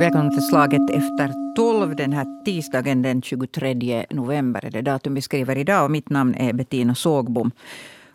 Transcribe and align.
Välkommen 0.00 0.30
till 0.30 0.46
slaget 0.46 0.90
efter 0.90 1.54
tolv 1.56 1.96
den 1.96 2.12
här 2.12 2.44
tisdagen 2.44 3.02
den 3.02 3.22
23 3.22 4.06
november. 4.10 4.70
Det 4.72 4.82
datum 4.82 5.14
vi 5.14 5.22
skriver 5.22 5.58
idag 5.58 5.84
och 5.84 5.90
mitt 5.90 6.10
namn 6.10 6.34
är 6.34 6.52
Bettina 6.52 6.94
Sågbom. 6.94 7.50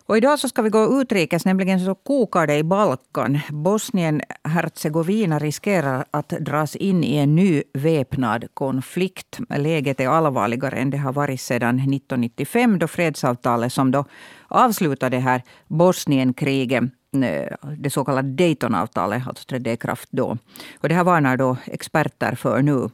Och 0.08 0.16
idag 0.16 0.38
så 0.38 0.48
ska 0.48 0.62
vi 0.62 0.70
gå 0.70 1.00
utrikes, 1.00 1.44
nämligen 1.44 1.80
så 1.80 1.94
kokar 1.94 2.46
det 2.46 2.56
i 2.56 2.62
Balkan. 2.62 3.38
Bosnien-Hercegovina 3.50 5.38
riskerar 5.38 6.04
att 6.10 6.28
dras 6.28 6.76
in 6.76 7.04
i 7.04 7.16
en 7.16 7.36
ny 7.36 7.62
väpnad 7.74 8.44
konflikt. 8.54 9.38
Läget 9.48 10.00
är 10.00 10.08
allvarligare 10.08 10.76
än 10.76 10.90
det 10.90 10.96
har 10.96 11.12
varit 11.12 11.40
sedan 11.40 11.78
1995 11.78 12.78
då 12.78 12.88
fredsavtalet 12.88 13.72
som 13.72 13.90
då 13.90 14.04
avslutade 14.48 15.16
det 15.16 15.20
här 15.20 15.42
Bosnienkriget 15.68 16.82
eh, 17.24 17.72
det 17.78 17.90
så 17.90 18.04
kallade 18.04 18.28
Daytonavtalet 18.28 19.26
alltså 19.26 19.44
trädde 19.44 19.72
i 19.72 19.76
kraft 19.76 20.08
då. 20.10 20.38
Och 20.80 20.88
det 20.88 20.94
här 20.94 21.04
varnar 21.04 21.36
då 21.36 21.56
experter 21.66 22.34
för 22.34 22.62
nu. 22.62 22.88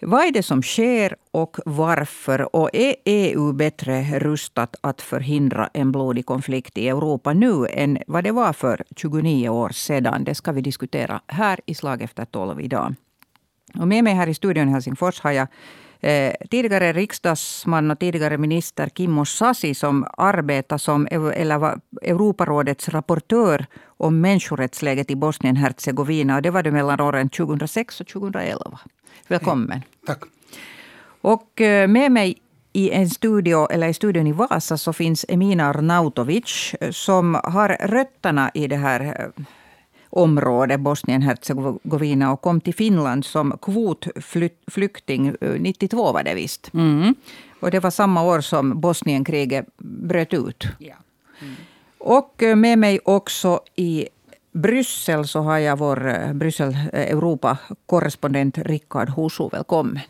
Vad 0.00 0.26
är 0.26 0.32
det 0.32 0.42
som 0.42 0.62
sker 0.62 1.16
och 1.30 1.56
varför? 1.64 2.56
Och 2.56 2.70
är 2.72 2.94
EU 3.04 3.52
bättre 3.52 4.18
rustat 4.18 4.76
att 4.80 5.02
förhindra 5.02 5.70
en 5.72 5.92
blodig 5.92 6.26
konflikt 6.26 6.78
i 6.78 6.88
Europa 6.88 7.32
nu 7.32 7.66
än 7.70 7.98
vad 8.06 8.24
det 8.24 8.32
var 8.32 8.52
för 8.52 8.84
29 8.96 9.48
år 9.48 9.68
sedan? 9.68 10.24
Det 10.24 10.34
ska 10.34 10.52
vi 10.52 10.60
diskutera 10.60 11.20
här 11.26 11.60
i 11.66 11.74
Slag 11.74 12.02
efter 12.02 12.24
tolv 12.24 12.60
idag. 12.60 12.94
Och 13.78 13.88
med 13.88 14.04
mig 14.04 14.14
här 14.14 14.26
i 14.26 14.34
studion 14.34 14.68
i 14.68 14.72
Helsingfors 14.72 15.20
har 15.20 15.30
jag 15.30 15.48
eh, 16.00 16.32
tidigare 16.50 16.92
riksdagsman 16.92 17.90
och 17.90 17.98
tidigare 17.98 18.38
minister 18.38 18.88
Kimmo 18.88 19.24
Sasi 19.24 19.74
som 19.74 20.06
arbetar 20.16 20.78
som 20.78 21.08
eller 21.10 21.80
Europarådets 22.02 22.88
rapportör 22.88 23.66
om 23.86 24.20
människorättsläget 24.20 25.10
i 25.10 25.14
Bosnien-Hercegovina. 25.16 26.40
det 26.40 26.50
var 26.50 26.62
det 26.62 26.70
mellan 26.70 27.00
åren 27.00 27.28
2006 27.28 28.00
och 28.00 28.06
2011. 28.06 28.78
Välkommen. 29.28 29.70
Hej. 29.70 29.82
Tack. 30.06 30.22
Och 31.20 31.60
eh, 31.60 31.88
med 31.88 32.12
mig 32.12 32.36
i 32.72 32.90
en 32.90 33.10
studio, 33.10 33.66
eller 33.70 33.88
i 33.88 33.94
studion 33.94 34.26
i 34.26 34.32
Vasa 34.32 34.76
så 34.76 34.92
finns 34.92 35.24
Emina 35.28 35.64
Arnautovic 35.64 36.74
som 36.90 37.34
har 37.44 37.68
rötterna 37.68 38.50
i 38.54 38.66
det 38.66 38.76
här 38.76 39.30
eh, 40.16 40.22
området, 40.22 40.80
Bosnien-Hercegovina, 40.80 42.32
och 42.32 42.40
kom 42.40 42.60
till 42.60 42.74
Finland 42.74 43.24
som 43.24 43.58
kvotflykting. 43.62 45.34
92 45.58 46.06
eh, 46.06 46.12
var 46.12 46.22
det 46.22 46.34
visst. 46.34 46.74
Mm. 46.74 47.14
Och 47.60 47.70
det 47.70 47.80
var 47.80 47.90
samma 47.90 48.22
år 48.22 48.40
som 48.40 48.80
Bosnienkriget 48.80 49.66
bröt 49.78 50.34
ut. 50.34 50.66
Ja. 50.78 50.94
Mm. 51.40 51.54
Och 51.98 52.42
med 52.56 52.78
mig 52.78 53.00
också 53.04 53.60
i 53.76 54.08
Bryssel 54.56 55.28
så 55.28 55.40
har 55.40 55.58
jag 55.58 55.78
vår 55.78 56.08
eh, 56.08 56.32
Bryssel-Europa-korrespondent 56.32 58.58
Rickard 58.58 59.10
Husu. 59.16 59.48
Välkommen. 59.52 60.00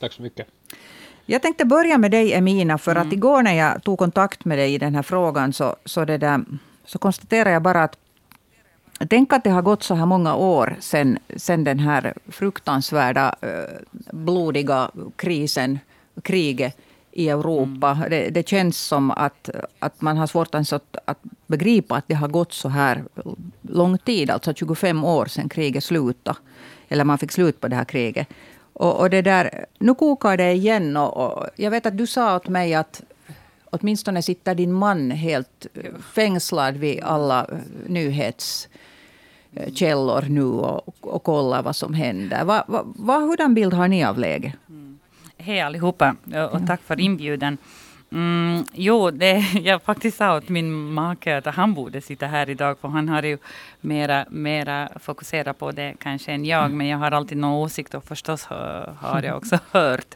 Tack 0.00 0.12
så 0.12 0.22
mycket. 0.22 0.46
Jag 1.26 1.42
tänkte 1.42 1.64
börja 1.64 1.98
med 1.98 2.10
dig 2.10 2.34
Emina, 2.34 2.78
för 2.78 2.90
mm. 2.90 3.06
att 3.06 3.12
igår 3.12 3.42
när 3.42 3.54
jag 3.54 3.82
tog 3.82 3.98
kontakt 3.98 4.44
med 4.44 4.58
dig 4.58 4.74
i 4.74 4.78
den 4.78 4.94
här 4.94 5.02
frågan 5.02 5.52
så, 5.52 5.76
så, 5.84 6.04
det 6.04 6.18
där, 6.18 6.44
så 6.84 6.98
konstaterade 6.98 7.50
jag 7.50 7.62
bara 7.62 7.82
att 7.82 7.98
Tänk 9.08 9.32
att 9.32 9.44
det 9.44 9.50
har 9.50 9.62
gått 9.62 9.82
så 9.82 9.94
här 9.94 10.06
många 10.06 10.34
år 10.34 10.76
sedan, 10.80 11.18
sedan 11.36 11.64
den 11.64 11.78
här 11.78 12.14
fruktansvärda 12.28 13.34
eh, 13.40 13.48
blodiga 14.10 14.90
krisen, 15.16 15.78
kriget 16.22 16.76
i 17.12 17.28
Europa. 17.28 17.90
Mm. 17.90 18.10
Det, 18.10 18.30
det, 18.30 18.48
känns 18.48 18.78
som 18.78 19.10
att, 19.10 19.50
att 19.78 20.00
man 20.00 20.16
har 20.16 20.26
svårt 20.26 20.54
att, 20.54 20.96
att 21.04 21.18
begripa 21.46 21.96
att 21.96 22.04
det 22.08 22.14
har 22.14 22.28
gått 22.28 22.52
så 22.52 22.68
här 22.68 23.04
lång 23.62 23.98
tid, 23.98 24.30
alltså 24.30 24.54
25 24.54 25.04
år 25.04 25.26
sedan 25.26 25.48
kriget 25.48 25.84
slutade. 25.84 26.38
Eller 26.88 27.04
man 27.04 27.18
fick 27.18 27.32
slut 27.32 27.60
på 27.60 27.68
det 27.68 27.76
här 27.76 27.84
kriget. 27.84 28.28
Och, 28.72 29.00
och 29.00 29.10
det 29.10 29.22
där, 29.22 29.66
nu 29.78 29.94
kokar 29.94 30.36
det 30.36 30.52
igen. 30.52 30.96
Och, 30.96 31.16
och, 31.16 31.46
jag 31.56 31.70
vet 31.70 31.86
att 31.86 31.98
du 31.98 32.06
sa 32.06 32.36
åt 32.36 32.48
mig 32.48 32.74
att 32.74 33.02
åtminstone 33.70 34.22
sitter 34.22 34.54
din 34.54 34.72
man 34.72 35.10
helt 35.10 35.66
fängslad 36.14 36.76
vid 36.76 37.00
alla 37.02 37.46
nyhetskällor 39.52 40.22
nu 40.28 40.42
och, 40.42 40.94
och 41.00 41.22
kollar 41.22 41.62
vad 41.62 41.76
som 41.76 41.94
händer. 41.94 42.44
Va, 42.44 42.64
va, 42.96 43.18
hurdan 43.18 43.54
bild 43.54 43.74
har 43.74 43.88
ni 43.88 44.04
av 44.04 44.18
läget? 44.18 44.54
Mm. 44.68 44.98
Hej 45.36 45.60
allihopa 45.60 46.16
och 46.52 46.66
tack 46.66 46.82
för 46.82 47.00
inbjudan. 47.00 47.58
Mm, 48.12 48.64
jo, 48.72 49.10
det, 49.10 49.44
jag 49.62 49.82
faktiskt 49.82 50.16
sa 50.16 50.36
åt 50.36 50.48
min 50.48 50.92
make 50.92 51.36
att 51.36 51.46
han 51.46 51.74
borde 51.74 52.00
sitta 52.00 52.26
här 52.26 52.50
idag, 52.50 52.78
för 52.78 52.88
han 52.88 53.08
har 53.08 53.22
ju 53.22 53.38
mera, 53.80 54.26
mera 54.30 54.88
fokuserat 55.00 55.58
på 55.58 55.72
det 55.72 55.94
kanske 55.98 56.32
än 56.32 56.44
jag, 56.44 56.70
men 56.70 56.86
jag 56.88 56.98
har 56.98 57.10
alltid 57.10 57.38
någon 57.38 57.52
åsikt 57.52 57.94
och 57.94 58.04
förstås 58.04 58.44
har 58.44 59.22
jag 59.22 59.36
också 59.36 59.58
hört 59.70 60.14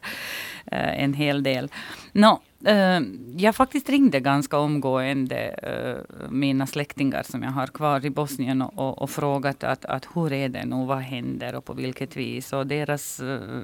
uh, 0.73 1.03
en 1.03 1.15
hel 1.15 1.43
del. 1.43 1.71
No, 2.13 2.41
uh, 2.69 3.01
jag 3.37 3.57
faktiskt 3.57 3.89
ringde 3.89 4.21
ganska 4.21 4.59
omgående 4.59 5.55
uh, 5.67 6.31
mina 6.31 6.67
släktingar 6.67 7.23
som 7.23 7.43
jag 7.43 7.51
har 7.51 7.67
kvar 7.67 8.07
i 8.07 8.11
Bosnien 8.11 8.63
och, 8.63 9.03
och 9.03 9.11
frågat 9.11 9.65
att, 9.65 9.85
att 9.85 10.09
hur 10.15 10.33
är 10.33 10.49
det 10.49 10.65
nu, 10.65 10.87
vad 10.87 10.99
händer 10.99 11.55
och 11.55 11.65
på 11.65 11.73
vilket 11.73 12.17
vis. 12.17 12.53
Och 12.53 12.67
deras, 12.67 13.21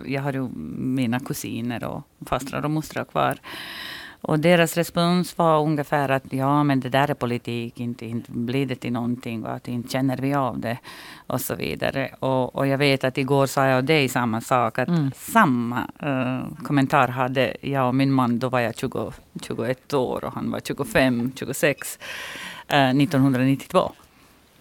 jag 0.07 0.23
har 0.23 0.33
ju 0.33 0.49
mina 0.77 1.21
kusiner 1.21 1.85
och 1.85 2.03
fastrar 2.27 2.65
och 2.65 2.71
mostrar 2.71 3.05
kvar. 3.05 3.39
Och 4.23 4.39
deras 4.41 4.77
respons 4.77 5.39
var 5.39 5.63
ungefär 5.63 6.09
att 6.09 6.33
ja, 6.33 6.65
men 6.65 6.81
det 6.81 6.89
där 6.89 7.11
är 7.11 7.15
politik, 7.15 7.81
inte, 7.81 8.07
inte 8.07 8.33
blir 8.33 8.67
det 8.67 8.75
till 8.75 8.93
någonting 8.93 9.45
och 9.45 9.53
att 9.53 9.69
inte 9.69 9.89
känner 9.89 10.17
vi 10.17 10.35
av 10.35 10.61
det 10.61 10.79
och 11.27 11.41
så 11.41 11.55
vidare. 11.55 12.11
Och, 12.19 12.57
och 12.57 12.67
jag 12.67 12.79
vet 12.79 13.05
att 13.05 13.19
igår 13.19 13.47
sa 13.47 13.67
jag 13.67 13.77
och 13.77 13.85
dig 13.85 14.09
samma 14.09 14.41
sak, 14.41 14.79
att 14.79 14.89
mm. 14.89 15.11
samma 15.15 15.87
uh, 16.03 16.65
kommentar 16.65 17.09
hade 17.09 17.57
jag 17.61 17.89
och 17.89 17.95
min 17.95 18.13
man, 18.13 18.39
då 18.39 18.49
var 18.49 18.61
jag 18.61 18.77
20, 18.77 19.13
21 19.43 19.95
år 19.95 20.25
och 20.25 20.33
han 20.33 20.51
var 20.51 20.61
25, 20.61 21.33
26, 21.37 21.99
uh, 22.73 22.77
1992. 22.77 23.93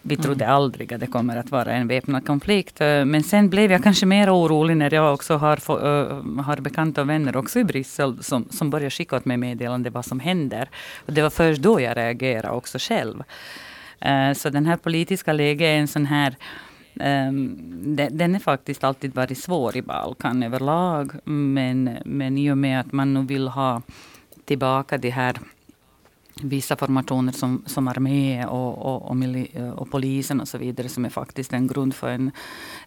Vi 0.01 0.15
mm. 0.15 0.23
trodde 0.23 0.47
aldrig 0.47 0.93
att 0.93 0.99
det 0.99 1.07
kommer 1.07 1.37
att 1.37 1.51
vara 1.51 1.71
en 1.71 1.87
väpnad 1.87 2.25
konflikt. 2.25 2.81
Eh, 2.81 3.05
men 3.05 3.23
sen 3.23 3.49
blev 3.49 3.71
jag 3.71 3.83
kanske 3.83 4.05
mer 4.05 4.35
orolig 4.35 4.77
när 4.77 4.93
jag 4.93 5.13
också 5.13 5.37
har, 5.37 5.57
uh, 5.71 6.41
har 6.41 6.57
bekanta 6.57 7.01
och 7.01 7.09
vänner 7.09 7.37
också 7.37 7.59
i 7.59 7.63
Bryssel 7.63 8.23
som, 8.23 8.45
som 8.49 8.69
började 8.69 8.89
skicka 8.89 9.15
åt 9.15 9.25
mig 9.25 9.37
meddelande 9.37 9.89
vad 9.89 10.05
som 10.05 10.19
händer. 10.19 10.69
Och 11.05 11.13
det 11.13 11.21
var 11.21 11.29
först 11.29 11.61
då 11.61 11.81
jag 11.81 11.97
reagerade 11.97 12.49
också 12.49 12.77
själv. 12.81 13.23
Uh, 14.05 14.33
så 14.33 14.49
den 14.49 14.65
här 14.65 14.77
politiska 14.77 15.33
läget 15.33 15.65
är 15.65 15.77
en 15.77 15.87
sån 15.87 16.05
här 16.05 16.35
Um, 16.93 17.95
den 18.11 18.35
är 18.35 18.39
faktiskt 18.39 18.83
alltid 18.83 19.15
varit 19.15 19.37
svår 19.37 19.77
i 19.77 19.81
Balkan 19.81 20.43
överlag. 20.43 21.11
Men, 21.23 21.97
men 22.05 22.37
i 22.37 22.51
och 22.51 22.57
med 22.57 22.79
att 22.79 22.91
man 22.91 23.13
nu 23.13 23.21
vill 23.21 23.47
ha 23.47 23.81
tillbaka 24.45 24.97
de 24.97 25.09
här 25.09 25.35
vissa 26.43 26.75
formationer 26.75 27.33
som, 27.33 27.63
som 27.65 27.87
armé 27.87 28.45
och, 28.45 28.77
och, 28.77 29.11
och, 29.11 29.17
och, 29.75 29.91
polisen 29.91 30.41
och 30.41 30.47
så 30.47 30.57
vidare 30.57 30.89
som 30.89 31.05
är 31.05 31.09
faktiskt 31.09 31.53
en 31.53 31.67
grund 31.67 31.95
för 31.95 32.09
en 32.09 32.31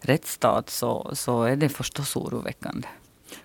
rättsstat 0.01 0.69
så, 0.69 1.11
så 1.13 1.43
är 1.43 1.55
det 1.55 1.69
förstås 1.69 2.15
oroväckande. 2.15 2.87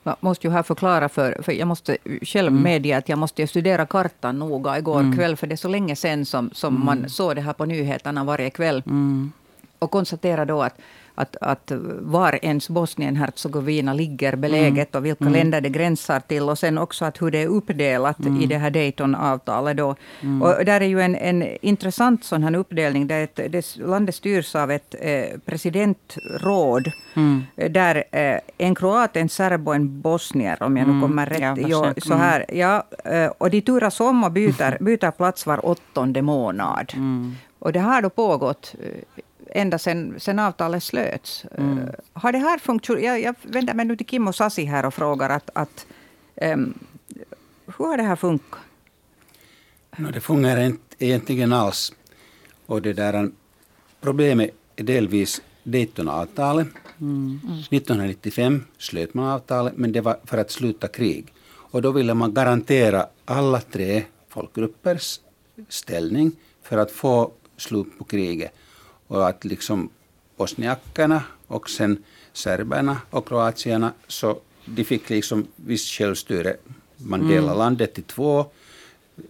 Jag 0.03 0.17
måste 0.21 0.47
ju 0.47 0.53
här 0.53 0.63
förklara 0.63 1.09
för, 1.09 1.43
för 1.43 1.53
jag 1.53 1.69
måste 1.69 1.97
själv 2.23 2.49
mm. 2.49 2.63
medge 2.63 2.97
att 2.97 3.09
jag 3.09 3.19
måste 3.19 3.47
studera 3.47 3.87
kartan 3.87 4.39
noga 4.39 4.79
igår 4.79 5.01
mm. 5.01 5.17
kväll, 5.17 5.37
för 5.37 5.47
det 5.47 5.55
är 5.55 5.57
så 5.57 5.69
länge 5.69 5.97
sedan 5.97 6.27
som, 6.27 6.51
som 6.53 6.75
mm. 6.75 6.87
man 6.87 7.09
såg 7.09 7.35
det 7.35 7.41
här 7.41 7.53
på 7.53 7.65
nyheterna 7.65 8.25
varje 8.25 8.51
kväll. 8.51 8.83
Mm. 8.87 9.33
Och 9.79 9.91
konstatera 9.91 10.45
då 10.45 10.63
att 10.63 10.79
att, 11.21 11.37
att 11.41 11.73
var 12.01 12.39
ens 12.43 12.71
Bosnien-Hercegovina 12.71 13.93
ligger 13.95 14.37
beläget 14.37 14.95
mm. 14.95 14.99
och 14.99 15.07
vilka 15.07 15.25
mm. 15.25 15.35
länder 15.35 15.61
det 15.61 15.69
gränsar 15.69 16.21
till. 16.21 16.43
Och 16.43 16.59
sen 16.59 16.79
också 16.79 17.05
att 17.05 17.23
hur 17.23 17.31
det 17.31 17.43
är 17.43 17.47
uppdelat 17.47 18.21
mm. 18.21 18.41
i 18.41 18.47
det 18.47 18.59
här 18.59 18.71
Dayton-avtalet. 18.71 19.77
Då. 19.77 19.97
Mm. 20.21 20.43
Och 20.43 20.65
där 20.65 20.81
är 20.81 20.87
ju 20.87 21.01
en, 21.01 21.17
en 21.17 21.43
intressant 21.63 22.25
sån 22.25 22.43
här 22.43 22.55
uppdelning. 22.57 23.07
Där 23.07 23.25
ett, 23.25 23.37
det, 23.37 23.77
landet 23.77 24.15
styrs 24.15 24.55
av 24.55 24.71
ett 24.71 24.95
eh, 25.01 25.39
presidentråd. 25.45 26.93
Mm. 27.17 27.43
Där 27.55 28.05
eh, 28.13 28.41
en 28.59 28.75
kroat, 28.75 29.17
en 29.17 29.29
serb 29.29 29.69
och 29.69 29.75
en 29.75 30.01
bosnier, 30.01 30.63
om 30.63 30.77
jag 30.77 30.87
nu 30.87 30.93
mm. 30.93 31.03
kommer 31.03 31.27
rätt. 31.27 31.41
Ja, 31.41 31.55
jo, 31.57 31.85
så 32.03 32.15
här, 32.15 32.45
ja, 32.49 32.85
eh, 33.05 33.27
och 33.39 33.51
de 33.51 33.61
turas 33.61 34.01
om 34.01 34.25
och 34.25 34.33
byter, 34.33 34.79
byter 34.85 35.11
plats 35.11 35.47
var 35.47 35.67
åttonde 35.67 36.23
månad. 36.23 36.93
Och 37.59 37.73
det 37.73 37.81
har 37.81 38.03
då 38.03 38.11
pågått 38.11 38.75
eh, 38.83 39.23
ända 39.55 39.79
sedan 39.79 40.21
sen 40.21 40.39
avtalet 40.39 40.83
slöts. 40.83 41.45
Mm. 41.59 41.79
Uh, 41.79 41.89
har 42.13 42.33
det 42.33 42.39
här 42.39 42.59
funktionerat? 42.59 43.05
Jag, 43.05 43.21
jag 43.21 43.35
vänder 43.43 43.75
mig 43.75 43.87
nu 43.87 43.97
till 43.97 44.07
Kimmo 44.07 44.33
Sasi 44.33 44.65
här 44.65 44.87
och 44.87 44.95
frågar 44.95 45.31
att, 45.31 45.51
att 45.55 45.87
um, 46.43 46.75
hur 47.67 47.87
har 47.87 47.97
det 47.97 48.03
här 48.03 48.17
funkat? 48.17 48.61
No, 49.97 50.11
det 50.11 50.21
fungerar 50.21 50.61
inte 50.61 50.97
egentligen 50.99 51.53
alls. 51.53 51.93
Och 52.67 52.83
det 52.83 52.93
där, 52.93 53.31
problemet 54.01 54.51
är 54.77 54.85
delvis 54.85 55.43
Daytonavtalet. 55.63 56.69
Mm. 57.01 57.41
1995 57.71 58.65
slöt 58.79 59.15
man 59.15 59.27
avtalet, 59.27 59.77
men 59.77 59.93
det 59.93 60.01
var 60.01 60.19
för 60.25 60.39
att 60.39 60.51
sluta 60.51 60.89
krig. 60.89 61.33
Och 61.47 61.83
då 61.83 61.91
ville 61.91 62.15
man 62.15 62.35
garantera 62.35 63.07
alla 63.25 63.61
tre 63.61 64.03
folkgruppers 64.29 65.21
ställning 65.69 66.33
för 66.63 66.79
att 66.79 66.91
få 66.91 67.33
slut 67.57 67.99
på 67.99 68.05
kriget 68.05 68.53
och 69.11 69.29
att 69.29 69.45
liksom 69.45 69.89
bosniakerna 70.37 71.23
och 71.47 71.71
sen 71.71 72.05
serberna 72.33 72.97
och 73.11 73.29
kroatierna 73.29 73.93
så 74.09 74.41
de 74.65 74.85
fick 74.85 75.11
liksom 75.11 75.47
visst 75.57 75.89
självstyre. 75.89 76.57
Man 76.97 77.21
delade 77.21 77.47
mm. 77.47 77.59
landet 77.59 77.99
i 77.99 78.03
två, 78.03 78.47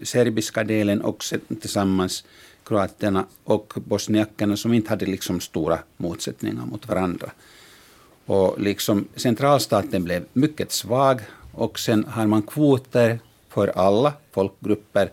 serbiska 0.02 0.64
delen 0.64 1.00
och 1.00 1.24
tillsammans 1.60 2.24
kroaterna 2.64 3.24
och 3.44 3.72
bosniakerna 3.76 4.56
som 4.56 4.72
inte 4.72 4.90
hade 4.90 5.06
liksom 5.06 5.40
stora 5.40 5.78
motsättningar 5.96 6.66
mot 6.66 6.88
varandra. 6.88 7.30
Och 8.26 8.60
liksom 8.60 9.08
centralstaten 9.16 10.04
blev 10.04 10.24
mycket 10.32 10.72
svag 10.72 11.20
och 11.52 11.78
sen 11.78 12.04
har 12.04 12.26
man 12.26 12.42
kvoter 12.42 13.18
för 13.48 13.68
alla 13.68 14.12
folkgrupper. 14.32 15.10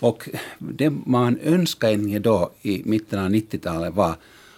Och 0.00 0.28
det 0.58 0.90
man 0.90 1.38
önskade 1.42 2.18
då 2.18 2.50
i 2.62 2.82
mitten 2.84 3.18
av 3.18 3.30
90-talet 3.30 3.94
var 3.94 4.14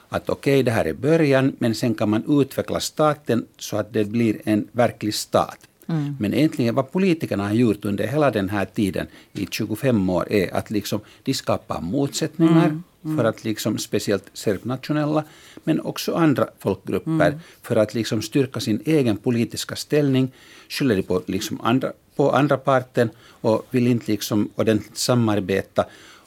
att 0.09 0.29
okej, 0.29 0.55
okay, 0.55 0.63
det 0.63 0.71
här 0.71 0.85
är 0.85 0.93
början, 0.93 1.57
men 1.59 1.75
sen 1.75 1.95
kan 1.95 2.11
man 2.11 2.41
utveckla 2.41 2.81
staten 2.81 3.47
så 3.59 3.77
att 3.77 3.93
det 3.93 4.05
blir 4.05 4.41
en 4.45 4.69
verklig 4.73 5.15
stat. 5.15 5.59
Mm. 5.89 6.17
Men 6.21 6.35
egentligen 6.35 6.75
vad 6.75 6.93
politikerna 6.93 7.47
har 7.47 7.55
gjort 7.55 7.85
under 7.85 8.07
hela 8.07 8.31
den 8.31 8.49
här 8.49 8.65
tiden, 8.65 9.07
i 9.33 9.47
25 9.51 10.11
år, 10.11 10.33
är 10.33 10.55
att 10.55 10.71
liksom, 10.71 11.01
de 11.23 11.35
skapar 11.35 11.81
motsättningar 11.81 12.65
mm. 12.65 12.83
Mm. 13.05 13.17
för 13.17 13.25
att 13.25 13.45
liksom, 13.45 13.79
speciellt 13.79 14.31
serbnationella, 14.33 15.25
men 15.65 15.81
också 15.81 16.15
andra 16.15 16.49
folkgrupper, 16.59 17.29
mm. 17.29 17.39
för 17.63 17.77
att 17.77 17.95
liksom 17.95 18.23
styrka 18.23 18.61
sin 18.61 18.83
egen 18.85 19.17
politiska 19.17 19.77
ställning, 19.77 20.33
skyller 20.69 20.97
de 20.97 21.03
på, 21.03 21.23
liksom 21.27 21.61
andra, 21.61 21.93
på 22.19 22.31
andra 22.31 22.57
parten 22.57 23.11
och 23.41 23.67
vill 23.71 23.87
inte 23.87 24.13
liksom 24.13 24.51
ordentligt 24.55 24.99
samarbeta. 24.99 25.85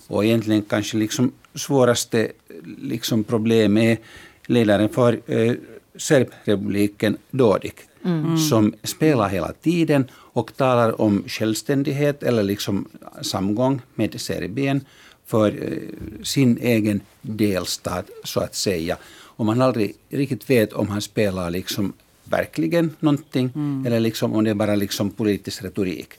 Och 0.07 0.25
egentligen 0.25 0.61
kanske 0.61 0.97
liksom 0.97 1.31
svåraste 1.55 2.31
liksom 2.77 3.23
problem 3.23 3.77
är 3.77 3.97
ledaren 4.45 4.89
för 4.89 5.19
eh, 5.25 5.53
Serbrepubliken 5.95 7.17
Dodik 7.31 7.75
mm. 8.05 8.37
som 8.37 8.73
spelar 8.83 9.29
hela 9.29 9.53
tiden 9.53 10.07
och 10.33 10.55
talar 10.57 11.01
om 11.01 11.23
självständighet 11.27 12.23
eller 12.23 12.43
liksom 12.43 12.87
samgång 13.21 13.81
med 13.95 14.21
Serbien 14.21 14.81
för 15.25 15.49
eh, 15.49 16.23
sin 16.23 16.57
egen 16.61 17.01
delstat, 17.21 18.09
så 18.23 18.39
att 18.39 18.55
säga. 18.55 18.97
Och 19.37 19.45
man 19.45 19.61
aldrig 19.61 19.95
riktigt 20.09 20.49
vet 20.49 20.73
om 20.73 20.87
han 20.87 21.01
spelar 21.01 21.49
liksom 21.49 21.93
verkligen 22.31 22.95
någonting 22.99 23.51
mm. 23.55 23.85
eller 23.85 23.99
liksom 23.99 24.33
om 24.33 24.43
det 24.43 24.49
är 24.49 24.55
bara 24.55 24.75
liksom 24.75 25.09
politisk 25.09 25.63
retorik. 25.63 26.09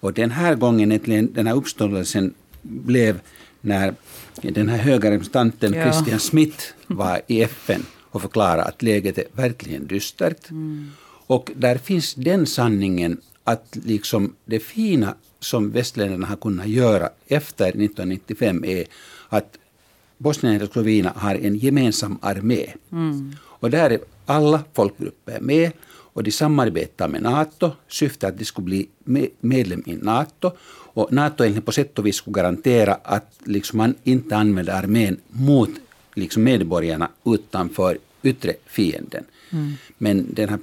Och 0.00 0.12
den 0.12 0.30
här 0.30 0.54
gången, 0.54 1.00
den 1.32 1.46
här 1.46 1.54
uppståndelsen 1.54 2.34
blev 2.62 3.20
när 3.60 3.94
den 4.42 4.68
här 4.68 4.78
höga 4.78 5.10
representanten 5.10 5.72
ja. 5.72 5.82
Christian 5.82 6.20
Smith 6.20 6.64
var 6.86 7.20
i 7.26 7.42
FN 7.42 7.86
och 8.10 8.22
förklarade 8.22 8.62
att 8.62 8.82
läget 8.82 9.18
är 9.18 9.24
verkligen 9.32 9.86
dystert. 9.86 10.50
Mm. 10.50 10.90
Och 11.26 11.50
där 11.56 11.78
finns 11.78 12.14
den 12.14 12.46
sanningen 12.46 13.20
att 13.44 13.78
liksom 13.84 14.34
det 14.44 14.60
fina 14.60 15.14
som 15.40 15.70
västländerna 15.70 16.26
har 16.26 16.36
kunnat 16.36 16.68
göra 16.68 17.08
efter 17.26 17.68
1995 17.68 18.64
är 18.64 18.84
att 19.28 19.58
Bosnien 20.18 20.54
och 20.54 20.60
Hercegovina 20.60 21.12
har 21.16 21.34
en 21.34 21.56
gemensam 21.56 22.18
armé. 22.22 22.66
Mm. 22.92 23.36
Och 23.40 23.70
där 23.70 23.90
är 23.90 23.98
alla 24.28 24.64
folkgrupper 24.74 25.40
med 25.40 25.72
och 25.86 26.22
de 26.22 26.30
samarbetar 26.30 27.08
med 27.08 27.22
NATO. 27.22 27.70
Syftet 27.88 28.28
att 28.28 28.38
de 28.38 28.44
skulle 28.44 28.64
bli 28.64 28.88
medlem 29.40 29.82
i 29.86 29.96
NATO. 29.96 30.50
Och 30.94 31.12
NATO 31.12 31.44
egentligen 31.44 31.62
på 31.62 31.72
sätt 31.72 31.98
och 31.98 32.06
vis 32.06 32.16
skulle 32.16 32.34
garantera 32.34 32.94
att 32.94 33.32
liksom 33.44 33.76
man 33.76 33.94
inte 34.04 34.36
använder 34.36 34.72
armén 34.72 35.16
mot 35.28 35.70
liksom 36.14 36.42
medborgarna 36.42 37.08
utanför 37.24 37.98
yttre 38.22 38.54
fienden. 38.66 39.24
Mm. 39.50 39.72
Men 39.98 40.26
den 40.34 40.48
här 40.48 40.58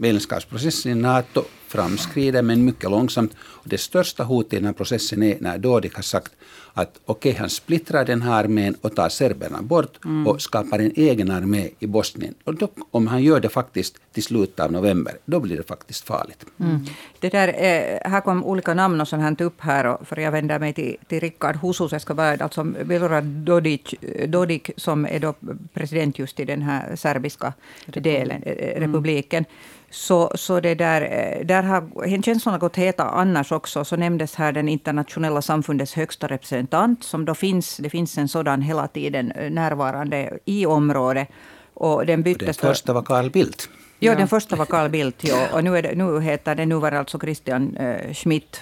medlemskapsprocessen 0.00 0.92
i 0.92 0.94
NATO 0.94 1.44
framskrider, 1.68 2.42
men 2.42 2.64
mycket 2.64 2.90
långsamt. 2.90 3.36
Och 3.40 3.68
det 3.68 3.78
största 3.78 4.24
hotet 4.24 4.52
i 4.52 4.56
den 4.56 4.66
här 4.66 4.72
processen 4.72 5.22
är 5.22 5.36
när 5.40 5.58
Dodik 5.58 5.94
har 5.94 6.02
sagt 6.02 6.32
att 6.78 7.00
okej, 7.04 7.30
okay, 7.30 7.40
han 7.40 7.50
splittrar 7.50 8.04
den 8.04 8.22
här 8.22 8.44
armén 8.44 8.74
och 8.80 8.94
tar 8.96 9.08
serberna 9.08 9.62
bort 9.62 10.04
mm. 10.04 10.26
och 10.26 10.42
skapar 10.42 10.78
en 10.78 10.92
egen 10.96 11.30
armé 11.30 11.68
i 11.78 11.86
Bosnien. 11.86 12.34
Och 12.44 12.54
då, 12.54 12.68
om 12.90 13.06
han 13.06 13.22
gör 13.22 13.40
det 13.40 13.48
faktiskt 13.48 13.96
till 14.12 14.22
slutet 14.22 14.60
av 14.60 14.72
november, 14.72 15.14
då 15.24 15.40
blir 15.40 15.56
det 15.56 15.62
faktiskt 15.62 16.04
farligt. 16.04 16.44
Mm. 16.60 16.84
Det 17.20 17.28
där, 17.28 17.48
eh, 17.48 18.10
här 18.10 18.20
kom 18.20 18.44
olika 18.44 18.74
namn 18.74 19.00
och 19.00 19.08
sånt 19.08 19.40
upp 19.40 19.60
här, 19.60 19.86
och 19.86 20.08
för 20.08 20.16
jag 20.20 20.32
vänder 20.32 20.58
mig 20.58 20.72
till, 20.72 20.96
till 21.08 21.20
Rickard 21.20 21.56
Husus. 21.56 21.92
Jag 21.92 22.02
ska 22.02 22.14
bara, 22.14 22.36
alltså 22.44 22.64
Milorad 22.64 23.24
Dodik, 23.24 23.94
Dodik, 24.26 24.70
som 24.76 25.04
är 25.06 25.18
då 25.18 25.34
president 25.74 26.18
just 26.18 26.40
i 26.40 26.44
den 26.44 26.62
här 26.62 26.96
serbiska 26.96 27.52
delen, 27.86 28.42
eh, 28.42 28.80
republiken. 28.80 29.44
Mm. 29.44 29.75
Så, 29.90 30.30
så 30.34 30.60
det 30.60 30.74
där, 30.74 31.02
eh, 31.02 31.46
där 31.46 31.62
har 31.62 32.22
känslorna 32.22 32.58
gått 32.58 32.76
heta 32.76 33.04
annars 33.04 33.52
också. 33.52 33.84
Så 33.84 33.96
nämndes 33.96 34.34
här 34.34 34.52
den 34.52 34.68
internationella 34.68 35.42
samfundets 35.42 35.94
högsta 35.94 36.26
representant. 36.26 37.04
som 37.04 37.24
då 37.24 37.34
finns, 37.34 37.76
Det 37.76 37.90
finns 37.90 38.18
en 38.18 38.28
sådan 38.28 38.62
hela 38.62 38.88
tiden 38.88 39.32
eh, 39.32 39.50
närvarande 39.50 40.38
i 40.44 40.66
området. 40.66 41.28
Och 41.74 42.06
den 42.06 42.22
byttes 42.22 42.56
den 42.56 42.70
första 42.70 42.92
var 42.92 43.02
Carl 43.02 43.30
Bildt. 43.30 43.68
Ja, 43.98 44.14
den 44.14 44.28
första 44.28 44.56
var 44.56 44.66
Carl 44.66 44.90
Bildt. 44.90 45.24
Ja. 45.24 45.48
Och 45.52 45.64
nu, 45.64 45.78
är 45.78 45.82
det, 45.82 45.94
nu 45.94 46.20
heter 46.20 46.54
det, 46.54 46.66
nu 46.66 46.74
var 46.74 46.92
alltså 46.92 47.18
Christian 47.18 47.76
eh, 47.76 48.12
Schmidt. 48.12 48.60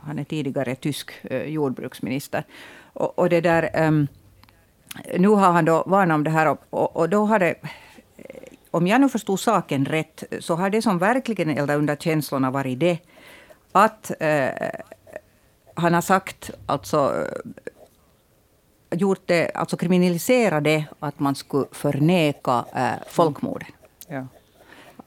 Han 0.00 0.18
är 0.18 0.24
tidigare 0.24 0.74
tysk 0.74 1.10
eh, 1.22 1.42
jordbruksminister. 1.42 2.44
Och, 2.92 3.18
och 3.18 3.28
det 3.28 3.40
där, 3.40 3.86
um, 3.86 4.08
nu 5.18 5.28
har 5.28 5.52
han 5.52 5.64
då 5.64 5.84
varnat 5.86 6.14
om 6.14 6.24
det 6.24 6.30
här. 6.30 6.56
Och, 6.70 6.96
och 6.96 7.08
då 7.08 7.24
har 7.24 7.38
det 7.38 7.54
om 8.76 8.86
jag 8.86 9.00
nu 9.00 9.08
förstod 9.08 9.40
saken 9.40 9.84
rätt, 9.84 10.24
så 10.40 10.54
har 10.54 10.70
det 10.70 10.82
som 10.82 10.98
verkligen 10.98 11.50
eldat 11.50 11.76
under 11.76 11.96
känslorna 11.96 12.50
varit 12.50 12.80
det 12.80 12.98
att 13.72 14.12
eh, 14.20 14.48
han 15.74 15.94
har 15.94 16.00
sagt, 16.00 16.50
alltså 16.66 17.26
eh, 18.90 18.98
gjort 18.98 19.22
det, 19.26 19.50
alltså 19.54 19.76
kriminaliserat 19.76 20.64
det 20.64 20.84
att 21.00 21.20
man 21.20 21.34
skulle 21.34 21.66
förneka 21.72 22.64
eh, 22.74 23.08
folkmorden. 23.08 23.68
Mm. 24.08 24.22
Ja. 24.22 24.26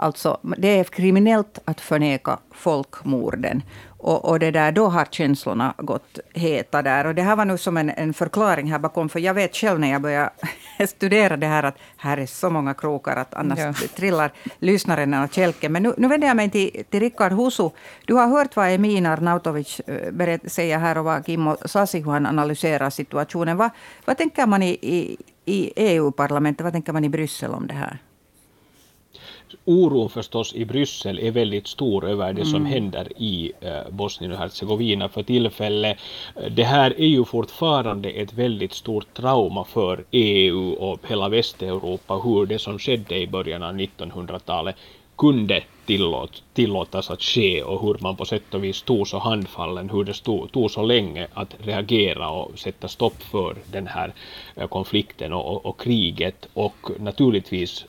Alltså, 0.02 0.40
det 0.58 0.80
är 0.80 0.84
kriminellt 0.84 1.60
att 1.66 1.82
förneka 1.82 2.40
folkmorden. 2.52 3.64
Och, 4.02 4.26
och, 4.26 4.40
det 4.40 4.52
där, 4.52 4.72
då 4.72 4.88
har 4.88 5.06
känslorna 5.06 5.74
gått 5.78 6.20
heta 6.34 6.82
där. 6.82 7.06
Och 7.06 7.16
det 7.16 7.22
här 7.22 7.36
var 7.36 7.46
nu 7.46 7.58
som 7.58 7.78
en, 7.78 7.90
en 7.90 8.14
förklaring 8.14 8.72
här 8.72 8.80
bakom, 8.80 9.10
för 9.10 9.20
jag 9.20 9.34
vet 9.34 9.56
själv 9.56 9.80
när 9.80 9.92
jag 9.92 10.02
började 10.02 10.30
studera 10.88 11.38
det 11.38 11.48
här 11.48 11.64
att 11.64 11.78
här 11.98 12.18
är 12.18 12.26
så 12.26 12.50
många 12.50 12.74
krokar 12.74 13.16
att 13.16 13.34
annars 13.34 13.60
ja. 13.60 13.74
trillar 13.96 14.32
lyssnaren 14.60 15.14
av 15.14 15.28
kälken. 15.28 15.72
Men 15.72 15.84
nu, 15.84 15.94
nu 15.98 16.08
vänder 16.08 16.28
jag 16.28 16.36
mig 16.36 16.50
till, 16.50 16.84
till 16.90 17.00
Rickard 17.00 17.32
Husu. 17.32 17.70
Du 18.06 18.14
har 18.14 18.28
hört 18.28 18.56
vad 18.56 18.70
Emin 18.72 19.06
Arnautovic 19.06 19.80
eh, 19.80 20.40
säger 20.46 20.80
här 20.80 20.98
och 20.98 21.06
vad 21.06 21.26
Kimmo 21.26 21.58
Sasi, 21.66 22.00
hur 22.00 22.12
han 22.12 22.26
analyserar 22.26 22.90
situationen. 22.90 23.58
Vad, 23.58 23.70
vad 24.06 24.18
tänker 24.18 24.46
man 24.46 24.64
i, 24.64 24.78
i, 24.82 25.18
i 25.46 25.74
EU-parlamentet, 25.76 26.64
vad 26.64 26.74
tänker 26.74 26.94
man 26.94 27.06
i 27.06 27.10
Bryssel 27.10 27.52
om 27.52 27.68
det 27.68 27.74
här? 27.74 28.00
Oron 29.66 30.10
förstås 30.10 30.54
i 30.54 30.66
Bryssel 30.66 31.20
är 31.20 31.32
väldigt 31.32 31.68
stor 31.68 32.10
över 32.10 32.34
det 32.34 32.46
som 32.46 32.56
mm. 32.56 32.72
händer 32.72 33.08
i 33.18 33.52
eh, 33.62 33.90
Bosnien 33.90 34.32
och 34.32 34.38
Hercegovina 34.38 35.10
för 35.10 35.24
tillfället. 35.24 35.98
Det 36.52 36.64
här 36.64 37.00
är 37.00 37.08
ju 37.08 37.26
fortfarande 37.26 38.10
ett 38.10 38.34
väldigt 38.34 38.74
stort 38.74 39.14
trauma 39.14 39.64
för 39.64 40.04
EU 40.12 40.74
och 40.74 41.00
hela 41.08 41.30
Västeuropa 41.30 42.16
hur 42.16 42.46
det 42.46 42.60
som 42.60 42.80
skedde 42.80 43.18
i 43.18 43.28
början 43.28 43.64
av 43.64 43.76
1900-talet 43.76 44.76
kunde 45.20 45.64
tillåt, 45.86 46.44
tillåtas 46.54 47.10
att 47.10 47.22
ske 47.22 47.64
och 47.64 47.82
hur 47.82 47.98
man 48.00 48.16
på 48.16 48.26
sätt 48.26 48.54
och 48.54 48.64
vis 48.64 48.82
tog 48.82 49.08
så 49.08 49.20
handfallen, 49.20 49.90
hur 49.90 50.04
det 50.04 50.14
stod, 50.14 50.52
tog 50.52 50.72
så 50.72 50.84
länge 50.84 51.28
att 51.34 51.56
reagera 51.60 52.30
och 52.30 52.60
sätta 52.60 52.88
stopp 52.88 53.22
för 53.22 53.56
den 53.72 53.88
här 53.88 54.14
eh, 54.56 54.68
konflikten 54.68 55.34
och, 55.34 55.46
och, 55.52 55.66
och 55.66 55.82
kriget 55.82 56.48
och 56.54 56.76
naturligtvis 57.00 57.86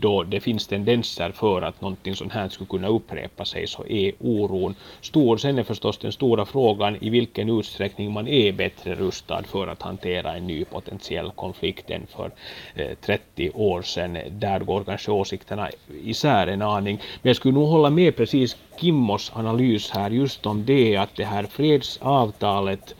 då 0.00 0.22
det 0.22 0.40
finns 0.40 0.66
tendenser 0.66 1.30
för 1.30 1.62
att 1.62 1.80
någonting 1.80 2.14
sånt 2.16 2.32
här 2.32 2.48
skulle 2.48 2.68
kunna 2.68 2.88
upprepa 2.88 3.44
sig 3.44 3.66
så 3.66 3.86
är 3.86 4.12
oron 4.20 4.74
stor. 5.00 5.36
Sen 5.36 5.58
är 5.58 5.62
förstås 5.62 5.98
den 5.98 6.12
stora 6.12 6.46
frågan 6.46 6.96
i 7.00 7.10
vilken 7.10 7.58
utsträckning 7.58 8.12
man 8.12 8.28
är 8.28 8.52
bättre 8.52 8.94
rustad 8.94 9.42
för 9.42 9.66
att 9.66 9.82
hantera 9.82 10.36
en 10.36 10.46
ny 10.46 10.64
potentiell 10.64 11.30
konflikt 11.30 11.90
än 11.90 12.06
för 12.06 12.30
eh, 12.74 12.94
30 13.00 13.50
år 13.54 13.82
sedan. 13.82 14.18
Där 14.30 14.60
går 14.60 14.84
kanske 14.84 15.10
åsikterna 15.10 15.70
isär 16.04 16.46
en 16.46 16.62
aning. 16.62 17.00
Men 17.22 17.30
jag 17.30 17.36
skulle 17.36 17.54
nog 17.54 17.68
hålla 17.68 17.90
med 17.90 18.16
precis 18.16 18.56
Kimmos 18.80 19.32
analys 19.34 19.90
här 19.90 20.10
just 20.10 20.46
om 20.46 20.64
det 20.64 20.96
att 20.96 21.16
det 21.16 21.24
här 21.24 21.44
fredsavtalet 21.44 22.94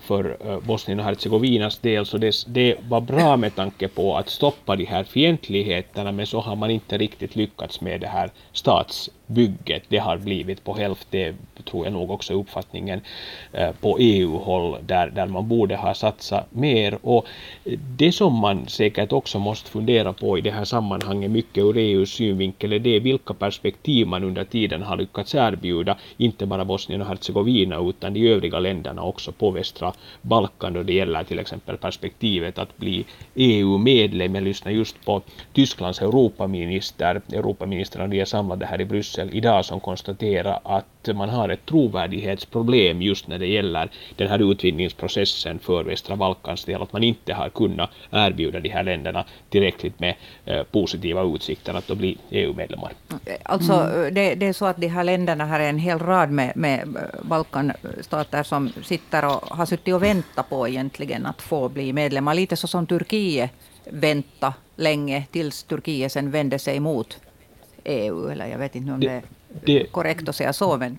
för 0.00 0.36
Bosnien 0.66 0.98
och 0.98 1.04
Hercegovinas 1.04 1.78
del 1.78 2.06
så 2.06 2.18
det, 2.18 2.34
det 2.46 2.76
var 2.88 3.00
bra 3.00 3.36
med 3.36 3.54
tanke 3.54 3.88
på 3.88 4.16
att 4.16 4.28
stoppa 4.28 4.76
de 4.76 4.84
här 4.84 5.04
fientligheterna 5.04 6.12
men 6.12 6.26
så 6.26 6.40
har 6.40 6.56
man 6.56 6.70
inte 6.70 6.98
riktigt 6.98 7.36
lyckats 7.36 7.80
med 7.80 8.00
det 8.00 8.06
här 8.06 8.30
stats 8.52 9.10
bygget 9.34 9.82
det 9.88 9.98
har 9.98 10.16
blivit 10.16 10.64
på 10.64 10.74
hälften, 10.74 11.36
det 11.56 11.62
tror 11.62 11.86
jag 11.86 11.92
nog 11.92 12.10
också 12.10 12.34
uppfattningen 12.34 13.00
eh, 13.52 13.70
på 13.80 13.98
EU-håll 13.98 14.76
där, 14.86 15.10
där 15.10 15.26
man 15.26 15.48
borde 15.48 15.76
ha 15.76 15.94
satsat 15.94 16.46
mer. 16.50 16.98
Och 17.02 17.26
det 17.96 18.12
som 18.12 18.34
man 18.34 18.68
säkert 18.68 19.12
också 19.12 19.38
måste 19.38 19.70
fundera 19.70 20.12
på 20.12 20.38
i 20.38 20.40
det 20.40 20.50
här 20.50 20.64
sammanhanget 20.64 21.30
mycket 21.30 21.64
ur 21.64 21.76
EUs 21.76 22.10
synvinkel 22.10 22.72
är 22.72 22.78
det 22.78 23.00
vilka 23.00 23.34
perspektiv 23.34 24.06
man 24.06 24.24
under 24.24 24.44
tiden 24.44 24.82
har 24.82 24.96
lyckats 24.96 25.34
erbjuda, 25.34 25.96
inte 26.16 26.46
bara 26.46 26.64
Bosnien 26.64 27.00
och 27.00 27.06
Hercegovina 27.06 27.80
utan 27.80 28.14
de 28.14 28.28
övriga 28.28 28.58
länderna 28.58 29.02
också 29.02 29.32
på 29.32 29.50
västra 29.50 29.92
Balkan 30.22 30.72
då 30.72 30.82
det 30.82 30.92
gäller 30.92 31.24
till 31.24 31.38
exempel 31.38 31.76
perspektivet 31.76 32.58
att 32.58 32.76
bli 32.76 33.04
EU-medlem. 33.34 34.34
Jag 34.34 34.44
lyssnade 34.44 34.76
just 34.76 35.04
på 35.04 35.22
Tysklands 35.52 36.00
Europaminister, 36.02 37.20
Europaministrarna 37.32 38.14
är 38.14 38.24
samlade 38.24 38.66
här 38.66 38.80
i 38.80 38.84
Bryssel 38.84 39.21
idag 39.32 39.64
som 39.64 39.80
konstaterar 39.80 40.60
att 40.64 41.08
man 41.14 41.28
har 41.28 41.48
ett 41.48 41.66
trovärdighetsproblem 41.66 43.02
just 43.02 43.28
när 43.28 43.38
det 43.38 43.46
gäller 43.46 43.90
den 44.16 44.28
här 44.28 44.52
utvidgningsprocessen 44.52 45.58
för 45.58 45.84
västra 45.84 46.16
Balkans 46.16 46.64
del, 46.64 46.82
att 46.82 46.92
man 46.92 47.04
inte 47.04 47.34
har 47.34 47.48
kunnat 47.48 47.90
erbjuda 48.10 48.60
de 48.60 48.68
här 48.68 48.82
länderna 48.82 49.24
tillräckligt 49.50 50.00
med 50.00 50.14
eh, 50.44 50.62
positiva 50.62 51.22
utsikter 51.22 51.74
att 51.74 51.98
bli 51.98 52.18
EU-medlemmar. 52.30 52.92
Alltså, 53.42 53.72
mm. 53.72 54.14
det, 54.14 54.34
det, 54.34 54.46
är 54.46 54.52
så 54.52 54.66
att 54.66 54.76
de 54.76 54.88
här 54.88 55.04
länderna 55.04 55.46
har 55.46 55.60
en 55.60 55.78
hel 55.78 55.98
rad 55.98 56.30
med, 56.30 56.52
med 56.56 56.96
Balkanstater 57.22 58.42
som 58.42 58.72
sitter 58.82 59.24
och 59.24 59.56
har 59.56 59.66
suttit 59.66 59.94
och 59.94 60.02
väntat 60.02 60.50
på 60.50 60.68
egentligen 60.68 61.26
att 61.26 61.42
få 61.42 61.68
bli 61.68 61.92
medlemmar. 61.92 62.34
Lite 62.34 62.56
så 62.56 62.66
som 62.66 62.86
Turkiet 62.86 63.50
vänta 63.84 64.54
länge 64.76 65.26
tills 65.30 65.62
Turkiet 65.62 66.12
sen 66.12 66.30
vände 66.30 66.58
sig 66.58 66.80
mot 66.80 67.18
EU. 67.84 68.28
Eller 68.28 68.46
jag 68.46 68.58
vet 68.58 68.76
inte 68.76 68.92
om 68.92 69.00
det, 69.00 69.22
det 69.64 69.80
är 69.80 69.86
korrekt 69.86 70.28
att 70.28 70.36
säga 70.36 70.52
så, 70.52 70.76
men 70.76 70.98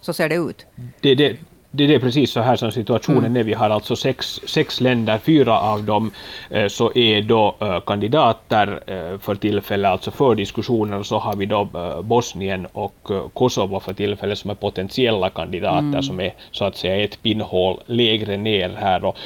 så 0.00 0.12
ser 0.12 0.28
det 0.28 0.34
ut. 0.34 0.66
Det, 1.00 1.14
det, 1.14 1.36
det 1.76 1.94
är 1.94 1.98
precis 1.98 2.30
så 2.30 2.40
här 2.40 2.56
som 2.56 2.72
situationen 2.72 3.24
mm. 3.24 3.36
är. 3.36 3.42
Vi 3.42 3.52
har 3.52 3.70
alltså 3.70 3.96
sex, 3.96 4.40
sex 4.46 4.80
länder, 4.80 5.18
fyra 5.18 5.60
av 5.60 5.84
dem 5.84 6.10
eh, 6.50 6.68
så 6.68 6.92
är 6.94 7.22
då 7.22 7.54
eh, 7.60 7.80
kandidater 7.80 8.80
eh, 8.86 9.18
för 9.18 9.34
tillfället, 9.34 9.90
alltså 9.90 10.10
för 10.10 10.34
diskussioner, 10.34 10.98
och 10.98 11.06
så 11.06 11.18
har 11.18 11.36
vi 11.36 11.46
då 11.46 11.68
Bosnien 12.02 12.66
och 12.72 13.10
Kosovo 13.32 13.80
för 13.80 13.92
tillfället 13.92 14.38
som 14.38 14.50
är 14.50 14.54
potentiella 14.54 15.30
kandidater 15.30 15.78
mm. 15.78 16.02
som 16.02 16.20
är 16.20 16.34
så 16.50 16.64
att 16.64 16.76
säga 16.76 17.04
ett 17.04 17.22
pinnhål 17.22 17.80
lägre 17.86 18.36
ner 18.36 18.68
här. 18.68 19.04
Och 19.04 19.16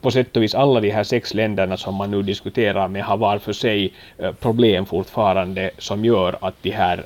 på 0.00 0.10
sätt 0.10 0.36
och 0.36 0.42
vis 0.42 0.54
alla 0.54 0.80
de 0.80 0.90
här 0.90 1.04
sex 1.04 1.34
länderna 1.34 1.76
som 1.76 1.94
man 1.94 2.10
nu 2.10 2.22
diskuterar 2.22 2.88
med 2.88 3.04
har 3.04 3.16
var 3.16 3.38
för 3.38 3.52
sig 3.52 3.92
problem 4.40 4.86
fortfarande 4.86 5.70
som 5.78 6.04
gör 6.04 6.36
att 6.40 6.54
de 6.62 6.70
här 6.70 7.04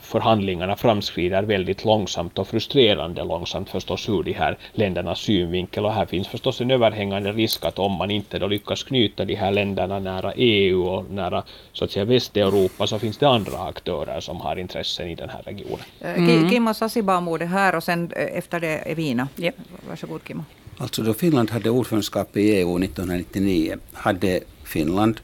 förhandlingarna 0.00 0.76
framskrider 0.76 1.42
väldigt 1.42 1.84
långsamt 1.84 2.38
och 2.38 2.48
frustrerande 2.48 3.24
långsamt 3.24 3.70
förstås 3.70 4.08
ur 4.20 4.24
de 4.24 4.32
här 4.32 4.58
ländernas 4.72 5.18
synvinkel 5.18 5.86
och 5.86 5.92
här 5.92 6.06
finns 6.06 6.28
förstås 6.28 6.60
en 6.60 6.70
överhängande 6.70 7.32
risk 7.32 7.64
att 7.64 7.78
om 7.78 7.92
man 7.92 8.10
inte 8.10 8.38
då 8.38 8.46
lyckas 8.46 8.82
knyta 8.82 9.24
de 9.24 9.34
här 9.34 9.50
länderna 9.50 9.98
nära 9.98 10.32
EU 10.36 10.82
och 10.82 11.10
nära 11.10 11.44
så 11.72 11.84
att 11.84 11.90
säga 11.90 12.04
Västeuropa 12.04 12.86
så 12.86 12.98
finns 12.98 13.18
det 13.18 13.28
andra 13.28 13.58
aktörer 13.58 14.20
som 14.20 14.40
har 14.40 14.56
intressen 14.56 15.08
i 15.08 15.14
den 15.14 15.28
här 15.28 15.42
regionen. 15.42 15.84
Eh, 16.00 16.14
mm. 16.14 16.50
Kimmo 16.50 16.74
Sasibamo 16.74 17.36
det 17.36 17.46
här 17.46 17.74
och 17.74 17.84
sen 17.84 18.12
eh, 18.16 18.38
efter 18.38 18.60
det 18.60 18.76
Evina. 18.78 19.28
Yep. 19.38 19.54
Varsågod 19.88 20.20
Kimmo. 20.26 20.44
Alltså 20.78 21.02
då 21.02 21.14
Finland 21.14 21.50
hade 21.50 21.70
ordförandeskap 21.70 22.36
i 22.36 22.40
EU 22.40 22.78
1999 22.78 23.76
hade 23.92 24.40
Finland, 24.64 25.20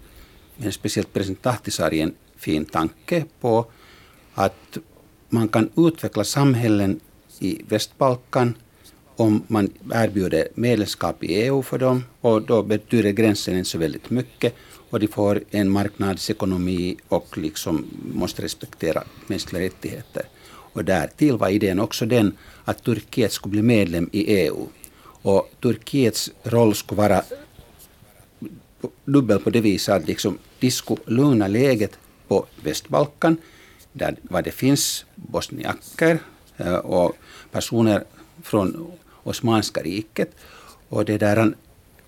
men 0.57 0.73
speciellt 0.73 1.12
president 1.12 1.47
Ahtisaari, 1.47 2.00
en 2.00 2.15
fin 2.37 2.65
tanke 2.65 3.25
på 3.41 3.67
att 4.35 4.79
man 5.29 5.49
kan 5.49 5.71
utveckla 5.76 6.25
samhällen 6.25 7.00
i 7.38 7.62
Västbalkan 7.69 8.55
om 9.16 9.42
man 9.49 9.70
erbjuder 9.94 10.49
medlemskap 10.54 11.25
i 11.25 11.26
EU 11.26 11.62
för 11.62 11.78
dem 11.78 12.04
och 12.20 12.42
då 12.42 12.62
betyder 12.62 13.11
gränsen 13.11 13.56
inte 13.58 13.70
så 13.70 13.78
väldigt 13.78 14.11
mycket 14.11 14.54
och 14.90 15.00
de 15.00 15.08
får 15.08 15.40
en 15.50 15.70
marknadsekonomi 15.70 16.96
och 17.08 17.38
liksom 17.38 17.87
måste 18.12 18.42
respektera 18.42 19.02
mänskliga 19.26 19.62
rättigheter. 19.62 20.23
Och 20.49 20.85
därtill 20.85 21.37
var 21.37 21.49
idén 21.49 21.80
också 21.80 22.06
den 22.06 22.37
att 22.64 22.82
Turkiet 22.82 23.32
skulle 23.32 23.50
bli 23.50 23.62
medlem 23.62 24.11
i 24.12 24.20
EU. 24.20 24.66
Och 25.23 25.50
Turkiets 25.62 26.30
roll 26.42 26.75
skulle 26.75 26.99
vara 26.99 27.23
dubbel 29.04 29.38
på 29.38 29.50
det 29.50 29.61
viset 29.61 29.94
att 29.94 30.06
liksom, 30.06 30.38
de 30.58 30.70
skulle 30.70 31.00
lugna 31.06 31.49
läget 31.49 31.99
på 32.28 32.46
Västbalkan 32.62 33.37
där 33.92 34.42
det 34.44 34.50
finns 34.50 35.04
bosniaker 35.14 36.18
eh, 36.56 36.75
och 36.75 37.16
personer 37.50 38.04
från 38.42 38.92
Osmanska 39.28 39.83
riket. 39.83 40.30
Och 40.88 41.04
det 41.04 41.18
där, 41.18 41.54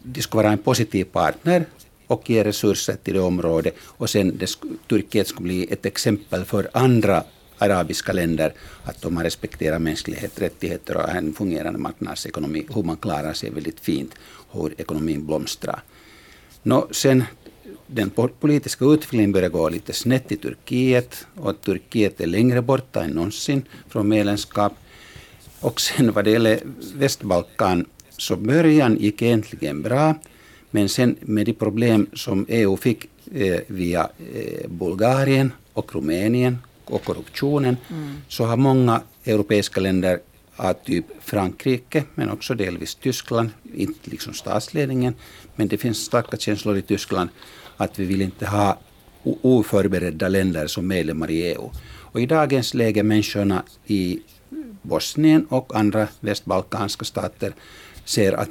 de 0.02 0.22
skulle 0.22 0.42
vara 0.42 0.52
en 0.52 0.58
positiv 0.58 1.04
partner 1.04 1.66
och 2.06 2.30
ge 2.30 2.44
resurser 2.44 2.96
till 3.02 3.14
det 3.14 3.20
området. 3.20 3.74
Och 3.80 4.10
sen 4.10 4.38
det, 4.38 4.58
Turkiet 4.88 5.28
skulle 5.28 5.44
bli 5.44 5.72
ett 5.72 5.86
exempel 5.86 6.44
för 6.44 6.70
andra 6.72 7.24
arabiska 7.58 8.12
länder 8.12 8.52
att 8.84 9.02
de 9.02 9.16
har 9.16 9.24
respekterat 9.24 9.82
mänskliga 9.82 10.20
rättigheter 10.36 10.96
och 10.96 11.08
en 11.08 11.32
fungerande 11.34 11.78
marknadsekonomi, 11.78 12.66
hur 12.74 12.82
man 12.82 12.96
klarar 12.96 13.32
sig 13.32 13.50
väldigt 13.50 13.80
fint, 13.80 14.14
hur 14.52 14.80
ekonomin 14.80 15.26
blomstrar. 15.26 15.82
Nå, 16.62 16.88
sen 16.90 17.24
den 17.86 18.10
politiska 18.40 18.84
utvecklingen 18.84 19.32
börjar 19.32 19.48
gå 19.48 19.68
lite 19.68 19.92
snett 19.92 20.32
i 20.32 20.36
Turkiet 20.36 21.26
och 21.34 21.60
Turkiet 21.60 22.20
är 22.20 22.26
längre 22.26 22.62
borta 22.62 23.04
än 23.04 23.10
någonsin 23.10 23.62
från 23.88 24.08
medlemskap. 24.08 24.72
Och 25.60 25.80
sen 25.80 26.12
vad 26.12 26.24
det 26.24 26.30
gäller 26.30 26.60
Västbalkan 26.94 27.86
så 28.16 28.36
början 28.36 28.96
gick 28.96 29.22
egentligen 29.22 29.82
bra 29.82 30.14
men 30.70 30.88
sen 30.88 31.16
med 31.20 31.46
de 31.46 31.52
problem 31.52 32.06
som 32.14 32.46
EU 32.48 32.76
fick 32.76 33.04
eh, 33.34 33.60
via 33.66 34.08
eh, 34.34 34.68
Bulgarien 34.68 35.52
och 35.72 35.94
Rumänien 35.94 36.58
och 36.84 37.04
korruptionen 37.04 37.76
mm. 37.90 38.16
så 38.28 38.44
har 38.44 38.56
många 38.56 39.02
europeiska 39.24 39.80
länder 39.80 40.20
av 40.56 40.72
typ 40.72 41.04
Frankrike 41.20 42.04
men 42.14 42.30
också 42.30 42.54
delvis 42.54 42.94
Tyskland, 42.94 43.50
inte 43.74 44.10
liksom 44.10 44.34
statsledningen 44.34 45.14
men 45.56 45.68
det 45.68 45.78
finns 45.78 45.98
starka 45.98 46.36
känslor 46.36 46.76
i 46.76 46.82
Tyskland 46.82 47.30
att 47.76 47.98
vi 47.98 48.04
vill 48.04 48.22
inte 48.22 48.46
ha 48.46 48.78
oförberedda 49.42 50.28
länder 50.28 50.66
som 50.66 50.86
medlemmar 50.86 51.30
i 51.30 51.42
EU. 51.42 51.70
Och 52.12 52.20
i 52.20 52.26
dagens 52.26 52.74
läge 52.74 53.02
människorna 53.02 53.62
i 53.86 54.20
Bosnien 54.88 55.46
och 55.48 55.76
andra 55.76 56.08
västbalkanska 56.20 57.04
stater 57.04 57.54
ser 58.04 58.32
att 58.32 58.50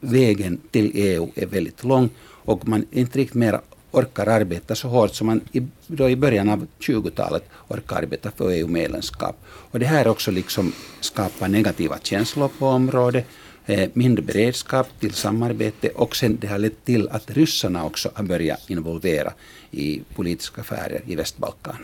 vägen 0.00 0.60
till 0.70 0.90
EU 0.94 1.30
är 1.34 1.46
väldigt 1.46 1.84
lång 1.84 2.10
och 2.20 2.68
man 2.68 2.86
inte 2.90 3.18
riktigt 3.18 3.34
mer 3.34 3.60
orkar 3.90 4.26
arbeta 4.26 4.74
så 4.74 4.88
hårt 4.88 5.14
som 5.14 5.26
man 5.26 5.40
i, 5.52 5.62
då 5.86 6.10
i 6.10 6.16
början 6.16 6.48
av 6.48 6.66
20-talet 6.78 7.44
orkar 7.68 7.96
arbeta 7.96 8.30
för 8.30 8.50
EU-medlemskap. 8.50 9.36
Och 9.46 9.78
det 9.78 9.86
här 9.86 10.08
också 10.08 10.30
liksom 10.30 10.72
skapar 11.00 11.48
negativa 11.48 11.98
känslor 12.02 12.48
på 12.58 12.66
området, 12.66 13.26
eh, 13.66 13.90
mindre 13.92 14.22
beredskap 14.22 14.86
till 15.00 15.14
samarbete 15.14 15.88
och 15.88 16.16
sen 16.16 16.38
det 16.40 16.46
har 16.46 16.58
lett 16.58 16.84
till 16.84 17.08
att 17.08 17.30
ryssarna 17.30 17.84
också 17.84 18.10
har 18.14 18.24
börjat 18.24 18.70
involvera 18.70 19.32
i 19.70 20.02
politiska 20.14 20.60
affärer 20.60 21.02
i 21.06 21.16
Västbalkan 21.16 21.76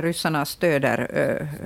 ryssarna 0.00 0.44
stöder 0.44 1.06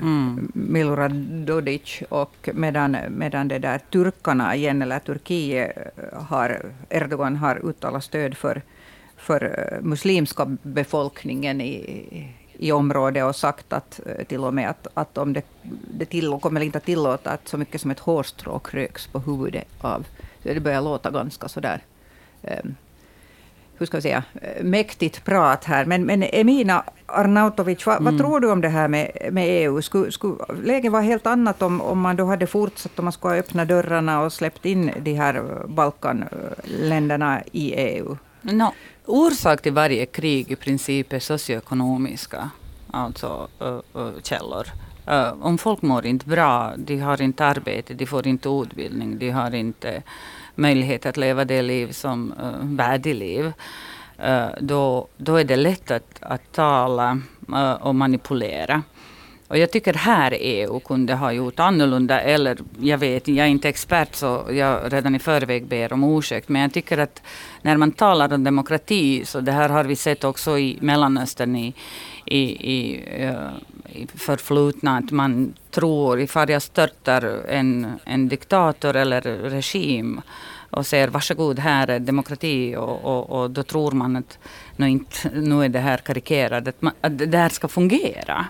mm. 0.00 0.52
Milorad 0.54 1.12
Dodic 1.47 2.02
och 2.09 2.49
medan, 2.54 2.97
medan 3.09 3.49
det 3.49 3.59
där 3.59 3.78
turkarna 3.78 4.56
igen, 4.56 4.83
eller 4.83 4.99
Turkiet, 4.99 5.73
har, 6.12 6.62
Erdogan 6.90 7.37
har 7.37 7.66
uttalat 7.66 8.04
stöd 8.04 8.37
för, 8.37 8.62
för 9.16 9.68
muslimska 9.83 10.56
befolkningen 10.62 11.61
i, 11.61 12.35
i 12.59 12.73
området 12.73 13.25
och 13.25 13.37
sagt 13.37 13.73
att 13.73 14.00
till 14.28 14.45
och 14.45 14.54
med 14.54 14.71
att, 14.71 14.87
att 14.95 15.18
om 15.18 15.33
det, 15.33 15.42
det 15.99 16.04
till, 16.04 16.38
kommer 16.42 16.61
inte 16.61 16.78
att 16.78 16.85
tillåta 16.85 17.30
att 17.30 17.49
så 17.49 17.59
mycket 17.59 17.80
som 17.80 17.90
ett 17.90 17.99
hårstrå 17.99 18.59
kröks 18.59 19.06
på 19.06 19.18
huvudet 19.18 19.68
av. 19.80 20.06
Det 20.42 20.61
börjar 20.61 20.83
låta 20.83 21.11
ganska 21.11 21.49
sådär 21.49 21.80
um, 22.42 22.75
hur 23.78 23.87
ska 23.87 23.97
vi 23.97 24.02
säga, 24.02 24.23
mäktigt 24.62 25.25
prat 25.25 25.64
här. 25.64 25.85
Men, 25.85 26.06
men 26.06 26.23
Emina 26.23 26.85
Arnautovic, 27.06 27.87
vad, 27.87 27.97
mm. 27.97 28.04
vad, 28.04 28.18
tror 28.18 28.40
du 28.40 28.50
om 28.50 28.61
det 28.61 28.68
här 28.68 28.88
med, 28.88 29.28
med 29.33 29.47
EU? 29.49 29.83
Skulle, 29.83 30.12
skulle 30.12 30.37
läget 30.62 30.92
vara 30.92 31.02
helt 31.02 31.26
annat 31.26 31.62
om, 31.62 31.80
om 31.80 32.00
man 32.00 32.16
då 32.16 32.25
hade 32.25 32.47
fortsatt, 32.47 32.99
om 32.99 33.04
man 33.04 33.12
skulle 33.12 33.38
öppna 33.38 33.64
dörrarna 33.64 34.23
och 34.23 34.33
släppt 34.33 34.64
in 34.64 34.92
de 34.99 35.14
här 35.14 35.42
Balkanländerna 35.66 37.42
i 37.52 37.75
EU? 37.75 38.16
No, 38.42 38.73
orsak 39.04 39.62
till 39.62 39.73
varje 39.73 40.06
krig 40.06 40.50
i 40.50 40.56
princip 40.56 41.12
är 41.12 41.18
socioekonomiska 41.18 42.50
alltså, 42.90 43.49
uh, 43.62 44.02
uh, 44.02 44.11
källor. 44.23 44.66
Uh, 45.09 45.42
om 45.42 45.59
folk 45.59 45.83
mår 45.83 46.06
inte 46.06 46.26
bra, 46.26 46.73
de 46.76 46.99
har 46.99 47.23
inte 47.23 47.47
arbete, 47.47 47.95
de 47.95 48.06
får 48.06 48.26
inte 48.26 48.49
utbildning, 48.49 49.18
de 49.18 49.30
har 49.30 49.54
inte 49.54 50.02
möjlighet 50.56 51.06
att 51.06 51.16
leva 51.16 51.44
det 51.44 51.62
liv 51.62 51.92
som 51.92 52.32
eh, 52.32 52.46
uh, 52.46 52.76
värdigt 52.76 53.16
liv. 53.16 53.52
Uh, 54.26 54.48
då, 54.60 55.08
då 55.16 55.36
är 55.36 55.44
det 55.44 55.56
lätt 55.56 55.90
att, 55.90 56.18
att 56.20 56.52
tala 56.52 57.20
uh, 57.52 57.72
och 57.72 57.94
manipulera. 57.94 58.82
Och 59.48 59.58
jag 59.58 59.70
tycker 59.70 59.94
här 59.94 60.36
EU 60.40 60.80
kunde 60.80 61.14
ha 61.14 61.32
gjort 61.32 61.60
annorlunda. 61.60 62.20
Eller 62.20 62.58
jag 62.80 62.98
vet, 62.98 63.28
jag 63.28 63.46
är 63.46 63.50
inte 63.50 63.68
expert 63.68 64.14
så 64.14 64.44
jag 64.50 64.92
redan 64.92 65.14
i 65.14 65.18
förväg 65.18 65.66
ber 65.66 65.92
om 65.92 66.18
ursäkt. 66.18 66.48
Men 66.48 66.62
jag 66.62 66.72
tycker 66.72 66.98
att 66.98 67.22
när 67.62 67.76
man 67.76 67.92
talar 67.92 68.32
om 68.32 68.44
demokrati, 68.44 69.25
så 69.25 69.40
det 69.40 69.52
här 69.52 69.68
har 69.68 69.84
vi 69.84 69.96
sett 69.96 70.25
också 70.25 70.58
i 70.58 70.78
Mellanöstern 70.80 71.56
i, 71.56 71.75
i, 72.25 72.40
i, 72.75 73.04
uh, 73.25 73.30
i 73.30 73.75
förflutna. 74.14 74.96
Att 74.96 75.10
man 75.10 75.54
tror, 75.70 76.20
ifall 76.20 76.50
jag 76.50 76.62
störtar 76.62 77.22
en, 77.48 77.86
en 78.04 78.28
diktator 78.28 78.96
eller 78.96 79.20
regim 79.50 80.20
och 80.70 80.86
säger 80.86 81.08
varsågod 81.08 81.58
här 81.58 81.88
är 81.90 81.98
demokrati 81.98 82.76
och, 82.76 83.04
och, 83.04 83.30
och 83.30 83.50
då 83.50 83.62
tror 83.62 83.92
man 83.92 84.16
att 84.16 84.38
nu, 84.76 84.88
inte, 84.88 85.30
nu 85.34 85.64
är 85.64 85.68
det 85.68 85.80
här 85.80 85.98
karikerat, 85.98 86.68
att, 86.68 86.82
man, 86.82 86.92
att 87.00 87.18
det 87.18 87.38
här 87.38 87.48
ska 87.48 87.68
fungera. 87.68 88.46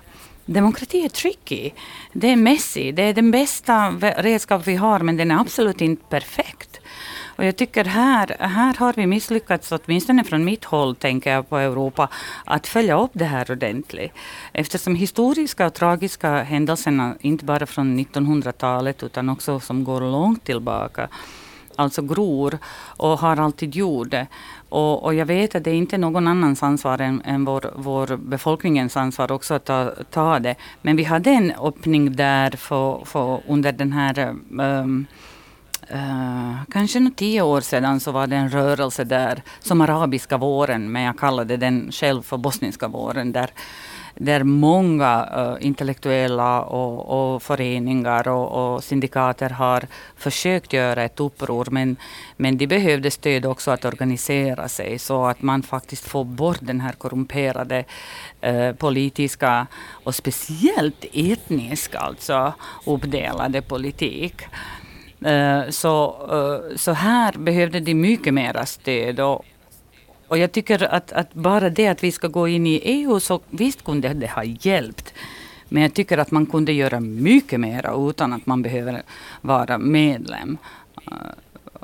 Demokrati 0.46 1.04
är 1.04 1.08
tricky. 1.08 1.70
Det 2.12 2.30
är 2.30 2.36
messy. 2.36 2.92
Det 2.92 3.02
är 3.02 3.14
den 3.14 3.30
bästa 3.30 3.90
redskap 4.16 4.66
vi 4.66 4.76
har 4.76 4.98
men 4.98 5.16
den 5.16 5.30
är 5.30 5.40
absolut 5.40 5.80
inte 5.80 6.04
perfekt. 6.08 6.65
Och 7.36 7.44
jag 7.44 7.56
tycker 7.56 7.84
här, 7.84 8.36
här 8.40 8.74
har 8.74 8.92
vi 8.96 9.06
misslyckats, 9.06 9.72
åtminstone 9.72 10.24
från 10.24 10.44
mitt 10.44 10.64
håll 10.64 10.96
tänker 10.96 11.32
jag 11.32 11.48
på 11.48 11.58
Europa, 11.58 12.08
att 12.44 12.66
följa 12.66 13.00
upp 13.00 13.10
det 13.12 13.24
här 13.24 13.50
ordentligt. 13.50 14.12
Eftersom 14.52 14.94
historiska 14.94 15.66
och 15.66 15.74
tragiska 15.74 16.42
händelserna, 16.42 17.14
inte 17.20 17.44
bara 17.44 17.66
från 17.66 17.98
1900-talet 17.98 19.02
utan 19.02 19.28
också 19.28 19.60
som 19.60 19.84
går 19.84 20.00
långt 20.00 20.44
tillbaka, 20.44 21.08
alltså 21.76 22.02
gror 22.02 22.58
och 22.86 23.18
har 23.18 23.36
alltid 23.36 23.74
gjort 23.74 24.10
det. 24.10 24.26
Och, 24.68 25.04
och, 25.04 25.14
jag 25.14 25.26
vet 25.26 25.54
att 25.54 25.64
det 25.64 25.70
är 25.70 25.74
inte 25.74 25.98
någon 25.98 26.28
annans 26.28 26.62
ansvar 26.62 26.98
än, 26.98 27.22
än 27.24 27.44
vår, 27.44 27.72
vår 27.76 28.16
befolkningens 28.16 28.96
ansvar 28.96 29.32
också 29.32 29.54
att 29.54 29.64
ta, 29.64 29.92
ta 30.10 30.38
det. 30.38 30.54
Men 30.82 30.96
vi 30.96 31.04
hade 31.04 31.30
en 31.30 31.52
öppning 31.52 32.16
där 32.16 32.50
för, 32.50 33.04
för 33.04 33.40
under 33.48 33.72
den 33.72 33.92
här 33.92 34.34
um, 34.58 35.06
Uh, 35.94 36.62
kanske 36.70 37.00
nog 37.00 37.16
tio 37.16 37.42
år 37.42 37.60
sedan 37.60 38.00
så 38.00 38.12
var 38.12 38.26
det 38.26 38.36
en 38.36 38.48
rörelse 38.48 39.04
där 39.04 39.42
som 39.60 39.80
arabiska 39.80 40.36
våren, 40.36 40.92
men 40.92 41.02
jag 41.02 41.18
kallade 41.18 41.56
den 41.56 41.92
själv 41.92 42.22
för 42.22 42.36
bosniska 42.36 42.88
våren, 42.88 43.32
där 43.32 43.50
där 44.18 44.44
många 44.44 45.28
uh, 45.36 45.66
intellektuella 45.66 46.62
och, 46.62 47.34
och 47.34 47.42
föreningar 47.42 48.28
och, 48.28 48.74
och, 48.74 48.84
syndikater 48.84 49.50
har 49.50 49.86
försökt 50.16 50.72
göra 50.72 51.02
ett 51.02 51.20
uppror 51.20 51.68
men, 51.70 51.96
men 52.36 52.58
de 52.58 52.66
behövde 52.66 53.10
stöd 53.10 53.46
också 53.46 53.70
att 53.70 53.84
organisera 53.84 54.68
sig 54.68 54.98
så 54.98 55.24
att 55.24 55.42
man 55.42 55.62
faktiskt 55.62 56.08
får 56.08 56.24
bort 56.24 56.58
den 56.60 56.80
här 56.80 56.92
korrumperade 56.92 57.84
uh, 58.46 58.72
politiska 58.72 59.66
och 60.04 60.14
speciellt 60.14 61.04
etniska, 61.12 61.98
alltså 61.98 62.52
uppdelade 62.86 63.62
politik. 63.62 64.42
Eh, 65.24 65.70
så, 65.70 66.16
eh, 66.30 66.76
så 66.76 66.92
här 66.92 67.32
behövde 67.38 67.80
de 67.80 67.94
mycket 67.94 68.34
mera 68.34 68.66
stöd. 68.66 69.20
Och, 69.20 69.44
och 70.28 70.38
jag 70.38 70.52
tycker 70.52 70.94
att, 70.94 71.12
att, 71.12 71.34
bara 71.34 71.70
det 71.70 71.88
att 71.88 72.04
vi 72.04 72.12
ska 72.12 72.28
gå 72.28 72.48
in 72.48 72.66
i 72.66 72.80
EU, 72.84 73.20
så 73.20 73.40
visst 73.50 73.84
kunde 73.84 74.08
det 74.08 74.30
ha 74.30 74.44
hjälpt. 74.44 75.14
Men 75.68 75.82
jag 75.82 75.94
tycker 75.94 76.18
att 76.18 76.30
man 76.30 76.46
kunde 76.46 76.72
göra 76.72 77.00
mycket 77.00 77.60
mera 77.60 77.94
utan 78.10 78.32
att 78.32 78.46
man 78.46 78.62
behöver 78.62 79.02
vara 79.40 79.78
medlem. 79.78 80.58
Eh, 81.06 81.12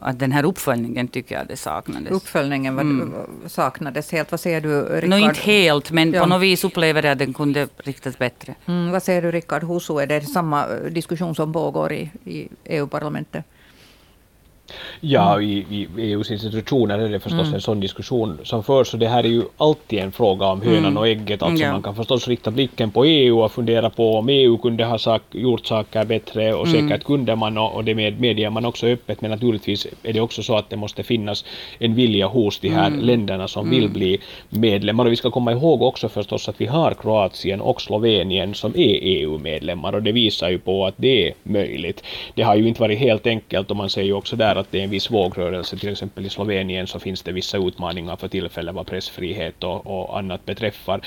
att 0.05 0.19
den 0.19 0.33
här 0.33 0.45
uppföljningen 0.45 1.09
tycker 1.09 1.35
jag 1.35 1.47
det 1.47 1.57
saknades. 1.57 2.11
Uppföljningen 2.11 2.75
var, 2.77 2.83
mm. 2.83 3.15
saknades 3.47 4.13
helt. 4.13 4.31
Vad 4.31 4.41
säger 4.41 4.61
du, 4.61 4.83
Rickard? 4.83 5.11
No, 5.11 5.17
inte 5.17 5.41
helt, 5.41 5.91
men 5.91 6.13
ja. 6.13 6.21
på 6.21 6.27
något 6.27 6.43
vis 6.43 6.65
upplever 6.65 7.03
jag 7.03 7.13
att 7.13 7.19
den 7.19 7.33
kunde 7.33 7.69
riktas 7.77 8.19
bättre. 8.19 8.55
Mm, 8.67 8.91
vad 8.91 9.03
säger 9.03 9.23
du, 9.23 9.31
Rickard 9.31 9.65
Husu? 9.65 9.99
Är 9.99 10.07
det 10.07 10.21
samma 10.21 10.67
diskussion 10.67 11.35
som 11.35 11.53
pågår 11.53 11.93
i, 11.93 12.11
i 12.25 12.49
EU-parlamentet? 12.65 13.45
Ja, 15.01 15.35
mm. 15.35 15.49
i, 15.51 15.65
i 15.71 15.89
EUs 15.99 16.31
institutioner 16.31 16.99
är 16.99 17.09
det 17.09 17.21
förstås 17.21 17.41
mm. 17.41 17.55
en 17.55 17.61
sån 17.61 17.81
diskussion 17.81 18.39
som 18.45 18.63
förs 18.65 18.95
och 18.95 18.99
det 18.99 19.09
här 19.09 19.25
är 19.25 19.29
ju 19.29 19.43
alltid 19.57 19.99
en 19.99 20.13
fråga 20.13 20.47
om 20.47 20.63
hönan 20.63 20.85
mm. 20.85 20.97
och 20.97 21.09
ägget. 21.09 21.43
Alltså 21.43 21.65
ja. 21.65 21.73
man 21.73 21.83
kan 21.83 21.95
förstås 21.95 22.29
rikta 22.29 22.51
blicken 22.51 22.91
på 22.91 23.05
EU 23.05 23.41
och 23.41 23.53
fundera 23.53 23.91
på 23.91 24.17
om 24.17 24.29
EU 24.29 24.59
kunde 24.59 24.85
ha 24.85 24.99
sak, 24.99 25.23
gjort 25.31 25.67
saker 25.67 26.05
bättre 26.05 26.55
och 26.55 26.67
mm. 26.67 26.89
säkert 26.89 27.05
kunde 27.07 27.37
man 27.37 27.59
och, 27.59 27.75
och 27.75 27.85
det 27.85 27.95
med, 27.95 28.21
medger 28.21 28.51
man 28.51 28.65
också 28.65 28.87
öppet 28.87 29.21
men 29.21 29.31
naturligtvis 29.31 29.87
är 30.03 30.13
det 30.13 30.21
också 30.21 30.43
så 30.43 30.57
att 30.57 30.71
det 30.71 30.77
måste 30.77 31.03
finnas 31.03 31.45
en 31.79 31.95
vilja 31.95 32.27
hos 32.27 32.59
de 32.59 32.69
här 32.69 32.87
mm. 32.87 33.01
länderna 33.01 33.49
som 33.49 33.71
vill 33.71 33.85
mm. 33.85 33.93
bli 33.93 34.21
medlemmar 34.49 35.05
och 35.05 35.13
vi 35.13 35.17
ska 35.17 35.31
komma 35.31 35.53
ihåg 35.53 35.83
också 35.83 36.09
förstås 36.09 36.49
att 36.49 36.61
vi 36.61 36.67
har 36.67 36.95
Kroatien 36.95 37.61
och 37.61 37.83
Slovenien 37.83 38.55
som 38.55 38.71
är 38.71 38.99
EU-medlemmar 39.03 39.93
och 39.93 40.03
det 40.03 40.13
visar 40.13 40.51
ju 40.51 40.59
på 40.59 40.87
att 40.87 40.95
det 40.97 41.29
är 41.29 41.35
möjligt. 41.43 42.05
Det 42.35 42.43
har 42.43 42.57
ju 42.57 42.69
inte 42.69 42.81
varit 42.81 42.99
helt 42.99 43.27
enkelt 43.27 43.71
och 43.71 43.77
man 43.77 43.91
säger 43.91 44.07
ju 44.07 44.15
också 44.15 44.37
där 44.37 44.52
att 44.57 44.71
det 44.71 44.81
är 44.81 44.85
en 44.85 44.91
viss 44.91 45.11
vågrörelse. 45.11 45.77
Till 45.77 45.89
exempel 45.89 46.27
i 46.27 46.29
Slovenien 46.29 46.87
så 46.87 46.99
finns 46.99 47.23
det 47.23 47.33
vissa 47.33 47.59
utmaningar 47.59 48.17
för 48.17 48.29
tillfället 48.29 48.75
vad 48.75 48.87
pressfrihet 48.87 49.65
och, 49.65 49.87
och 49.87 50.19
annat 50.19 50.47
beträffar. 50.47 51.01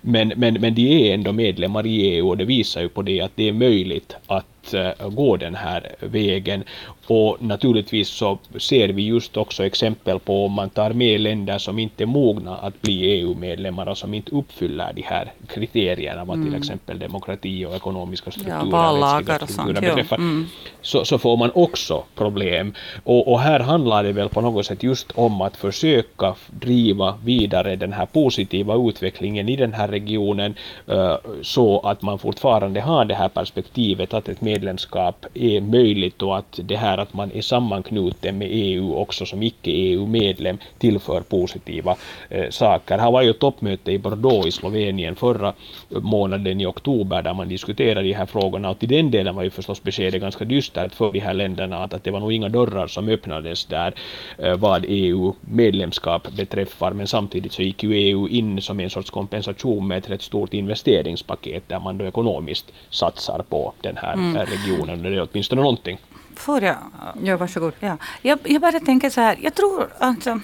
Men, 0.00 0.32
men, 0.36 0.54
men 0.54 0.74
de 0.74 1.10
är 1.10 1.14
ändå 1.14 1.32
medlemmar 1.32 1.86
i 1.86 2.00
EU 2.00 2.28
och 2.28 2.36
det 2.36 2.44
visar 2.44 2.80
ju 2.80 2.88
på 2.88 3.02
det 3.02 3.20
att 3.20 3.32
det 3.34 3.48
är 3.48 3.52
möjligt 3.52 4.16
att 4.26 4.59
gå 5.08 5.36
den 5.36 5.54
här 5.54 5.94
vägen. 6.00 6.64
Och 7.06 7.36
naturligtvis 7.42 8.08
så 8.08 8.38
ser 8.58 8.88
vi 8.88 9.02
just 9.02 9.36
också 9.36 9.64
exempel 9.64 10.18
på 10.18 10.44
om 10.44 10.52
man 10.52 10.70
tar 10.70 10.92
med 10.92 11.20
länder 11.20 11.58
som 11.58 11.78
inte 11.78 12.04
är 12.04 12.06
mogna 12.06 12.56
att 12.56 12.82
bli 12.82 13.04
EU-medlemmar 13.04 13.88
och 13.88 13.98
som 13.98 14.14
inte 14.14 14.34
uppfyller 14.34 14.92
de 14.92 15.02
här 15.02 15.32
kriterierna 15.48 16.24
vad 16.24 16.36
mm. 16.36 16.48
till 16.48 16.58
exempel 16.58 16.98
demokrati 16.98 17.66
och 17.66 17.74
ekonomiska 17.74 18.30
strukturer, 18.30 18.68
ja, 18.72 19.18
rättsliga 19.18 19.46
strukturer 19.46 19.80
beträffar, 19.80 20.16
mm. 20.16 20.46
så, 20.82 21.04
så 21.04 21.18
får 21.18 21.36
man 21.36 21.50
också 21.54 22.04
problem. 22.14 22.74
Och, 23.04 23.32
och 23.32 23.40
här 23.40 23.60
handlar 23.60 24.04
det 24.04 24.12
väl 24.12 24.28
på 24.28 24.40
något 24.40 24.66
sätt 24.66 24.82
just 24.82 25.12
om 25.14 25.40
att 25.40 25.56
försöka 25.56 26.34
driva 26.46 27.18
vidare 27.24 27.76
den 27.76 27.92
här 27.92 28.06
positiva 28.06 28.74
utvecklingen 28.88 29.48
i 29.48 29.56
den 29.56 29.72
här 29.72 29.88
regionen 29.88 30.54
uh, 30.88 31.14
så 31.42 31.80
att 31.80 32.02
man 32.02 32.18
fortfarande 32.18 32.80
har 32.80 33.04
det 33.04 33.14
här 33.14 33.28
perspektivet 33.28 34.14
att 34.14 34.28
ett 34.28 34.40
medlemskap 34.50 35.26
är 35.34 35.60
möjligt 35.60 36.22
och 36.22 36.38
att 36.38 36.60
det 36.62 36.76
här 36.76 36.98
att 36.98 37.14
man 37.14 37.30
är 37.32 37.42
sammanknuten 37.42 38.38
med 38.38 38.48
EU 38.50 38.94
också 38.94 39.26
som 39.26 39.42
icke-EU-medlem 39.42 40.58
tillför 40.78 41.20
positiva 41.20 41.96
eh, 42.28 42.50
saker. 42.50 42.98
Här 42.98 43.10
var 43.10 43.22
ju 43.22 43.32
toppmöte 43.32 43.92
i 43.92 43.98
Bordeaux 43.98 44.46
i 44.46 44.50
Slovenien 44.50 45.16
förra 45.16 45.52
månaden 45.88 46.60
i 46.60 46.66
oktober 46.66 47.22
där 47.22 47.34
man 47.34 47.48
diskuterade 47.48 48.02
de 48.02 48.12
här 48.12 48.26
frågorna. 48.26 48.70
Och 48.70 48.78
till 48.78 48.88
den 48.88 49.10
delen 49.10 49.34
var 49.34 49.42
ju 49.42 49.50
förstås 49.50 49.82
beskedet 49.82 50.20
ganska 50.20 50.44
dystert 50.44 50.94
för 50.94 51.12
de 51.12 51.20
här 51.20 51.34
länderna 51.34 51.84
att, 51.84 51.94
att 51.94 52.04
det 52.04 52.10
var 52.10 52.20
nog 52.20 52.32
inga 52.32 52.48
dörrar 52.48 52.86
som 52.86 53.08
öppnades 53.08 53.64
där 53.66 53.94
eh, 54.38 54.56
vad 54.56 54.84
EU-medlemskap 54.88 56.28
beträffar. 56.36 56.92
Men 56.92 57.06
samtidigt 57.06 57.52
så 57.52 57.62
gick 57.62 57.82
ju 57.82 57.94
EU 57.94 58.28
in 58.28 58.62
som 58.62 58.80
en 58.80 58.90
sorts 58.90 59.10
kompensation 59.10 59.88
med 59.88 59.98
ett 59.98 60.10
rätt 60.10 60.22
stort 60.22 60.54
investeringspaket 60.54 61.62
där 61.68 61.80
man 61.80 61.98
då 61.98 62.04
ekonomiskt 62.04 62.72
satsar 62.90 63.42
på 63.48 63.72
den 63.80 63.96
här 63.96 64.12
mm 64.12 64.39
regionen, 64.44 65.04
eller 65.04 65.28
åtminstone 65.32 65.62
någonting. 65.62 65.98
Får 66.34 66.62
jag? 66.62 66.76
Ja, 67.22 67.36
varsågod. 67.36 67.72
Ja. 67.80 67.96
Jag, 68.22 68.38
jag 68.44 68.60
bara 68.60 68.80
tänker 68.80 69.10
så 69.10 69.20
här, 69.20 69.38
jag 69.42 69.54
tror 69.54 69.88
alltså 69.98 70.40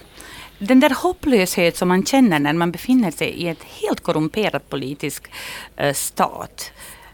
den 0.59 0.81
där 0.81 0.91
hopplöshet 1.03 1.77
som 1.77 1.89
man 1.89 2.05
känner 2.05 2.39
när 2.39 2.53
man 2.53 2.73
befinner 2.73 3.11
sig 3.11 3.29
i 3.29 3.49
ett 3.49 3.63
helt 3.63 4.01
korrumperat 4.01 4.69
politisk 4.69 5.31
eh, 5.77 5.93
stat. 5.93 6.73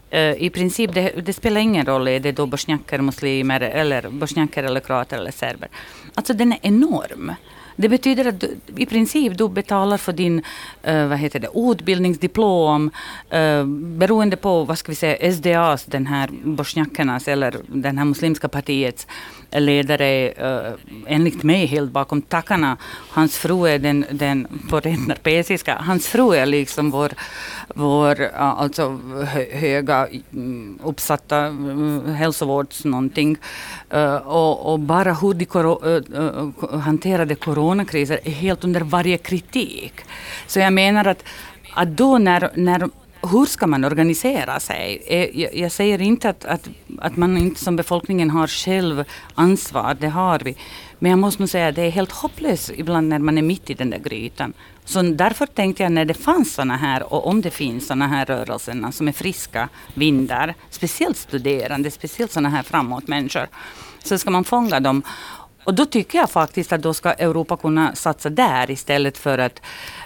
Eh, 0.09 0.43
I 0.43 0.49
princip, 0.49 0.93
det, 0.93 1.09
det, 1.25 1.33
spelar 1.33 1.61
ingen 1.61 1.85
roll, 1.85 2.07
är 2.07 2.19
det 2.19 2.31
då 2.31 2.45
bosniaker, 2.45 2.99
muslimer, 2.99 3.61
eller 3.61 4.09
bosniaker, 4.09 4.63
eller 4.63 4.79
kroater 4.79 5.17
eller 5.17 5.31
serber. 5.31 5.69
Alltså 6.15 6.33
den 6.33 6.53
är 6.53 6.59
enorm. 6.61 7.31
Det 7.75 7.89
betyder 7.89 8.25
att 8.25 8.39
du, 8.39 8.57
i 8.77 8.85
princip 8.85 9.37
du 9.37 9.49
betalar 9.49 9.97
för 9.97 10.13
din 10.13 10.41
uh, 10.87 11.07
vad 11.07 11.17
heter 11.17 11.39
det, 11.39 11.49
utbildningsdiplom 11.55 12.91
uh, 13.33 13.65
beroende 13.97 14.35
på 14.35 14.63
vad 14.63 14.77
ska 14.77 14.91
vi 14.91 14.95
säga, 14.95 15.33
SDAs, 15.33 15.85
den 15.85 16.07
här 16.07 16.29
bosniakernas 16.43 17.27
eller 17.27 17.55
den 17.67 17.97
här 17.97 18.05
muslimska 18.05 18.47
partiets 18.47 19.07
ledare 19.59 20.29
eh, 20.29 20.73
enligt 21.07 21.43
mig 21.43 21.65
helt 21.65 21.91
bakom 21.91 22.21
tackarna. 22.21 22.77
Hans 23.09 23.37
fru 23.37 23.67
är 23.67 23.79
den, 23.79 24.05
den 24.11 24.47
på 24.69 24.79
rent 24.79 25.07
narpesiska, 25.07 25.75
hans 25.75 26.07
fru 26.07 26.35
är 26.35 26.45
liksom 26.45 26.91
vår, 26.91 27.11
vår 27.75 28.21
eh, 28.21 28.29
alltså 28.41 28.99
höga 29.51 30.07
mm, 30.33 30.79
uppsatta 30.83 31.45
eh, 31.45 32.13
hälsovårds 32.13 32.85
någonting. 32.85 33.37
Och, 34.23 34.73
och, 34.73 34.79
bara 34.79 35.13
hur 35.13 35.33
de 35.33 35.45
kor 35.45 36.77
hanterade 36.77 37.35
coronakriser 37.35 38.19
är 38.23 38.31
helt 38.31 38.63
under 38.63 38.81
varje 38.81 39.17
kritik. 39.17 39.93
Så 40.47 40.59
jag 40.59 40.73
menar 40.73 41.05
att, 41.07 41.23
att 41.73 41.87
då 41.87 42.17
när, 42.17 42.49
när 42.53 42.89
hur 43.31 43.45
ska 43.45 43.67
man 43.67 43.83
organisera 43.83 44.59
sig? 44.59 45.03
Eh, 45.07 45.57
jag, 45.59 45.71
säger 45.71 46.01
inte 46.01 46.29
att, 46.29 46.45
att, 46.45 46.69
att 46.99 47.17
man 47.17 47.37
inte 47.37 47.63
som 47.63 47.75
befolkningen 47.75 48.29
har 48.29 48.47
själv 48.47 49.03
ansvar, 49.35 49.97
det 49.99 50.07
har 50.07 50.39
vi. 50.39 50.57
Men 50.99 51.09
jag 51.09 51.19
måste 51.19 51.41
nog 51.41 51.49
säga 51.49 51.67
att 51.67 51.75
det 51.75 51.81
är 51.81 51.91
helt 51.91 52.11
hopplöst 52.11 52.71
ibland 52.75 53.07
när 53.07 53.19
man 53.19 53.37
är 53.37 53.41
mitt 53.41 53.69
i 53.69 53.73
den 53.73 53.89
där 53.89 53.99
grytan. 53.99 54.53
Så 54.85 55.01
därför 55.01 55.45
tänkte 55.45 55.83
jag 55.83 55.91
när 55.91 56.05
det 56.05 56.13
fanns 56.13 56.53
sådana 56.53 56.77
här, 56.77 57.13
och 57.13 57.27
om 57.27 57.41
det 57.41 57.51
finns 57.51 57.87
sådana 57.87 58.07
här 58.07 58.25
rörelser 58.25 58.91
som 58.91 59.07
är 59.07 59.11
friska 59.11 59.69
vindar, 59.93 60.53
speciellt 60.69 61.17
studerande, 61.17 61.91
speciellt 61.91 62.31
sådana 62.31 62.49
här 62.49 62.63
framåt-människor, 62.63 63.47
så 64.03 64.17
ska 64.17 64.31
man 64.31 64.43
fånga 64.43 64.79
dem. 64.79 65.03
Och 65.63 65.73
då 65.73 65.85
tycker 65.85 66.17
jag 66.17 66.29
faktiskt 66.29 66.73
att 66.73 66.81
då 66.81 66.93
ska 66.93 67.13
Europa 67.13 67.57
kunna 67.57 67.95
satsa 67.95 68.29
där 68.29 68.71
istället 68.71 69.17
för 69.17 69.37
att 69.37 69.61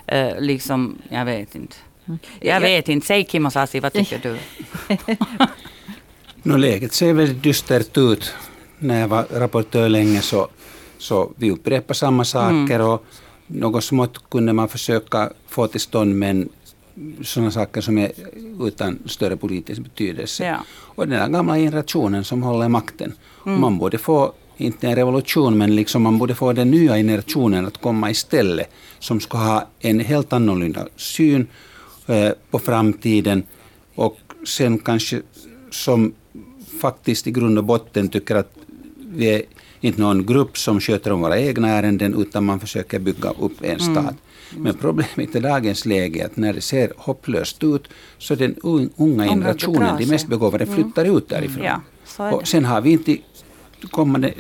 eh, 0.08 0.39
liksom, 0.39 0.97
jag 1.10 1.25
vet 1.25 1.56
inte. 1.56 1.75
Jag 2.39 2.62
vet 2.62 2.89
inte, 2.89 3.08
säg 3.08 3.24
Kim 3.24 3.46
och 3.46 3.54
Sasi, 3.54 3.80
vad 3.80 3.93
tycker 3.93 4.20
du? 4.20 4.38
no, 6.43 6.58
läget 6.58 6.93
ser 6.93 7.13
väldigt 7.13 7.43
dystert 7.43 7.98
ut. 7.98 8.34
När 8.80 9.00
jag 9.00 9.08
var 9.08 9.26
rapportör 9.32 9.89
länge 9.89 10.22
så, 10.22 10.48
så 10.98 11.32
vi 11.36 11.52
upprepade 11.52 11.93
samma 11.93 12.26
saker 12.26 12.76
mm. 12.76 12.88
och 12.88 13.06
något 13.48 13.84
smått 13.84 14.30
kunde 14.30 14.54
man 14.54 14.70
försöka 14.70 15.30
få 15.48 15.67
till 15.67 15.80
stånd 15.80 16.15
men 16.15 16.50
sådana 17.24 17.52
saker 17.52 17.82
som 17.82 17.98
är 17.98 18.12
utan 18.62 19.00
större 19.06 19.38
politisk 19.38 19.82
betydelse. 19.82 20.46
Ja. 20.46 20.58
Och 20.70 21.08
den 21.08 21.20
här 21.20 21.28
gamla 21.28 21.56
generationen 21.56 22.24
som 22.24 22.43
håller 22.43 22.70
makten. 22.70 23.13
Mm. 23.46 23.62
Man 23.62 23.78
borde 23.78 23.98
få, 23.98 24.34
inte 24.58 24.88
en 24.88 24.96
revolution, 24.96 25.58
men 25.58 25.76
liksom 25.76 26.02
man 26.02 26.17
borde 26.17 26.36
få 26.36 26.54
den 26.54 26.72
nya 26.72 26.96
generationen 26.96 27.65
att 27.65 27.82
komma 27.82 28.10
istället. 28.10 28.70
Som 29.00 29.20
ska 29.20 29.38
ha 29.38 29.67
en 29.80 30.00
helt 30.00 30.34
annorlunda 30.34 30.88
syn 30.96 31.48
på 32.52 32.60
framtiden 32.60 33.43
och 33.96 34.17
sen 34.46 34.80
kanske 34.80 35.22
som 35.72 36.13
faktiskt 36.82 37.28
i 37.28 37.32
grund 37.32 37.58
och 37.58 37.63
botten 37.63 38.10
tycker 38.10 38.36
att 38.36 38.54
vi 38.98 39.34
är 39.34 39.41
inte 39.82 40.02
någon 40.02 40.26
grupp 40.26 40.58
som 40.58 40.80
sköter 40.80 41.12
om 41.12 41.22
våra 41.22 41.39
egna 41.39 41.70
ärenden 41.70 42.22
utan 42.22 42.46
man 42.46 42.60
försöker 42.60 43.00
bygga 43.00 43.30
upp 43.30 43.62
en 43.62 43.80
mm. 43.80 43.80
stat. 43.80 44.15
Mm. 44.52 44.63
Men 44.63 44.74
problemet 44.74 45.36
i 45.36 45.39
dagens 45.39 45.86
läge 45.86 46.22
är 46.22 46.26
att 46.26 46.38
när 46.38 46.54
det 46.54 46.62
ser 46.62 46.93
hopplöst 46.98 47.63
ut 47.63 47.88
så 48.17 48.36
den 48.36 48.56
unga 48.98 49.28
generationen, 49.28 49.98
de 49.98 50.06
mest 50.06 50.28
begåvade, 50.28 50.63
mm. 50.63 50.76
flyttar 50.76 51.17
ut 51.17 51.30
därifrån. 51.30 51.63
Ja, 51.63 52.32
och 52.32 52.48
sen 52.48 52.65
har 52.65 52.82
vi 52.82 52.91
inte 52.91 53.17
kommande 53.92 54.34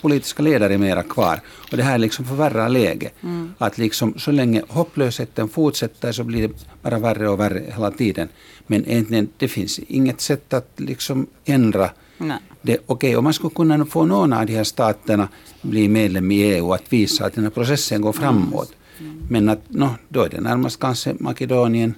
politiska 0.00 0.42
ledare 0.42 0.78
mera 0.78 1.02
kvar. 1.02 1.40
Och 1.70 1.76
det 1.76 1.82
här 1.82 1.98
liksom 1.98 2.24
förvärrar 2.24 2.68
läget. 2.68 3.14
Mm. 3.22 3.54
Att 3.58 3.78
liksom, 3.78 4.14
så 4.18 4.30
länge 4.30 4.62
hopplösheten 4.68 5.48
fortsätter 5.48 6.12
så 6.12 6.24
blir 6.24 6.48
det 6.48 6.54
bara 6.82 6.98
värre 6.98 7.28
och 7.28 7.40
värre 7.40 7.62
hela 7.74 7.90
tiden. 7.90 8.28
Men 8.66 8.86
egentligen, 8.86 9.28
det 9.36 9.48
finns 9.48 9.78
inget 9.78 10.20
sätt 10.20 10.52
att 10.52 10.70
liksom 10.76 11.26
ändra 11.44 11.90
Nej. 12.18 12.38
Det, 12.62 12.78
okay, 12.86 13.16
om 13.16 13.24
man 13.24 13.32
skulle 13.32 13.54
kunna 13.54 13.86
få 13.86 14.04
någon 14.04 14.32
av 14.32 14.46
de 14.46 14.56
här 14.56 14.64
staterna 14.64 15.28
bli 15.62 15.88
medlem 15.88 16.30
i 16.30 16.42
EU 16.42 16.72
att 16.72 16.92
visa 16.92 17.26
att 17.26 17.34
den 17.34 17.44
här 17.44 17.50
processen 17.50 18.00
går 18.00 18.12
framåt. 18.12 18.72
Mm. 18.98 19.22
Men 19.30 19.48
att, 19.48 19.60
no, 19.68 19.88
då 20.08 20.22
är 20.22 20.28
det 20.28 20.40
närmast 20.40 20.80
kanske 20.80 21.14
Makedonien, 21.18 21.94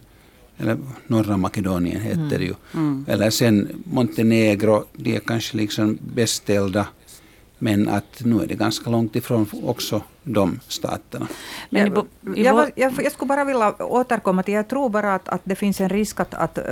eller 0.59 0.79
norra 1.07 1.37
Makedonien 1.37 2.01
heter 2.01 2.21
mm. 2.21 2.29
det 2.29 2.45
ju. 2.45 2.55
Mm. 2.75 3.05
Eller 3.09 3.31
sen 3.31 3.69
Montenegro, 3.85 4.85
de 4.93 5.17
är 5.17 5.21
kanske 5.21 5.57
liksom 5.57 5.99
bäst 6.15 6.35
ställda. 6.35 6.87
Men 7.59 7.89
att 7.89 8.25
nu 8.25 8.43
är 8.43 8.47
det 8.47 8.55
ganska 8.55 8.91
långt 8.91 9.17
ifrån 9.17 9.47
också 9.65 10.03
de 10.23 10.61
staterna. 10.69 11.29
Men 11.71 11.95
jag, 11.95 12.07
jag, 12.37 12.71
jag, 12.75 12.93
jag, 13.03 13.13
skulle 13.13 13.29
bara 13.29 13.45
vilja 13.45 13.75
återkomma 13.79 14.43
till, 14.43 14.55
jag 14.55 14.69
tror 14.69 14.89
bara 14.89 15.15
att, 15.15 15.29
att 15.29 15.41
det 15.45 15.55
finns 15.55 15.81
en 15.81 15.89
risk 15.89 16.21
att, 16.21 16.35
att 16.35 16.59
eh, 16.59 16.65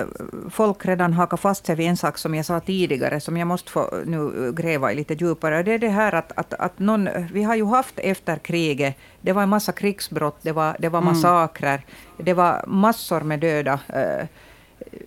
folk 0.51 0.87
redan 0.87 1.13
hakar 1.13 1.37
fast 1.37 1.67
sig 1.67 1.77
vid 1.77 1.87
en 1.87 1.97
sak 1.97 2.19
som 2.19 2.35
jag 2.35 2.47
sa 2.47 2.61
tidigare, 2.61 3.21
som 3.21 3.37
jag 3.37 3.49
måste 3.49 3.71
få 3.71 3.91
nu 4.07 4.53
gräva 4.57 4.93
i 4.93 4.95
lite 4.95 5.15
djupare. 5.15 5.63
Det 5.63 5.73
är 5.73 5.79
det 5.79 5.89
här 5.89 6.13
att, 6.15 6.33
att, 6.37 6.55
att 6.55 6.79
någon, 6.79 7.09
vi 7.33 7.43
har 7.43 7.55
ju 7.55 7.65
haft 7.65 7.99
efter 7.99 8.37
kriget, 8.37 8.97
det 9.21 9.33
var 9.33 9.43
en 9.43 9.49
massa 9.49 9.73
krigsbrott, 9.73 10.39
det 10.43 10.53
var, 10.53 10.77
det 10.79 10.89
var 10.89 11.01
mm. 11.01 11.15
massakrer, 11.15 11.75
mm. 11.75 12.25
det 12.25 12.35
var 12.35 12.65
massor 12.67 13.21
med 13.21 13.41
döda 13.41 13.81
eh, 13.89 14.27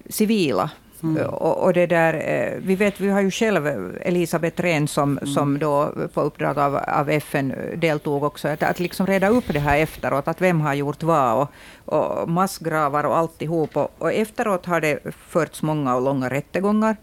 civila 0.09 0.69
Mm. 1.03 1.25
Och, 1.25 1.63
och, 1.63 1.73
det 1.73 1.85
där, 1.85 2.13
eh, 2.13 2.59
vi 2.61 2.75
vet, 2.75 2.99
vi 2.99 3.09
har 3.09 3.21
ju 3.21 3.31
själv 3.31 3.67
Elisabeth 4.01 4.61
Rehn 4.61 4.87
som, 4.87 5.17
mm. 5.17 5.33
som 5.33 5.59
då 5.59 5.93
på 6.13 6.21
uppdrag 6.21 6.59
av, 6.59 6.75
av 6.75 7.09
FN 7.09 7.53
deltog 7.75 8.23
också, 8.23 8.47
att, 8.47 8.63
att 8.63 8.79
liksom 8.79 9.07
reda 9.07 9.29
upp 9.29 9.45
det 9.47 9.59
här 9.59 9.77
efteråt, 9.79 10.27
att 10.27 10.41
vem 10.41 10.61
har 10.61 10.73
gjort 10.73 11.03
vad, 11.03 11.41
och, 11.41 11.49
och 11.85 12.29
massgravar 12.29 13.03
och 13.03 13.17
alltihop. 13.17 13.77
Och, 13.77 13.91
och 13.97 14.13
efteråt 14.13 14.65
har 14.65 14.81
det 14.81 14.99
förts 15.27 15.61
många 15.61 15.95
och 15.95 16.01
långa 16.01 16.29
rättegångar. 16.29 16.95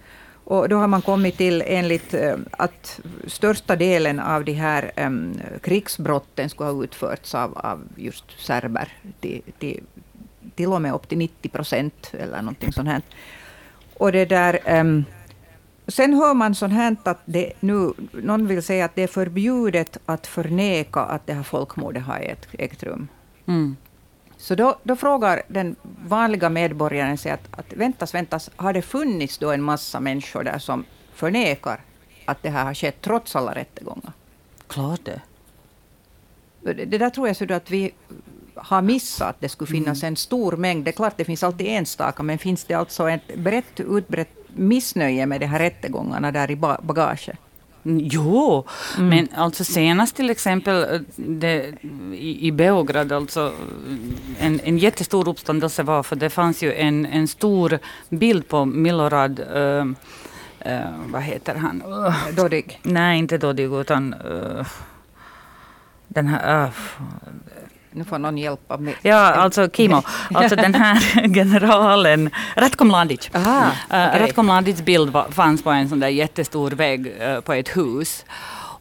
Och 0.49 0.69
då 0.69 0.77
har 0.77 0.87
man 0.87 1.03
kommit 1.03 1.37
till 1.37 1.63
enligt 1.67 2.15
eh, 2.15 2.37
att 2.51 3.01
största 3.27 3.77
delen 3.77 4.21
av 4.21 4.45
de 4.45 4.53
här 4.53 4.93
um, 4.97 5.41
krigsbrotten 5.63 6.51
skulle 6.51 6.71
ha 6.71 6.85
utförts 6.85 7.35
av, 7.35 7.59
av 7.59 7.81
just 7.97 8.25
serber, 8.47 8.93
till, 9.21 9.43
till, 9.59 9.85
till 10.55 10.73
och 10.73 10.83
med 10.83 10.95
upp 10.95 11.09
till 11.09 11.19
90 11.19 11.49
procent 11.49 12.13
eller 12.13 12.39
någonting 12.39 12.73
sånt 12.73 12.89
här. 12.89 13.03
Och 13.99 14.13
det 14.13 14.25
där, 14.25 14.81
um, 14.81 15.05
sen 15.89 16.15
hör 16.15 16.35
man 16.35 16.55
sånt 16.55 16.73
här 16.73 16.97
att 17.03 17.21
det 17.25 17.53
nu, 17.61 17.93
någon 18.13 18.47
vill 18.47 18.63
säga 18.63 18.85
att 18.85 18.95
det 18.95 19.03
är 19.03 19.07
förbjudet 19.07 19.99
att 20.07 20.27
förneka 20.27 21.01
att 21.01 21.27
det 21.27 21.33
här 21.33 21.43
folkmordet 21.43 22.03
har 22.03 22.37
ägt 22.59 22.83
rum. 22.83 23.09
Mm. 23.47 23.77
Så 24.37 24.55
då, 24.55 24.79
då, 24.83 24.97
frågar 24.97 25.43
den 25.49 25.77
vanliga 26.09 26.49
medborgaren 26.49 27.19
sig 27.19 27.33
att, 27.33 27.49
att 27.51 27.73
väntas, 27.73 28.15
väntas, 28.15 28.51
har 28.57 28.73
det 28.73 28.83
funnits 28.83 29.39
då 29.39 29.53
en 29.53 29.63
massa 29.63 30.01
människor 30.01 30.45
där 30.45 30.59
som 30.59 30.85
förnekar 31.15 31.81
att 32.25 32.43
det 32.43 32.51
här 32.51 32.65
har 32.65 32.75
skett 32.75 32.97
trots 33.01 33.37
alla 33.37 33.55
rättegångar? 33.55 34.13
Klart 34.67 35.05
det. 35.05 35.21
Det, 36.61 36.73
det 36.73 36.99
där 36.99 37.11
tror 37.11 37.27
jag 37.27 37.37
så 37.37 37.53
att 37.53 37.71
vi 37.71 37.93
har 38.57 38.83
missat 38.83 39.29
att 39.29 39.41
det 39.41 39.49
skulle 39.49 39.71
finnas 39.71 40.03
mm. 40.03 40.13
en 40.13 40.17
stor 40.17 40.53
mängd. 40.57 40.85
Det 40.85 40.91
är 40.91 40.93
klart 40.93 41.15
det 41.17 41.25
finns 41.25 41.43
alltid 41.43 41.67
enstaka, 41.67 42.23
men 42.23 42.39
finns 42.39 42.65
det 42.65 42.75
alltså 42.75 43.11
ett 43.11 43.37
brett 43.37 43.81
utbrett 43.81 44.31
missnöje 44.49 45.27
med 45.27 45.41
de 45.41 45.47
här 45.47 45.59
rättegångarna 45.59 46.33
där 46.33 46.51
i 46.51 46.57
bagaget? 46.57 47.39
Mm, 47.85 48.09
jo, 48.13 48.65
mm. 48.97 49.09
men 49.09 49.29
alltså 49.35 49.65
senast 49.65 50.17
till 50.17 50.31
exempel 50.31 50.95
eh, 50.95 51.01
det, 51.17 51.75
i, 52.13 52.47
i 52.47 52.53
Beograd, 52.53 53.13
alltså 53.13 53.53
en, 54.39 54.61
en 54.65 54.79
jättestor 54.79 55.29
uppståndelse 55.29 55.83
var 55.83 56.03
för 56.03 56.17
det 56.17 56.31
fanns 56.31 56.63
ju 56.63 56.75
en, 56.75 57.07
en 57.07 57.29
stor 57.29 57.79
bild 58.09 58.49
på 58.49 58.65
Milorad 58.65 59.41
uh, 59.41 59.85
uh, 60.67 60.81
vad 61.07 61.23
heter 61.23 61.55
han? 61.55 61.83
Uh, 61.83 62.35
Dodig? 62.37 62.81
Nej, 62.83 63.19
inte 63.19 63.39
Dodig 63.39 63.73
utan 63.73 64.15
den 66.09 66.27
här, 66.27 66.71
nu 67.97 68.05
får 68.05 68.19
någon 68.19 68.39
hjälpa 68.39 68.77
mig. 68.77 68.97
Ja, 69.03 69.17
alltså 69.17 69.69
Kimo, 69.69 70.03
alltså 70.35 70.57
den 70.57 70.75
här 70.75 71.29
generalen, 71.35 72.31
Ratko 72.57 72.85
Mladic. 72.85 73.31
Aha, 73.35 73.71
okay. 73.87 74.21
Ratko 74.21 74.43
Mladics 74.43 74.83
bild 74.83 75.17
fanns 75.31 75.63
på 75.63 75.71
en 75.71 75.89
sån 75.89 76.01
där 76.01 76.09
jättestor 76.09 76.71
vägg 76.71 77.07
uh, 77.07 77.41
på 77.41 77.53
ett 77.53 77.77
hus. 77.77 78.25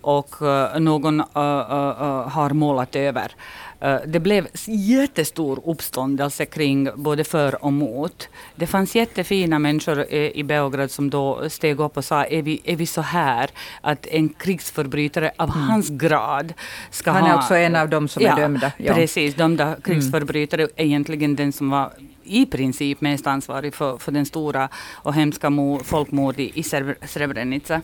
Och 0.02 0.42
uh, 0.42 0.80
någon 0.80 1.20
har 1.20 2.50
målat 2.50 2.96
över. 2.96 3.32
Eh, 3.80 3.98
det 4.06 4.20
blev 4.20 4.48
jättestor 4.68 5.60
uppståndelse 5.66 6.46
kring 6.46 6.90
både 6.96 7.24
för 7.24 7.66
och 7.66 7.74
mot. 7.74 8.30
Det 8.56 8.68
fanns 8.68 8.96
jättefina 8.96 9.60
människor 9.60 10.14
i 10.14 10.44
Beograd 10.44 10.92
som 10.92 11.10
då 11.10 11.50
steg 11.50 11.80
upp 11.80 11.98
och 11.98 12.06
sa, 12.06 12.26
är 12.26 12.42
vi, 12.42 12.62
är 12.64 12.76
vi 12.76 12.86
så 12.86 13.02
här 13.02 13.50
att 13.82 14.08
en 14.08 14.30
krigsförbrytare 14.30 15.32
av 15.38 15.50
mm. 15.50 15.62
hans 15.62 15.90
grad 15.90 16.54
ska 16.90 17.12
Han 17.12 17.24
ha... 17.24 17.30
är 17.30 17.36
också 17.36 17.56
en 17.56 17.76
av 17.76 17.90
dem 17.90 18.08
som 18.08 18.24
ja, 18.24 18.32
är 18.32 18.42
dömda. 18.42 18.72
Ja. 18.78 18.94
Precis, 18.94 19.36
dömda 19.36 19.68
mm. 19.68 19.82
krigsförbrytare, 19.82 20.62
mm. 20.62 20.74
egentligen 20.76 21.36
den 21.36 21.54
som 21.54 21.70
var 21.70 21.92
i 22.24 22.46
princip 22.46 23.02
mest 23.02 23.28
ansvarig 23.28 23.74
för, 23.74 23.98
för 23.98 24.12
den 24.12 24.26
stora 24.26 24.70
och 24.94 25.14
hemska 25.14 25.52
folkmord 25.84 26.40
i, 26.40 26.52
i 26.60 26.64
Srebrenica. 27.08 27.82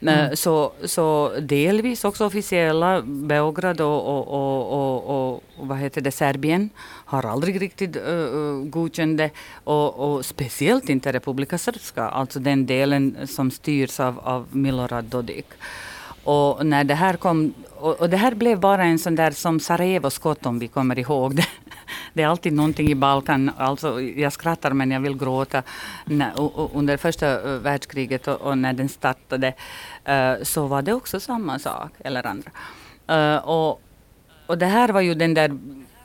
Mm. 0.00 0.14
Eh, 0.14 0.32
så, 0.32 0.72
så 0.84 1.32
delvis 1.40 2.04
också 2.04 2.26
officiella, 2.26 3.02
Beograd 3.02 3.80
och, 3.80 4.06
och, 4.06 4.28
och, 4.28 5.04
och, 5.04 5.42
och 5.56 5.68
vad 5.68 5.78
heter 5.78 6.00
det, 6.00 6.10
Serbien 6.10 6.70
har 7.04 7.26
aldrig 7.26 7.60
riktigt 7.60 7.96
uh, 7.96 8.64
godkänt 8.64 9.18
det. 9.18 9.30
Och, 9.64 9.98
och 9.98 10.24
speciellt 10.24 10.88
inte 10.88 11.12
Republika 11.12 11.58
Srpska, 11.58 12.02
alltså 12.08 12.40
den 12.40 12.66
delen 12.66 13.16
som 13.26 13.50
styrs 13.50 14.00
av, 14.00 14.18
av 14.18 14.46
Milorad 14.50 15.04
Dodik. 15.04 15.46
Och 16.24 16.66
när 16.66 16.84
det 16.84 16.94
här 16.94 17.16
kom, 17.16 17.54
och, 17.74 18.00
och, 18.00 18.10
det 18.10 18.16
här 18.16 18.34
blev 18.34 18.60
bara 18.60 18.84
en 18.84 18.98
sån 18.98 19.14
där 19.14 19.30
som 19.30 19.60
Sarajevo-skott 19.60 20.46
om 20.46 20.58
vi 20.58 20.68
kommer 20.68 20.98
ihåg 20.98 21.34
det. 21.36 21.46
Det 22.12 22.22
är 22.22 22.26
alltid 22.26 22.52
någonting 22.52 22.88
i 22.88 22.94
Balkan, 22.94 23.50
alltså 23.56 24.00
jag 24.00 24.32
skrattar 24.32 24.70
men 24.70 24.90
jag 24.90 25.00
vill 25.00 25.18
gråta. 25.18 25.62
När, 26.04 26.32
under 26.76 26.96
första 26.96 27.58
världskriget 27.58 28.28
och, 28.28 28.40
och 28.40 28.58
när 28.58 28.72
den 28.72 28.88
startade 28.88 29.54
så 30.42 30.66
var 30.66 30.82
det 30.82 30.92
också 30.92 31.20
samma 31.20 31.58
sak, 31.58 31.92
eller 31.98 32.26
andra. 32.26 32.50
Och, 33.40 33.80
och 34.46 34.58
det 34.58 34.66
här 34.66 34.88
var 34.88 35.00
ju 35.00 35.14
den 35.14 35.34
där 35.34 35.58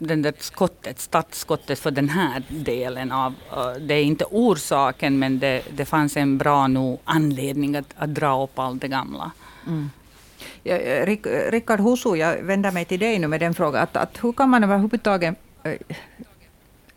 den 0.07 0.21
där 0.21 0.33
skottet, 0.39 0.99
startskottet 0.99 1.79
för 1.79 1.91
den 1.91 2.09
här 2.09 2.43
delen 2.49 3.11
av, 3.11 3.33
det 3.79 3.93
är 3.93 4.03
inte 4.03 4.25
orsaken 4.25 5.19
men 5.19 5.39
det, 5.39 5.61
det 5.73 5.85
fanns 5.85 6.17
en 6.17 6.37
bra 6.37 6.67
nog 6.67 6.99
anledning 7.03 7.75
att, 7.75 7.93
att 7.97 8.15
dra 8.15 8.43
upp 8.43 8.59
allt 8.59 8.81
det 8.81 8.87
gamla. 8.87 9.31
Mm. 9.67 9.89
Ja, 10.63 10.77
Rickard 11.51 11.79
Husu, 11.79 12.15
jag 12.15 12.37
vänder 12.37 12.71
mig 12.71 12.85
till 12.85 12.99
dig 12.99 13.19
nu 13.19 13.27
med 13.27 13.39
den 13.39 13.53
frågan. 13.53 13.83
Att, 13.83 13.97
att 13.97 14.23
hur 14.23 14.33
kan 14.33 14.49
man 14.49 14.63
överhuvudtaget 14.63 15.35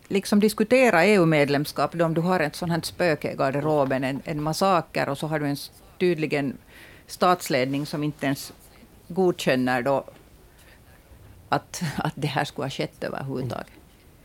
liksom 0.09 0.41
diskutera 0.41 1.05
EU-medlemskap 1.05 1.95
om 1.95 2.15
du 2.15 2.21
har 2.21 2.41
ett 2.41 2.57
sånt 2.57 2.73
här 2.73 2.81
spöke 2.81 3.33
i 3.33 3.37
garderoben, 3.37 4.05
en, 4.05 4.23
en 4.25 4.43
massaker 4.43 5.09
och 5.09 5.19
så 5.19 5.27
har 5.27 5.39
du 5.39 5.47
en 5.47 5.57
tydligen 5.99 6.59
statsledning 7.07 7.87
som 7.87 8.05
inte 8.05 8.27
ens 8.27 8.53
godkänner 9.09 9.83
då 9.83 10.05
att, 11.49 11.83
att 11.97 12.13
det 12.15 12.27
här 12.27 12.45
skulle 12.45 12.65
ha 12.65 12.71
skett 12.71 13.05
överhuvudtaget. 13.05 13.67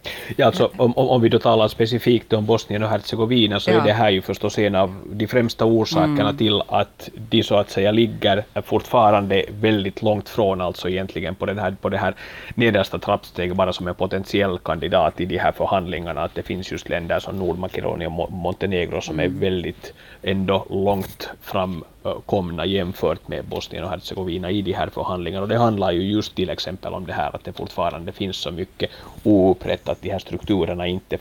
Mm. 0.04 0.19
Ja, 0.36 0.46
alltså, 0.46 0.72
om, 0.78 0.94
om 0.98 1.22
vi 1.22 1.30
då 1.30 1.40
talar 1.40 1.68
specifikt 1.68 2.34
om 2.34 2.46
Bosnien 2.46 2.84
och 2.84 2.90
Hercegovina 2.90 3.60
så 3.60 3.72
ja. 3.72 3.82
är 3.82 3.86
det 3.86 3.94
här 3.94 4.10
ju 4.10 4.22
förstås 4.22 4.60
en 4.60 4.76
av 4.76 4.96
de 5.12 5.28
främsta 5.28 5.66
orsakerna 5.66 6.22
mm. 6.22 6.38
till 6.38 6.62
att 6.68 7.10
de 7.30 7.44
så 7.44 7.56
att 7.56 7.70
säga 7.70 7.92
ligger 7.92 8.44
fortfarande 8.66 9.46
väldigt 9.62 10.02
långt 10.02 10.30
från 10.30 10.62
alltså 10.62 10.90
egentligen 10.90 11.36
på, 11.36 11.46
den 11.46 11.60
här, 11.60 11.76
på 11.82 11.90
det 11.90 11.98
här 11.98 12.16
nedersta 12.56 13.00
trappsteget 13.00 13.56
bara 13.56 13.74
som 13.74 13.88
en 13.88 13.96
potentiell 13.96 14.60
kandidat 14.60 15.22
i 15.22 15.26
de 15.26 15.38
här 15.38 15.52
förhandlingarna. 15.52 16.22
Att 16.22 16.36
det 16.36 16.44
finns 16.44 16.72
just 16.72 16.90
länder 16.90 17.20
som 17.20 17.40
Nordmakedonien 17.40 18.12
och 18.12 18.32
Montenegro 18.32 19.02
som 19.02 19.20
mm. 19.20 19.36
är 19.36 19.40
väldigt 19.40 19.94
ändå 20.22 20.66
långt 20.70 21.30
fram 21.42 21.84
komna 22.26 22.66
jämfört 22.66 23.28
med 23.28 23.46
Bosnien 23.46 23.84
och 23.84 23.90
Hercegovina 23.90 24.52
i 24.52 24.62
de 24.62 24.74
här 24.74 24.90
förhandlingarna. 24.90 25.44
Och 25.44 25.50
det 25.50 25.58
handlar 25.58 25.92
ju 25.92 26.02
just 26.02 26.36
till 26.36 26.50
exempel 26.50 26.94
om 26.94 27.06
det 27.06 27.14
här 27.14 27.36
att 27.36 27.44
det 27.44 27.54
fortfarande 27.54 28.12
finns 28.12 28.38
så 28.38 28.52
mycket 28.52 28.92
oupprätt 29.24 29.90
att 29.90 30.02
de 30.02 30.12
här 30.12 30.19
strukturerna 30.20 30.88
inte 30.88 31.18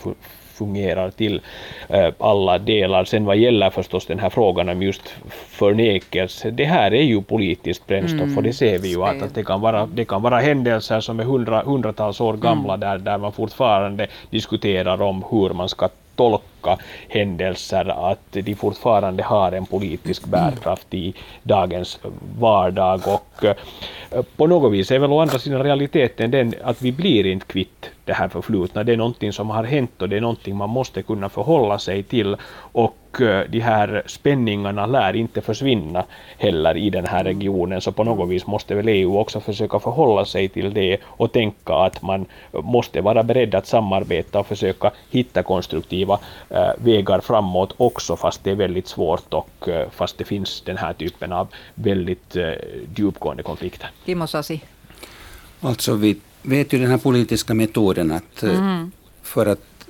fungerar 0.58 1.10
till 1.10 1.40
uh, 1.94 2.08
alla 2.18 2.58
delar. 2.58 3.04
Sen 3.04 3.24
vad 3.24 3.36
gäller 3.36 3.70
förstås 3.70 4.06
den 4.06 4.18
här 4.18 4.30
frågan 4.30 4.68
om 4.68 4.82
just 4.82 5.08
förnekelse, 5.30 6.50
det 6.50 6.64
här 6.64 6.94
är 6.94 7.02
ju 7.02 7.22
politiskt 7.22 7.86
brännstoff 7.86 8.20
mm. 8.20 8.36
och 8.36 8.42
det 8.42 8.52
ser 8.52 8.78
vi 8.78 8.88
ju 8.88 9.02
att, 9.04 9.22
att 9.22 9.34
det, 9.34 9.44
kan 9.44 9.60
vara, 9.60 9.86
det 9.86 10.04
kan 10.04 10.22
vara 10.22 10.38
händelser 10.38 11.00
som 11.00 11.20
är 11.20 11.24
hundra, 11.24 11.62
hundratals 11.62 12.20
år 12.20 12.36
gamla 12.36 12.74
mm. 12.74 12.80
där, 12.80 12.98
där 12.98 13.18
man 13.18 13.32
fortfarande 13.32 14.06
diskuterar 14.30 15.02
om 15.02 15.24
hur 15.30 15.50
man 15.50 15.68
ska 15.68 15.88
tolka 16.18 16.78
händelser, 17.08 18.10
att 18.10 18.32
de 18.32 18.54
fortfarande 18.54 19.22
har 19.22 19.52
en 19.52 19.66
politisk 19.66 20.24
bärkraft 20.24 20.94
i 20.94 21.14
dagens 21.42 21.98
vardag. 22.38 23.00
Och 23.06 23.44
eh, 23.44 24.22
på 24.36 24.46
något 24.46 24.72
vis 24.72 24.90
är 24.90 24.98
väl 24.98 25.12
å 25.12 25.20
andra 25.20 25.38
sidan 25.38 25.62
realiteten 25.62 26.30
den 26.30 26.54
att 26.64 26.82
vi 26.82 26.92
blir 26.92 27.26
inte 27.26 27.46
kvitt 27.46 27.90
det 28.04 28.12
här 28.12 28.28
förflutna. 28.28 28.84
Det 28.84 28.92
är 28.92 28.96
någonting 28.96 29.32
som 29.32 29.50
har 29.50 29.64
hänt 29.64 30.02
och 30.02 30.08
det 30.08 30.16
är 30.16 30.20
någonting 30.20 30.56
man 30.56 30.70
måste 30.70 31.02
kunna 31.02 31.28
förhålla 31.28 31.78
sig 31.78 32.02
till. 32.02 32.36
Och 32.72 32.96
de 33.48 33.60
här 33.60 34.02
spänningarna 34.06 34.86
lär 34.86 35.16
inte 35.16 35.40
försvinna 35.40 36.04
heller 36.38 36.76
i 36.76 36.90
den 36.90 37.06
här 37.06 37.24
regionen, 37.24 37.80
så 37.80 37.92
på 37.92 38.04
något 38.04 38.28
vis 38.28 38.46
måste 38.46 38.74
väl 38.74 38.88
EU 38.88 39.18
också 39.18 39.40
försöka 39.40 39.78
förhålla 39.78 40.24
sig 40.24 40.48
till 40.48 40.74
det 40.74 40.98
och 41.04 41.32
tänka 41.32 41.74
att 41.74 42.02
man 42.02 42.26
måste 42.52 43.00
vara 43.00 43.22
beredd 43.22 43.54
att 43.54 43.66
samarbeta 43.66 44.40
och 44.40 44.46
försöka 44.46 44.90
hitta 45.10 45.42
konstruktiva 45.42 46.18
äh, 46.50 46.70
vägar 46.76 47.20
framåt 47.20 47.74
också, 47.76 48.16
fast 48.16 48.44
det 48.44 48.50
är 48.50 48.54
väldigt 48.54 48.88
svårt 48.88 49.34
och 49.34 49.68
äh, 49.68 49.90
fast 49.90 50.18
det 50.18 50.24
finns 50.24 50.60
den 50.60 50.76
här 50.76 50.92
typen 50.92 51.32
av 51.32 51.48
väldigt 51.74 52.36
djupgående 52.96 53.42
konflikter. 53.42 53.90
Kimmo 54.06 54.26
Sasi. 54.26 54.60
Alltså 55.60 55.94
vi 55.94 56.16
vet 56.42 56.72
ju 56.72 56.78
den 56.78 56.90
här 56.90 56.98
politiska 56.98 57.54
metoden 57.54 58.12
att 58.12 58.42
mm. 58.42 58.92
för 59.22 59.46
att 59.46 59.86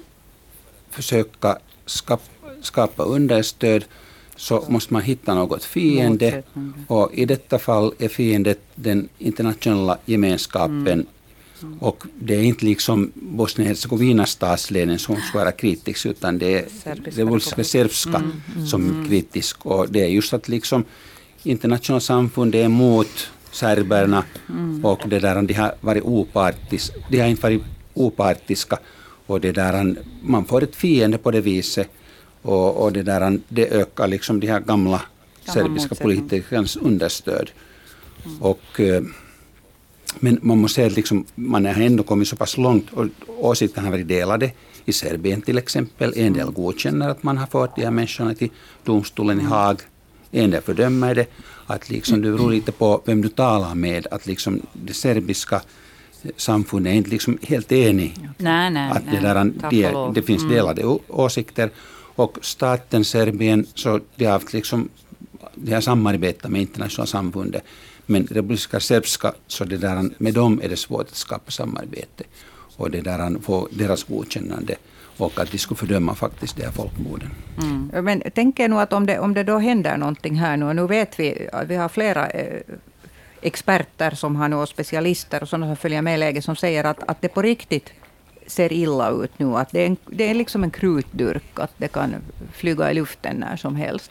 försöka 0.91 1.59
skapa 1.87 2.23
skapa 2.63 3.03
understöd 3.03 3.85
så 4.37 4.65
måste 4.69 4.93
man 4.93 5.03
hitta 5.03 5.35
något 5.35 5.65
fiende. 5.65 6.43
Och 6.87 7.15
i 7.15 7.25
detta 7.25 7.59
fall 7.59 7.93
är 7.99 8.09
fiendet 8.09 8.61
den 8.75 9.09
internationella 9.19 9.99
gemenskapen. 10.05 10.87
Mm. 10.87 11.07
Mm. 11.63 11.79
Och 11.79 12.05
det 12.21 12.35
är 12.35 12.43
inte 12.43 12.65
liksom 12.65 13.13
Bosnien-Hercegovinas 13.15 14.31
statsledning 14.31 14.99
som 14.99 15.17
ska 15.17 15.39
vara 15.39 15.53
kritisk, 15.53 16.07
utan 16.07 16.39
det 16.39 16.55
är 16.55 16.65
Revolutionska 17.05 17.65
Serbska 17.65 18.17
mm. 18.17 18.43
mm. 18.55 18.67
som 18.67 18.87
är 18.87 18.91
mm. 18.91 19.09
kritisk. 19.09 19.67
Och 19.67 19.89
det 19.89 20.01
är 20.01 20.09
just 20.09 20.33
att 20.33 20.49
liksom 20.49 20.85
internationella 21.43 22.01
samfundet 22.01 22.59
är 22.59 22.65
emot 22.65 23.31
serberna 23.51 24.25
mm. 24.49 24.85
och 24.85 25.01
det 25.07 25.19
där, 25.19 25.43
de 25.43 25.55
har 25.55 25.75
varit 25.81 26.03
opartiska. 26.03 26.95
De 27.11 27.21
har 27.21 27.29
inte 27.29 27.43
varit 27.43 27.63
opartiska 27.95 28.79
och 29.27 29.41
det 29.41 29.53
där, 29.53 29.97
man 30.23 30.45
får 30.45 30.63
ett 30.63 30.77
fiende 30.77 31.19
på 31.19 31.31
det 31.31 31.41
viset. 31.41 31.91
Och, 32.49 32.83
och 32.83 32.93
det, 32.93 33.03
där, 33.03 33.41
det 33.49 33.67
ökar 33.69 34.09
liksom 34.09 34.41
de 34.41 34.47
här 34.47 34.61
gamla 34.61 35.03
serbiska 35.45 35.95
politikernas 35.95 36.77
understöd. 36.77 37.51
Mm. 38.25 38.43
Och, 38.43 38.81
eh, 38.81 39.03
men 40.21 40.39
man 40.43 40.59
måste 40.59 40.75
säga 40.75 40.87
att 40.87 40.97
liksom, 40.97 41.25
man 41.35 41.67
har 41.67 41.81
ändå 41.81 42.03
kommit 42.03 42.29
så 42.29 42.37
pass 42.37 42.57
långt 42.57 42.87
och 42.93 43.07
åsikterna 43.39 43.87
har 43.87 43.93
varit 43.93 44.09
delade. 44.09 44.51
I 44.85 44.93
Serbien 44.93 45.43
till 45.43 45.59
exempel, 45.59 46.13
en 46.17 46.33
del 46.33 46.51
godkänner 46.51 47.09
att 47.09 47.23
man 47.23 47.39
har 47.39 47.47
fått 47.47 47.77
de 47.77 47.83
här 47.83 47.91
människorna 47.91 48.35
till 48.35 48.51
domstolen 48.85 49.39
i 49.39 49.41
mm. 49.41 49.53
Haag. 49.53 49.81
En 50.31 50.51
del 50.51 50.63
fördömer 50.63 51.15
det. 51.15 51.27
Att 51.67 51.91
liksom, 51.91 52.23
det 52.23 52.31
beror 52.31 52.51
lite 52.51 52.73
på 52.73 53.03
vem 53.05 53.23
du 53.23 53.29
talar 53.29 53.75
med. 53.75 54.07
Att 54.11 54.27
liksom 54.27 54.61
det 54.73 54.95
serbiska 54.95 55.61
samfundet 56.37 56.91
är 56.91 56.95
inte 56.97 57.11
liksom 57.11 57.39
helt 57.43 57.73
enig. 57.73 58.29
Nej, 58.39 58.71
nej, 58.71 58.91
att 58.91 59.05
det, 59.11 59.21
där, 59.21 59.53
det, 59.71 60.13
det 60.15 60.23
finns 60.27 60.43
mm. 60.43 60.55
delade 60.55 60.83
mm. 60.83 60.99
åsikter. 61.09 61.71
Och 62.19 62.39
staten 62.43 63.05
Serbien, 63.05 63.67
så 63.75 64.01
de 64.17 64.25
har 64.25 64.33
haft 64.33 64.53
liksom, 64.53 64.89
de 65.55 65.73
har 65.75 65.81
samarbetat 65.81 66.51
med 66.51 66.61
internationella 66.61 67.07
samfundet. 67.07 67.63
Men 68.07 68.27
Republika 68.27 68.81
Srpska, 68.81 69.33
så 69.47 69.65
det 69.65 69.77
där, 69.77 70.11
med 70.19 70.35
dem 70.35 70.61
är 70.65 70.69
det 70.69 70.77
svårt 70.77 71.09
att 71.09 71.15
skapa 71.15 71.51
samarbete. 71.51 72.25
Och 72.77 72.91
det 72.91 73.01
där, 73.01 73.43
få 73.43 73.69
deras 73.71 74.05
godkännande 74.05 74.77
och 75.17 75.41
att 75.41 75.53
de 75.53 75.59
skulle 75.59 75.79
fördöma 75.79 76.15
faktiskt 76.15 76.57
de 76.57 76.63
här 76.63 76.73
folkmorden. 76.73 77.31
Mm. 77.63 78.05
Men 78.05 78.23
tänk 78.35 78.61
er 78.61 78.69
nu 78.69 78.77
att 78.77 78.93
om 78.93 79.07
det, 79.07 79.19
om 79.19 79.35
det 79.35 79.45
då 79.45 79.59
händer 79.59 79.97
någonting 79.97 80.35
här 80.35 80.57
nu, 80.57 80.65
och 80.67 80.77
nu 80.77 80.87
vet 80.87 81.21
vi 81.21 81.49
att 81.53 81.69
vi 81.69 81.77
har 81.77 81.89
flera 81.89 82.27
eh, 82.27 82.61
experter 83.43 84.11
som 84.11 84.37
har 84.37 84.49
nu, 84.49 84.57
och 84.57 84.69
specialister 84.69 85.43
och 85.43 85.49
sådana 85.49 85.67
som 85.67 85.77
följer 85.77 86.03
med 86.03 86.19
läget 86.19 86.45
som 86.45 86.57
säger 86.57 86.85
att, 86.85 87.09
att 87.09 87.23
det 87.23 87.29
på 87.29 87.43
riktigt 87.43 87.93
ser 88.49 88.73
illa 88.73 89.11
ut 89.11 89.39
nu. 89.39 89.57
Att 89.57 89.71
det, 89.73 89.81
är 89.81 89.87
en, 89.87 89.97
det 90.07 90.31
är 90.31 90.35
liksom 90.35 90.65
en 90.65 90.71
krutdurk, 90.71 91.59
att 91.59 91.73
det 91.77 91.89
kan 91.89 92.15
flyga 92.53 92.91
i 92.91 92.95
luften 92.95 93.37
när 93.37 93.57
som 93.57 93.77
helst. 93.77 94.11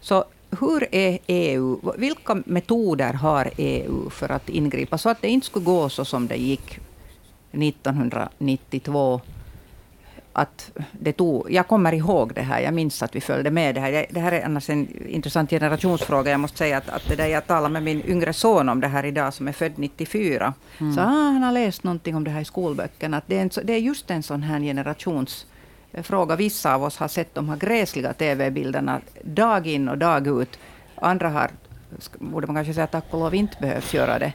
Så 0.00 0.24
hur 0.60 0.94
är 0.94 1.18
EU, 1.26 1.92
vilka 1.96 2.42
metoder 2.46 3.12
har 3.12 3.50
EU 3.56 4.10
för 4.10 4.32
att 4.32 4.48
ingripa 4.48 4.98
så 4.98 5.08
att 5.08 5.22
det 5.22 5.28
inte 5.28 5.46
skulle 5.46 5.64
gå 5.64 5.88
så 5.88 6.04
som 6.04 6.26
det 6.26 6.36
gick 6.36 6.78
1992 7.52 9.20
att 10.38 10.72
det 10.92 11.12
tog, 11.12 11.50
jag 11.50 11.68
kommer 11.68 11.94
ihåg 11.94 12.34
det 12.34 12.42
här, 12.42 12.60
jag 12.60 12.74
minns 12.74 13.02
att 13.02 13.16
vi 13.16 13.20
följde 13.20 13.50
med 13.50 13.74
det 13.74 13.80
här. 13.80 14.06
Det 14.10 14.20
här 14.20 14.32
är 14.32 14.44
annars 14.44 14.70
en 14.70 15.06
intressant 15.08 15.50
generationsfråga. 15.50 16.30
Jag 16.30 16.40
måste 16.40 16.58
säga 16.58 16.76
att, 16.78 16.88
att 16.88 17.08
det 17.08 17.16
där 17.16 17.26
jag 17.26 17.46
talade 17.46 17.72
med 17.72 17.82
min 17.82 18.02
yngre 18.06 18.32
son 18.32 18.68
om 18.68 18.80
det 18.80 18.88
här 18.88 19.04
idag, 19.04 19.34
som 19.34 19.48
är 19.48 19.52
född 19.52 19.72
94. 19.76 20.54
Mm. 20.78 20.94
Så 20.94 21.00
ah, 21.00 21.04
han 21.04 21.42
har 21.42 21.52
läst 21.52 21.84
någonting 21.84 22.16
om 22.16 22.24
det 22.24 22.30
här 22.30 22.40
i 22.40 22.44
skolböckerna. 22.44 23.16
Att 23.16 23.24
det, 23.26 23.36
är 23.36 23.42
en, 23.42 23.50
det 23.64 23.72
är 23.72 23.78
just 23.78 24.10
en 24.10 24.22
sån 24.22 24.42
här 24.42 24.60
generationsfråga. 24.60 26.36
Vissa 26.36 26.74
av 26.74 26.84
oss 26.84 26.96
har 26.96 27.08
sett 27.08 27.34
de 27.34 27.48
här 27.48 27.56
gräsliga 27.56 28.12
TV-bilderna 28.12 29.00
dag 29.22 29.66
in 29.66 29.88
och 29.88 29.98
dag 29.98 30.26
ut. 30.26 30.58
Andra 30.94 31.28
har, 31.28 31.50
borde 32.18 32.46
man 32.46 32.56
kanske 32.56 32.74
säga 32.74 32.86
tack 32.86 33.04
och 33.10 33.20
lov, 33.20 33.34
inte 33.34 33.56
behövt 33.60 33.94
göra 33.94 34.18
det. 34.18 34.32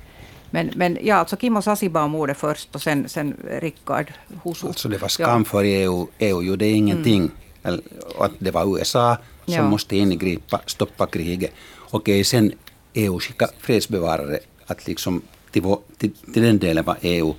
Men, 0.54 0.72
men 0.76 0.98
ja, 1.02 1.16
alltså 1.16 1.38
Kimmo 1.38 1.62
Sasibaum 1.62 2.16
ordet 2.16 2.38
först 2.38 2.76
och 2.76 2.82
sen, 2.82 3.10
sen 3.10 3.38
Rickard 3.62 4.14
Husu. 4.44 4.68
Alltså 4.68 4.90
det 4.90 4.98
var 4.98 5.08
skam 5.08 5.46
för 5.46 5.64
EU. 5.64 6.08
EU 6.20 6.42
gjorde 6.42 6.68
ingenting. 6.68 7.32
Mm. 7.64 7.82
Att 8.20 8.32
det 8.40 8.52
var 8.52 8.78
USA 8.78 9.18
som 9.46 9.54
ja. 9.54 9.70
måste 9.70 9.98
ingripa, 9.98 10.62
stoppa 10.66 11.06
kriget. 11.06 11.52
Okej, 11.90 12.24
sen 12.24 12.52
EU 12.94 13.20
skicka 13.20 13.48
fredsbevarare. 13.60 14.40
Att 14.68 14.88
liksom 14.88 15.22
till, 15.52 15.64
till, 15.98 16.12
till 16.34 16.44
den 16.44 16.60
delen 16.60 16.86
var 16.86 16.98
EU 17.02 17.34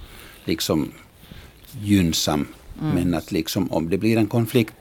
liksom 0.45 0.93
gynnsam. 1.73 2.47
Mm. 2.81 2.95
Men 2.95 3.15
att 3.15 3.33
liksom 3.33 3.73
om 3.73 3.91
det 3.91 3.99
blir 3.99 4.17
en 4.17 4.27
konflikt 4.27 4.75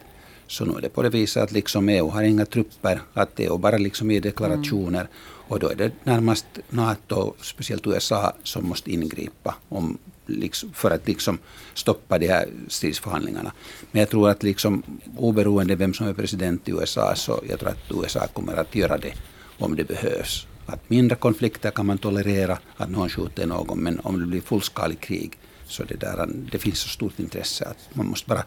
så 0.48 0.65
nu 0.65 0.78
är 0.78 0.82
det 0.82 0.89
på 0.89 1.02
det 1.02 1.10
viset 1.10 1.43
att 1.43 1.52
liksom 1.52 1.89
EU 1.89 2.10
har 2.10 2.24
inga 2.24 2.46
trupper. 2.46 3.02
Att 3.13 3.39
EU 3.39 3.58
bara 3.58 3.78
liksom 3.78 4.12
ger 4.12 4.22
deklarationer. 4.22 5.00
Mm. 5.00 5.12
Och 5.47 5.60
då 5.60 5.69
är 5.69 5.75
det 5.75 5.91
närmast 6.03 6.45
NATO, 6.69 7.34
speciellt 7.41 7.88
USA, 7.88 8.34
som 8.43 8.67
måste 8.67 8.91
ingripa 8.91 9.56
om, 9.69 9.97
liksom, 10.25 10.73
för 10.73 10.91
att 10.91 11.08
liksom 11.08 11.39
stoppa 11.73 12.17
de 12.17 12.27
här 12.27 12.49
stridsförhandlingarna. 12.67 13.51
Men 13.91 13.99
jag 13.99 14.10
tror 14.10 14.29
att 14.29 14.43
liksom, 14.43 14.84
oberoende 15.17 15.75
vem 15.75 15.93
som 15.93 16.08
är 16.08 16.13
president 16.13 16.67
i 16.67 16.71
USA, 16.71 17.15
så 17.15 17.43
jag 17.49 17.60
tror 17.60 17.69
att 17.69 17.91
USA 17.91 18.27
kommer 18.27 18.53
att 18.53 18.75
göra 18.75 18.97
det 18.97 19.13
om 19.60 19.75
det 19.75 19.84
behövs. 19.84 20.47
Att 20.65 20.89
mindre 20.89 21.15
konflikter 21.15 21.71
kan 21.71 21.86
man 21.86 21.97
tolerera, 21.97 22.58
att 22.77 22.89
någon 22.89 23.10
skjuter 23.10 23.47
någon, 23.47 23.79
men 23.79 23.99
om 23.99 24.19
det 24.19 24.25
blir 24.25 24.41
fullskaligt 24.41 25.01
krig, 25.01 25.38
Så 25.67 25.84
det, 25.84 25.95
där, 25.95 26.29
det 26.51 26.60
finns 26.60 26.79
så 26.79 26.89
stort 26.89 27.19
intresse 27.19 27.65
att 27.65 27.95
man 27.95 28.06
måste 28.06 28.29
bara 28.29 28.43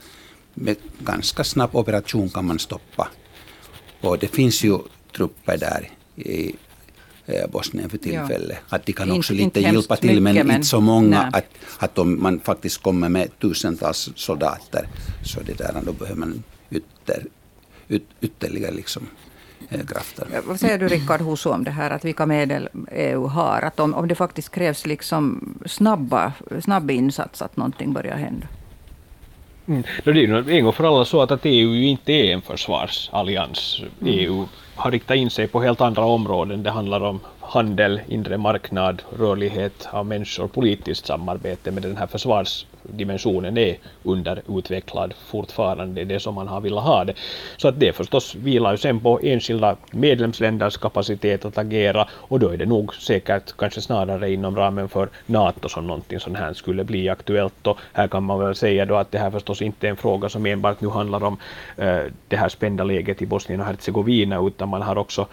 med 0.54 0.76
ganska 0.98 1.44
snabb 1.44 1.76
operation 1.76 2.28
kan 2.30 2.46
man 2.46 2.59
stoppa. 2.59 3.09
Och 4.00 4.18
det 4.18 4.28
finns 4.28 4.64
ju 4.64 4.78
trupper 5.16 5.59
där 5.59 5.90
i 6.16 6.54
Bosnien 7.49 7.91
för 7.91 7.99
tillfället. 7.99 8.59
Ja. 8.71 8.77
Att 8.77 8.87
de 8.87 8.93
kan 8.93 9.11
också 9.11 9.33
inte, 9.33 9.61
lite 9.61 9.61
hjälpa 9.61 9.97
till, 9.97 10.21
men, 10.21 10.35
men 10.35 10.51
inte 10.51 10.67
så 10.67 10.81
många 10.81 11.23
nej. 11.23 11.31
att, 11.33 11.45
att 11.79 11.99
om 11.99 12.23
man 12.23 12.41
faktiskt 12.41 12.83
kommer 12.83 13.09
med 13.09 13.39
tusentals 13.39 14.11
soldater, 14.15 14.89
så 15.25 15.41
det 15.41 15.59
där, 15.59 15.83
då 15.87 15.93
behöver 15.93 16.21
man 16.21 16.43
ytter, 16.71 17.25
yt, 17.89 18.03
ytterligare 18.21 18.75
liksom, 18.75 19.07
eh, 19.69 19.87
krafter. 19.87 20.27
Vad 20.47 20.61
säger 20.61 20.79
du 20.79 20.89
Rickard 20.89 21.21
Husu 21.21 21.49
om 21.49 21.65
det 21.65 21.71
här, 21.71 21.91
att 21.91 22.05
vilka 22.05 22.27
medel 22.27 22.69
EU 22.93 23.27
har? 23.27 23.62
Att 23.62 23.81
om, 23.81 23.95
om 23.95 24.09
det 24.09 24.15
faktiskt 24.15 24.51
krävs 24.51 24.87
liksom 24.87 25.55
snabba, 25.67 26.33
snabb 26.61 26.91
insats, 26.91 27.43
att 27.43 27.57
någonting 27.57 27.93
börjar 27.93 28.17
hända? 28.17 28.47
Mm. 29.69 29.83
Det 30.05 30.11
är 30.11 30.15
ju 30.15 30.59
en 30.59 30.65
gång 30.65 30.73
för 30.73 30.85
alla 30.85 31.05
så 31.05 31.23
att 31.23 31.41
EU 31.43 31.75
inte 31.75 32.12
är 32.12 32.33
en 32.33 32.43
försvarsallians. 32.43 33.81
Mm. 34.01 34.15
EU 34.19 34.47
har 34.77 34.91
riktat 34.91 35.17
in 35.17 35.31
sig 35.31 35.47
på 35.49 35.62
helt 35.62 35.81
andra 35.81 36.05
områden. 36.05 36.62
Det 36.62 36.71
handlar 36.71 37.01
om 37.01 37.21
handel, 37.48 38.00
inre 38.09 38.38
marknad, 38.38 39.02
rörlighet 39.18 39.88
av 39.90 40.06
människor, 40.06 40.48
politiskt 40.48 41.06
samarbete, 41.06 41.70
med 41.70 41.82
den 41.82 41.96
här 41.96 42.06
försvarsdimensionen 42.06 43.59
är 43.59 43.76
underutvecklad 44.02 45.14
fortfarande, 45.26 46.04
det 46.04 46.14
är 46.14 46.18
som 46.18 46.35
man 46.35 46.48
har 46.48 46.61
velat 46.61 46.85
ha 46.85 47.04
det. 47.04 47.14
Så 47.56 47.68
att 47.68 47.80
det 47.80 47.92
förstås 47.92 48.35
vilar 48.35 48.72
ju 48.72 48.78
sen 48.78 49.00
på 49.00 49.20
enskilda 49.22 49.76
medlemsländers 49.90 50.76
kapacitet 50.76 51.44
att 51.44 51.59
agera 51.59 52.09
och 52.12 52.40
då 52.40 52.48
är 52.48 52.56
det 52.56 52.66
nog 52.66 52.94
säkert 52.94 53.56
kanske 53.56 53.80
snarare 53.80 54.32
inom 54.32 54.56
ramen 54.56 54.88
för 54.88 55.09
NATO 55.26 55.68
som 55.68 55.87
någonting 55.87 56.20
sånt 56.20 56.37
här 56.37 56.52
skulle 56.52 56.85
bli 56.85 57.09
aktuellt 57.09 57.66
och 57.66 57.78
här 57.92 58.09
kan 58.09 58.22
man 58.22 58.38
väl 58.38 58.54
säga 58.54 58.85
då 58.85 58.96
att 58.96 59.12
det 59.12 59.18
här 59.18 59.30
förstås 59.30 59.62
inte 59.62 59.87
är 59.87 59.90
en 59.90 59.96
fråga 59.96 60.28
som 60.28 60.46
enbart 60.46 60.80
nu 60.80 60.88
handlar 60.88 61.24
om 61.24 61.37
eh, 61.76 62.00
det 62.28 62.37
här 62.37 62.48
spända 62.48 62.85
läget 62.85 63.22
i 63.22 63.26
Bosnien 63.26 63.61
och 63.61 63.66
Hercegovina 63.66 64.40
utan 64.40 64.68
man 64.68 64.82
har 64.82 64.98
också 64.98 65.26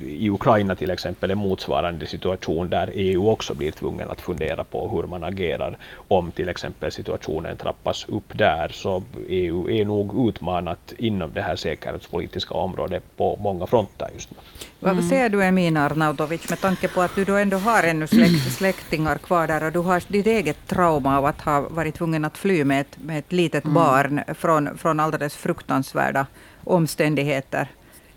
i 0.00 0.30
Ukraina 0.30 0.74
till 0.74 0.90
exempel 0.90 1.30
en 1.30 1.38
motsvarande 1.38 2.06
situation 2.06 2.70
där 2.70 2.90
EU 2.94 3.28
också 3.28 3.54
blir 3.54 3.70
tvungen 3.70 4.10
att 4.10 4.20
fundera 4.20 4.64
på 4.64 4.88
hur 4.88 5.02
man 5.02 5.24
agerar 5.24 5.78
om 6.08 6.30
till 6.30 6.48
exempel 6.48 6.92
situationen 6.92 7.56
trappas 7.56 8.06
upp 8.08 8.38
där. 8.38 8.68
Så 8.68 9.02
EU 9.28 9.70
är 9.70 9.84
nog 9.84 10.28
utmanat 10.28 10.92
inom 10.98 11.32
det 11.32 11.42
här 11.42 11.56
säkerhetspolitiska 11.56 12.54
området 12.54 13.02
på 13.16 13.36
många 13.40 13.66
fronter 13.66 14.08
just 14.14 14.30
nu. 14.30 14.36
Mm. 14.82 14.96
Vad 14.96 15.04
säger 15.04 15.28
du 15.28 15.44
Emina 15.44 15.84
Arnautovic 15.84 16.50
med 16.50 16.60
tanke 16.60 16.88
på 16.88 17.00
att 17.00 17.14
du 17.14 17.24
då 17.24 17.36
ändå 17.36 17.56
har 17.56 17.82
ännu 17.82 18.06
släkt, 18.06 18.52
släktingar 18.58 19.18
kvar 19.18 19.46
där 19.46 19.64
och 19.64 19.72
du 19.72 19.78
har 19.78 20.02
ditt 20.08 20.26
eget 20.26 20.66
trauma 20.66 21.18
av 21.18 21.24
att 21.26 21.40
ha 21.40 21.60
varit 21.60 21.94
tvungen 21.94 22.24
att 22.24 22.38
fly 22.38 22.64
med 22.64 22.80
ett, 22.80 22.98
med 22.98 23.18
ett 23.18 23.32
litet 23.32 23.64
mm. 23.64 23.74
barn 23.74 24.20
från, 24.34 24.78
från 24.78 25.00
alldeles 25.00 25.36
fruktansvärda 25.36 26.26
omständigheter. 26.64 27.68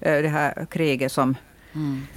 Eh, 0.06 0.22
det 0.22 0.30
här 0.30 0.66
kriget 0.70 1.12
som, 1.12 1.36
mm. 1.74 2.08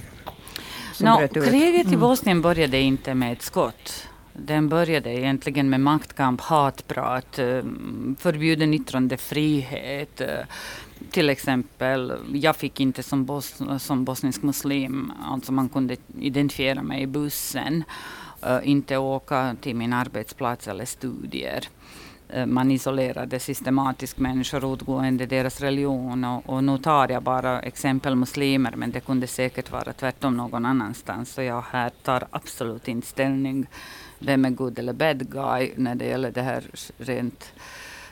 No, 0.99 1.27
kriget 1.27 1.85
i 1.85 1.87
mm. 1.87 1.99
Bosnien 1.99 2.41
började 2.41 2.79
inte 2.79 3.13
med 3.13 3.33
ett 3.33 3.41
skott. 3.41 4.07
Den 4.33 4.69
började 4.69 5.09
egentligen 5.09 5.69
med 5.69 5.79
maktkamp, 5.79 6.41
hatprat, 6.41 7.39
eh, 7.39 7.63
förbjuden 8.17 8.73
yttrandefrihet. 8.73 10.21
Eh, 10.21 10.39
till 11.11 11.29
exempel, 11.29 12.13
jag 12.33 12.55
fick 12.55 12.79
inte 12.79 13.03
som, 13.03 13.25
bos 13.25 13.61
som 13.79 14.05
bosnisk 14.05 14.41
muslim, 14.41 15.11
alltså 15.25 15.51
man 15.51 15.69
kunde 15.69 15.97
identifiera 16.19 16.83
mig 16.83 17.01
i 17.01 17.07
bussen, 17.07 17.83
inte 18.63 18.97
åka 18.97 19.55
till 19.61 19.75
min 19.75 19.93
arbetsplats 19.93 20.67
eller 20.67 20.85
studier. 20.85 21.67
Eh, 22.29 22.45
man 22.45 22.71
isolerade 22.71 23.39
systematiskt 23.39 24.19
människor 24.19 24.73
utgående 24.73 25.25
deras 25.25 25.61
religion 25.61 26.23
och, 26.23 26.49
och 26.49 26.63
nu 26.63 26.77
tar 26.77 27.11
jag 27.11 27.23
bara 27.23 27.59
exempel 27.59 28.15
muslimer 28.15 28.73
men 28.75 28.91
det 28.91 28.99
kunde 28.99 29.27
säkert 29.27 29.71
vara 29.71 29.93
tvärtom 29.93 30.37
någon 30.37 30.65
annanstans 30.65 31.33
så 31.33 31.41
jag 31.41 31.63
här 31.71 31.89
tar 31.89 32.27
absolut 32.29 32.87
inte 32.87 33.07
ställning 33.07 33.67
vem 34.19 34.45
är 34.45 34.49
good 34.49 34.79
eller 34.79 34.93
bad 34.93 35.31
guy 35.31 35.71
när 35.75 35.95
det 35.95 36.05
gäller 36.05 36.31
det 36.31 36.41
här 36.41 36.63
rent 36.97 37.53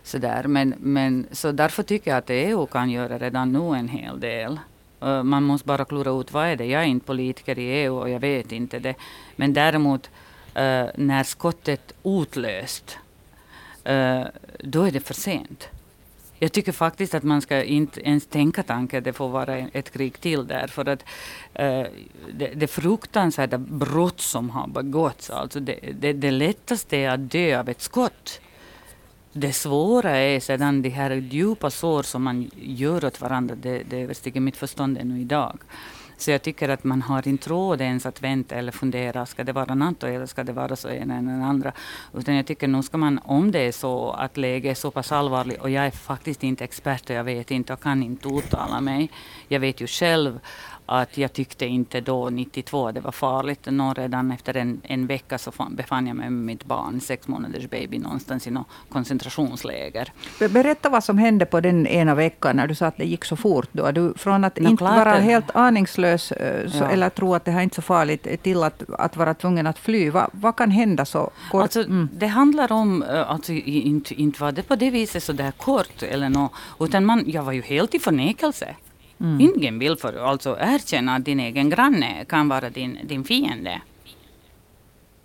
sådär. 0.04 0.44
Men, 0.48 0.74
men, 0.78 1.28
så 1.32 1.52
därför 1.52 1.84
tycker 1.84 2.12
jag 2.12 2.18
att 2.18 2.30
EU 2.30 2.66
kan 2.66 2.90
göra 2.90 3.18
redan 3.18 3.52
nu 3.52 3.78
en 3.78 3.88
hel 3.88 4.20
del. 4.20 4.60
Uh, 5.04 5.24
man 5.24 5.44
måste 5.44 5.68
bara 5.68 5.86
klura 5.86 6.12
ut 6.12 6.34
vad 6.34 6.46
är 6.46 6.56
det. 6.56 6.66
Jag 6.66 6.82
är 6.82 6.86
inte 6.86 7.06
politiker 7.06 7.60
i 7.60 7.64
EU 7.64 7.98
och 7.98 8.10
jag 8.10 8.20
vet 8.20 8.52
inte 8.52 8.80
det. 8.80 8.96
Men 9.36 9.54
däremot 9.54 10.10
uh, 10.48 10.86
när 10.96 11.24
skottet 11.24 11.94
utlöst, 12.04 12.98
Eh, 13.86 14.24
då 14.60 14.84
är 14.84 14.92
det 14.92 15.00
för 15.00 15.14
sent. 15.14 15.70
Jag 16.40 16.52
tycker 16.52 16.72
faktiskt 16.72 17.14
att 17.14 17.24
man 17.24 17.42
ska 17.42 17.64
inte 17.64 18.08
ens 18.08 18.28
tänka 18.28 18.64
tanken 18.64 18.98
att 18.98 19.04
det 19.04 19.14
får 19.14 19.30
vara 19.30 19.58
ett 19.58 19.92
krig 19.92 20.20
till 20.20 20.48
där. 20.48 20.68
För 20.68 20.90
att 20.90 21.04
eh, 21.54 21.84
det, 22.34 22.48
det 22.56 22.68
fruktansvärda 22.68 23.58
brott 23.58 24.22
som 24.22 24.50
har 24.50 24.68
begåtts, 24.68 25.30
alltså 25.30 25.60
det, 25.60 25.80
det, 26.00 26.14
det 26.14 26.32
lättaste 26.32 26.98
är 26.98 27.10
att 27.10 27.32
dö 27.32 27.60
av 27.60 27.70
ett 27.70 27.82
skott. 27.82 28.40
Det 29.34 29.54
svåra 29.54 30.18
är 30.18 30.40
sedan 30.40 30.82
de 30.82 30.90
här 30.90 31.12
djupa 31.12 31.70
sår 31.70 32.04
som 32.04 32.24
man 32.24 32.52
gör 32.56 33.06
åt 33.06 33.22
varandra, 33.22 33.56
det, 33.56 33.84
det 33.90 34.02
överstiger 34.02 34.42
mitt 34.42 34.58
förstånd 34.58 34.98
ännu 34.98 35.22
idag. 35.22 35.60
Så 36.18 36.32
jag 36.32 36.42
tycker 36.42 36.70
att 36.70 36.84
man 36.84 37.02
har 37.02 37.28
inte 37.28 37.50
råd 37.50 37.82
ens 37.82 38.06
att 38.06 38.22
vänta 38.22 38.56
eller 38.56 38.72
fundera, 38.72 39.26
ska 39.26 39.44
det 39.44 39.54
vara 39.54 39.76
NATO 39.76 40.08
eller 40.08 40.26
ska 40.26 40.44
det 40.44 40.54
vara 40.54 40.76
så 40.76 40.90
ena 40.90 41.18
eller 41.18 41.32
andra. 41.32 41.72
Utan 42.14 42.36
jag 42.36 42.46
tycker 42.46 42.68
nog 42.68 42.84
ska 42.84 42.98
man, 42.98 43.20
om 43.24 43.52
det 43.52 43.60
är 43.60 43.72
så 43.72 44.12
att 44.12 44.38
läget 44.38 44.72
är 44.72 44.76
så 44.76 44.92
pass 44.92 45.12
allvarligt, 45.12 45.62
och 45.62 45.70
jag 45.70 45.86
är 45.86 45.92
faktiskt 45.92 46.44
inte 46.44 46.64
expert 46.64 47.10
och 47.10 47.16
jag 47.16 47.24
vet 47.24 47.52
inte 47.52 47.74
och 47.74 47.82
kan 47.82 48.04
inte 48.04 48.28
uttala 48.28 48.82
mig. 48.82 49.12
Jag 49.48 49.60
vet 49.60 49.82
ju 49.82 49.88
själv 49.88 50.40
att 50.86 51.18
jag 51.18 51.34
tyckte 51.34 51.66
inte 51.66 52.02
då 52.02 52.30
92 52.30 52.92
det 52.92 53.00
var 53.00 53.12
farligt. 53.12 53.60
Nå, 53.66 53.94
redan 53.94 54.32
efter 54.32 54.58
en, 54.58 54.82
en 54.84 55.08
vecka 55.08 55.38
så 55.38 55.52
befann 55.70 56.08
jag 56.08 56.16
mig 56.16 56.30
med 56.30 56.46
mitt 56.46 56.66
barn, 56.66 57.02
sex 57.02 57.28
månaders 57.28 57.70
baby, 57.70 58.00
någonstans 58.00 58.48
i 58.48 58.52
något 58.52 58.68
koncentrationsläger. 58.90 60.12
Berätta 60.40 60.90
vad 60.90 61.04
som 61.04 61.18
hände 61.18 61.46
på 61.46 61.62
den 61.62 61.88
ena 61.88 62.16
veckan 62.16 62.56
när 62.56 62.68
du 62.68 62.76
sa 62.76 62.86
att 62.86 62.98
det 62.98 63.06
gick 63.06 63.26
så 63.26 63.36
fort. 63.36 63.70
Då. 63.72 63.92
Du, 63.92 64.14
från 64.14 64.44
att 64.44 64.60
no, 64.60 64.70
inte 64.70 64.84
vara 64.84 65.12
helt 65.12 65.56
aningslös 65.56 66.32
eh, 66.32 66.70
så, 66.70 66.78
ja. 66.78 66.90
eller 66.90 67.10
tro 67.10 67.36
att 67.36 67.46
det 67.46 67.52
här 67.52 67.60
är 67.60 67.64
inte 67.64 67.76
så 67.76 67.82
farligt 67.82 68.44
till 68.44 68.64
att, 68.64 68.84
att 68.90 69.18
vara 69.18 69.34
tvungen 69.34 69.68
att 69.68 69.80
fly. 69.80 70.10
Va, 70.10 70.30
vad 70.32 70.56
kan 70.56 70.72
hända 70.72 71.06
så 71.06 71.32
kort? 71.52 71.62
Alltså, 71.62 71.80
mm. 71.80 72.10
Det 72.14 72.28
handlar 72.28 72.72
om, 72.72 73.04
eh, 73.04 73.32
alltså, 73.32 73.52
inte, 73.52 74.22
inte 74.22 74.42
var 74.42 74.52
det 74.52 74.64
på 74.64 74.76
det 74.76 74.90
viset 74.90 75.24
så 75.24 75.34
där 75.34 75.52
kort 75.52 76.04
eller 76.04 76.30
något, 76.30 76.52
utan 76.80 77.06
man, 77.06 77.24
jag 77.28 77.44
var 77.44 77.52
ju 77.52 77.62
helt 77.62 77.96
i 77.96 78.00
förnekelse. 78.00 78.76
Mm. 79.20 79.42
Ingen 79.42 79.80
vill 79.80 79.96
för, 79.96 80.14
alltså 80.14 80.58
erkänna 80.60 81.16
att 81.16 81.26
din 81.26 81.40
egen 81.40 81.70
granne 81.70 82.26
kan 82.26 82.50
vara 82.50 82.70
din, 82.70 83.00
din 83.04 83.24
fiende. 83.24 83.82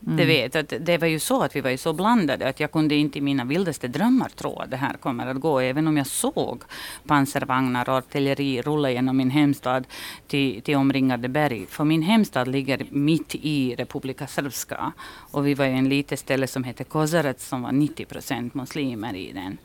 Mm. 0.06 0.16
Du 0.16 0.24
vet, 0.24 0.56
att 0.56 0.72
det 0.80 0.98
var 0.98 1.06
ju 1.06 1.18
så 1.18 1.42
att 1.42 1.56
vi 1.56 1.60
var 1.60 1.70
ju 1.70 1.76
så 1.76 1.92
blandade 1.92 2.48
att 2.48 2.60
jag 2.60 2.72
kunde 2.72 2.94
inte 2.94 3.18
i 3.18 3.20
mina 3.20 3.44
vildaste 3.44 3.88
drömmar 3.88 4.28
tro 4.28 4.58
att 4.58 4.70
det 4.70 4.76
här 4.76 4.94
kommer 4.94 5.26
att 5.26 5.40
gå. 5.40 5.60
Även 5.60 5.88
om 5.88 5.96
jag 5.96 6.06
såg 6.06 6.62
pansarvagnar 7.06 7.88
och 7.88 7.94
artilleri 7.94 8.62
rulla 8.62 8.90
genom 8.90 9.16
min 9.16 9.30
hemstad 9.30 9.86
till, 10.26 10.62
till 10.62 10.76
omringade 10.76 11.28
berg. 11.28 11.66
För 11.66 11.84
min 11.84 12.02
hemstad 12.02 12.48
ligger 12.48 12.86
mitt 12.90 13.34
i 13.34 13.74
Republika 13.74 14.26
Srpska. 14.26 14.92
Och 15.30 15.46
vi 15.46 15.54
var 15.54 15.64
i 15.64 15.72
en 15.72 15.88
litet 15.88 16.18
ställe 16.18 16.46
som 16.46 16.64
heter 16.64 16.84
Kozarec 16.84 17.48
som 17.48 17.62
var 17.62 17.72
90 17.72 18.04
procent 18.04 18.54
muslimer 18.54 19.16
i 19.16 19.32
den. 19.32 19.58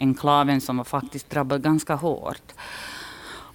Enklaven 0.00 0.60
som 0.60 0.76
var 0.76 0.84
faktiskt 0.84 1.30
drabbad 1.30 1.62
ganska 1.62 1.94
hårt 1.94 2.52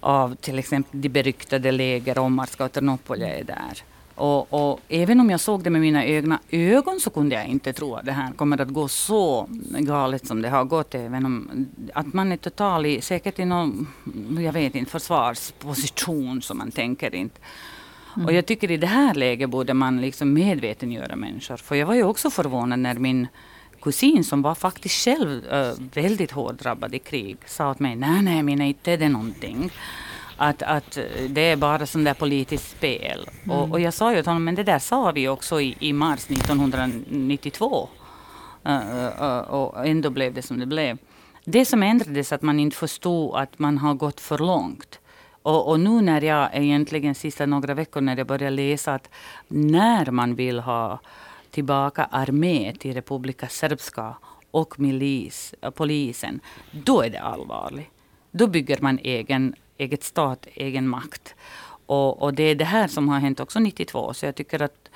av 0.04 0.34
till 0.34 0.58
exempel 0.58 1.00
de 1.00 1.08
beryktade 1.08 1.72
läger 1.72 2.18
Omarska 2.18 2.64
och 2.64 2.72
Ternopolja 2.72 3.38
är 3.38 3.44
där. 3.44 3.82
Och, 4.14 4.52
och, 4.52 4.80
även 4.88 5.20
om 5.20 5.30
jag 5.30 5.40
såg 5.40 5.64
det 5.64 5.70
med 5.70 5.80
mina 5.80 6.04
egna 6.04 6.38
ögon 6.50 7.00
så 7.00 7.10
kunde 7.10 7.34
jag 7.34 7.46
inte 7.46 7.72
tro 7.72 7.94
att 7.94 8.04
det 8.04 8.12
här 8.12 8.32
kommer 8.32 8.60
att 8.60 8.68
gå 8.68 8.88
så 8.88 9.48
galet 9.78 10.26
som 10.26 10.42
det 10.42 10.48
har 10.48 10.64
gått. 10.64 10.94
Även 10.94 11.26
om 11.26 11.66
att 11.94 12.12
man 12.12 12.32
är 12.32 12.36
total 12.36 12.86
i, 12.86 13.00
säkert 13.00 13.38
i 13.38 13.44
någon, 13.44 13.88
jag 14.38 14.52
vet 14.52 14.74
inte, 14.74 14.90
försvarsposition 14.90 16.42
som 16.42 16.58
man 16.58 16.70
tänker 16.70 17.14
inte. 17.14 17.40
Mm. 18.16 18.26
Och 18.26 18.32
jag 18.32 18.46
tycker 18.46 18.70
i 18.70 18.76
det 18.76 18.86
här 18.86 19.14
läget 19.14 19.50
borde 19.50 19.74
man 19.74 20.00
liksom 20.00 20.32
medvetengöra 20.32 21.16
människor. 21.16 21.56
För 21.56 21.74
jag 21.74 21.86
var 21.86 21.94
ju 21.94 22.04
också 22.04 22.30
förvånad 22.30 22.78
när 22.78 22.94
min 22.94 23.28
kusin 23.84 24.24
som 24.24 24.42
var 24.42 24.54
faktiskt 24.54 25.04
själv 25.04 25.46
äh, 25.46 25.72
väldigt 25.94 26.30
hårt 26.30 26.58
drabbad 26.58 26.94
i 26.94 26.98
krig 26.98 27.36
sa 27.46 27.70
åt 27.70 27.78
mig, 27.78 27.96
nej 27.96 28.22
nej 28.22 28.42
mina 28.42 28.64
inte 28.64 28.92
är 28.92 28.98
det 28.98 29.08
någonting. 29.08 29.70
Att, 30.36 30.62
att 30.62 30.98
det 31.28 31.40
är 31.40 31.56
bara 31.56 31.86
sånt 31.86 32.04
där 32.04 32.14
politiskt 32.14 32.70
spel. 32.70 33.28
Mm. 33.44 33.56
Och, 33.56 33.70
och, 33.70 33.80
jag 33.80 33.94
sa 33.94 34.10
ju 34.10 34.16
till 34.16 34.26
honom, 34.26 34.44
men 34.44 34.54
det 34.54 34.62
där 34.62 34.78
sa 34.78 35.12
vi 35.12 35.28
också 35.28 35.60
i, 35.60 35.76
i 35.78 35.92
mars 35.92 36.30
1992. 36.30 37.88
Uh, 38.68 39.22
uh, 39.22 39.38
och 39.38 39.86
ändå 39.86 40.10
blev 40.10 40.34
det 40.34 40.42
som 40.42 40.58
det 40.58 40.66
blev. 40.66 40.98
Det 41.44 41.64
som 41.64 41.82
ändrades 41.82 42.32
att 42.32 42.42
man 42.42 42.60
inte 42.60 42.76
förstod 42.76 43.36
att 43.36 43.58
man 43.58 43.78
har 43.78 43.94
gått 43.94 44.20
för 44.20 44.38
långt. 44.38 44.98
Och, 45.42 45.68
och, 45.68 45.80
nu 45.80 46.00
när 46.00 46.20
jag 46.22 46.48
egentligen 46.52 47.14
sista 47.14 47.46
några 47.46 47.74
veckor 47.74 48.00
när 48.00 48.16
jag 48.16 48.26
börjar 48.26 48.50
läsa 48.50 48.94
att 48.94 49.10
när 49.48 50.10
man 50.10 50.34
vill 50.34 50.60
ha 50.60 51.00
tillbaka 51.54 52.04
armé 52.04 52.74
till 52.78 52.94
Republika 52.94 53.48
Srpska 53.48 54.14
och 54.50 54.80
milis, 54.80 55.54
polisen, 55.74 56.40
då 56.70 57.02
är 57.02 57.10
det 57.10 57.20
allvarligt. 57.20 57.90
Då 58.30 58.46
bygger 58.46 58.78
man 58.80 58.98
egen, 59.02 59.54
eget 59.78 60.02
stat, 60.02 60.46
egen 60.54 60.88
makt. 60.88 61.34
Och, 61.86 62.22
och 62.22 62.34
det 62.34 62.42
är 62.42 62.54
det 62.54 62.64
här 62.64 62.88
som 62.88 63.08
har 63.08 63.18
hänt 63.18 63.40
också 63.40 63.58
92. 63.58 64.14
Så 64.14 64.26
jag 64.26 64.34
tycker 64.34 64.62
att 64.62 64.90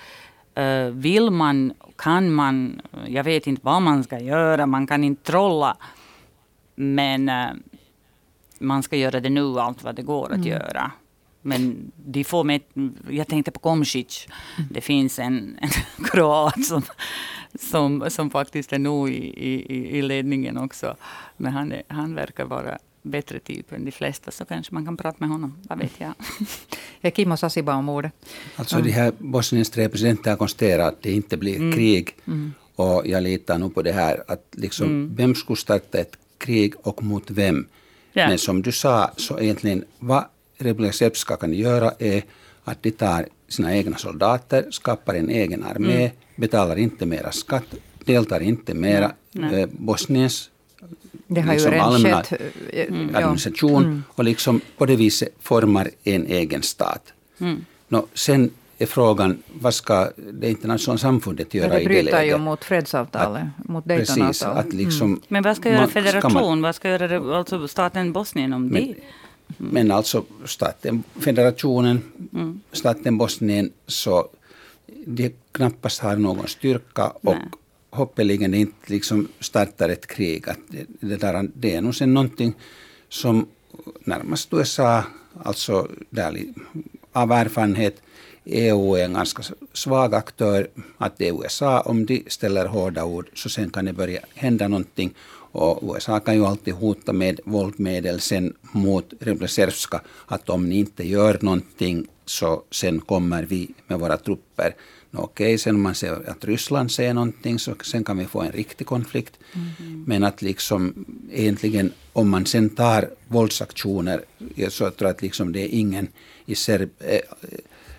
uh, 0.58 0.90
vill 0.90 1.30
man, 1.30 1.72
kan 1.96 2.32
man, 2.32 2.80
jag 3.06 3.24
vet 3.24 3.46
inte 3.46 3.60
vad 3.64 3.82
man 3.82 4.04
ska 4.04 4.18
göra, 4.18 4.66
man 4.66 4.86
kan 4.86 5.04
inte 5.04 5.32
trolla. 5.32 5.76
Men 6.74 7.28
uh, 7.28 7.46
man 8.58 8.82
ska 8.82 8.96
göra 8.96 9.20
det 9.20 9.30
nu, 9.30 9.60
allt 9.60 9.84
vad 9.84 9.94
det 9.94 10.02
går 10.02 10.26
att 10.26 10.46
mm. 10.46 10.48
göra. 10.48 10.90
Men 11.48 11.92
de 11.96 12.24
får 12.24 12.44
med, 12.44 12.60
jag 13.10 13.28
tänkte 13.28 13.50
på 13.50 13.60
Komšić. 13.60 14.28
Det 14.70 14.80
finns 14.80 15.18
en, 15.18 15.58
en 15.60 16.04
kroat 16.04 16.64
som, 16.64 16.82
som, 17.60 18.10
som 18.10 18.30
faktiskt 18.30 18.72
är 18.72 18.78
nog 18.78 19.10
i, 19.10 19.46
i, 19.48 19.98
i 19.98 20.02
ledningen 20.02 20.58
också. 20.58 20.96
Men 21.36 21.52
han, 21.52 21.72
är, 21.72 21.82
han 21.88 22.14
verkar 22.14 22.44
vara 22.44 22.78
bättre 23.02 23.38
typ 23.38 23.72
än 23.72 23.84
de 23.84 23.90
flesta, 23.90 24.30
så 24.30 24.44
kanske 24.44 24.74
man 24.74 24.84
kan 24.84 24.96
prata 24.96 25.16
med 25.18 25.28
honom. 25.28 25.58
Vad 25.62 25.78
vet 25.78 25.92
jag. 25.98 26.12
är 27.00 27.10
Kimmo 27.10 27.36
Sasiba 27.36 27.74
om 27.74 27.88
ordet? 27.88 28.12
Alltså 28.56 28.80
de 28.80 28.90
här 28.90 29.12
Bosniens 29.18 29.70
tre 29.70 29.88
presidenter 29.88 30.30
har 30.30 30.36
konstaterat 30.36 30.88
att 30.88 31.02
det 31.02 31.12
inte 31.12 31.36
blir 31.36 31.56
mm. 31.56 31.72
krig. 31.72 32.16
Mm. 32.26 32.52
Och 32.76 33.06
jag 33.06 33.22
litar 33.22 33.58
nog 33.58 33.74
på 33.74 33.82
det 33.82 33.92
här 33.92 34.24
att 34.28 34.46
liksom, 34.52 34.86
mm. 34.86 35.14
vem 35.16 35.34
skulle 35.34 35.56
starta 35.56 35.98
ett 35.98 36.16
krig 36.38 36.74
och 36.82 37.02
mot 37.02 37.30
vem? 37.30 37.66
Yeah. 38.14 38.28
Men 38.28 38.38
som 38.38 38.62
du 38.62 38.72
sa, 38.72 39.10
så 39.16 39.40
egentligen 39.40 39.84
vad 39.98 40.24
Republika 40.58 40.92
Srpska 40.92 41.36
kan 41.36 41.52
göra 41.52 41.92
är 41.98 42.22
att 42.64 42.82
de 42.82 42.90
tar 42.90 43.26
sina 43.48 43.76
egna 43.76 43.96
soldater, 43.96 44.66
skapar 44.70 45.14
en 45.14 45.30
egen 45.30 45.64
armé, 45.64 46.00
mm. 46.00 46.10
betalar 46.36 46.76
inte 46.76 47.06
mera 47.06 47.32
skatt, 47.32 47.74
deltar 48.04 48.40
inte 48.40 48.74
mera 48.74 49.12
eh, 49.52 49.66
Bosniens 49.70 50.50
det 51.26 51.40
har 51.40 51.52
liksom 51.52 51.72
ju 51.72 51.78
allmänna 51.78 52.22
skett, 52.22 52.40
mm. 52.72 53.14
administration 53.14 53.84
mm. 53.84 54.04
och 54.08 54.24
liksom 54.24 54.60
på 54.76 54.86
det 54.86 54.96
viset 54.96 55.28
formar 55.40 55.90
en 56.04 56.26
egen 56.26 56.62
stat. 56.62 57.12
Mm. 57.38 57.64
No, 57.88 58.06
sen 58.14 58.50
är 58.78 58.86
frågan, 58.86 59.42
vad 59.60 59.74
ska 59.74 60.10
det 60.32 60.50
internationella 60.50 60.98
samfundet 60.98 61.54
göra 61.54 61.68
det 61.68 61.80
i 61.80 61.84
det 61.84 61.88
läget? 61.88 62.04
Det 62.04 62.10
bryter 62.10 62.24
ju 62.24 62.38
mot 62.38 62.64
fredsavtalet, 62.64 63.42
att, 63.58 63.68
mot 63.68 63.84
Daytonavtalet. 63.84 64.64
Precis, 64.64 64.80
liksom, 64.80 65.06
mm. 65.06 65.20
Men 65.28 65.42
vad 65.42 65.56
ska 65.56 65.70
göra 65.70 65.88
federation, 65.88 66.32
man, 66.32 66.62
vad 66.62 66.74
ska 66.74 66.88
göra 66.88 67.36
alltså 67.38 67.68
staten 67.68 68.12
Bosnien 68.12 68.52
om 68.52 68.66
men, 68.66 68.86
det? 68.86 68.94
Mm. 69.60 69.72
Men 69.72 69.90
alltså 69.90 70.24
staten, 70.44 71.02
federationen, 71.20 72.02
mm. 72.32 72.60
staten 72.72 73.18
Bosnien, 73.18 73.72
så 73.86 74.28
de 75.06 75.34
knappast 75.52 76.00
har 76.00 76.16
någon 76.16 76.48
styrka 76.48 77.06
och 77.06 77.34
Nej. 77.34 77.48
hoppeligen 77.90 78.54
inte 78.54 78.92
liksom 78.92 79.28
startar 79.40 79.88
ett 79.88 80.06
krig. 80.06 80.48
Att 80.48 80.58
det, 80.68 80.86
det, 81.00 81.16
där, 81.16 81.48
det 81.54 81.74
är 81.74 81.80
nog 81.80 81.94
sen 81.94 82.14
någonting 82.14 82.54
som 83.08 83.46
närmast 84.04 84.52
USA, 84.52 85.04
alltså 85.42 85.88
där, 86.10 86.44
av 87.12 87.32
erfarenhet, 87.32 88.02
EU 88.44 88.94
är 88.94 89.04
en 89.04 89.12
ganska 89.12 89.42
svag 89.72 90.14
aktör. 90.14 90.68
Att 90.98 91.18
det 91.18 91.28
är 91.28 91.44
USA, 91.44 91.80
om 91.80 92.06
de 92.06 92.24
ställer 92.26 92.66
hårda 92.66 93.04
ord, 93.04 93.28
så 93.34 93.48
sen 93.48 93.70
kan 93.70 93.84
det 93.84 93.92
börja 93.92 94.20
hända 94.34 94.68
någonting. 94.68 95.14
Och 95.58 95.94
USA 95.94 96.20
kan 96.20 96.34
ju 96.34 96.44
alltid 96.44 96.74
hota 96.74 97.12
med 97.12 97.40
våldmedel 97.44 98.20
sen 98.20 98.54
mot 98.72 99.12
Republika 99.20 100.00
att 100.26 100.48
om 100.48 100.68
ni 100.68 100.78
inte 100.78 101.08
gör 101.08 101.38
någonting 101.40 102.06
så 102.24 102.62
sen 102.70 103.00
kommer 103.00 103.42
vi 103.42 103.70
med 103.86 103.98
våra 103.98 104.16
trupper. 104.16 104.74
Okej, 105.12 105.46
okay, 105.46 105.58
sen 105.58 105.74
om 105.74 105.82
man 105.82 105.94
ser 105.94 106.30
att 106.30 106.44
Ryssland 106.44 106.92
säger 106.92 107.14
någonting 107.14 107.58
så 107.58 107.74
sen 107.82 108.04
kan 108.04 108.18
vi 108.18 108.26
få 108.26 108.40
en 108.40 108.52
riktig 108.52 108.86
konflikt. 108.86 109.38
Mm. 109.52 110.04
Men 110.06 110.24
att 110.24 110.42
liksom 110.42 111.04
egentligen 111.32 111.92
om 112.12 112.28
man 112.28 112.46
sen 112.46 112.70
tar 112.70 113.10
våldsaktioner 113.28 114.24
så 114.68 114.84
jag 114.84 114.96
tror 114.96 115.08
att 115.08 115.22
liksom 115.22 115.52
det 115.52 115.60
är 115.60 115.68
ingen 115.68 116.08
i 116.46 116.54
Serb, 116.54 116.90
eh, 116.98 117.20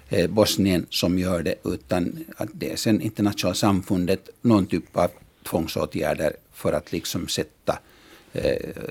eh, 0.10 0.30
Bosnien 0.30 0.86
som 0.90 1.20
gör 1.20 1.44
det 1.44 1.56
utan 1.64 2.26
att 2.38 2.50
det 2.54 2.72
är 2.72 2.76
sen 2.76 3.02
internationella 3.02 3.56
samfundet 3.56 4.30
någon 4.42 4.66
typ 4.66 4.98
av 4.98 5.10
tvångsåtgärder 5.44 6.34
för 6.60 6.74
att 6.74 6.92
liksom 6.92 7.28
sätta 7.28 7.80
eh, 8.34 8.42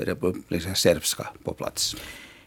Republika 0.00 1.26
på 1.44 1.52
plats. 1.52 1.96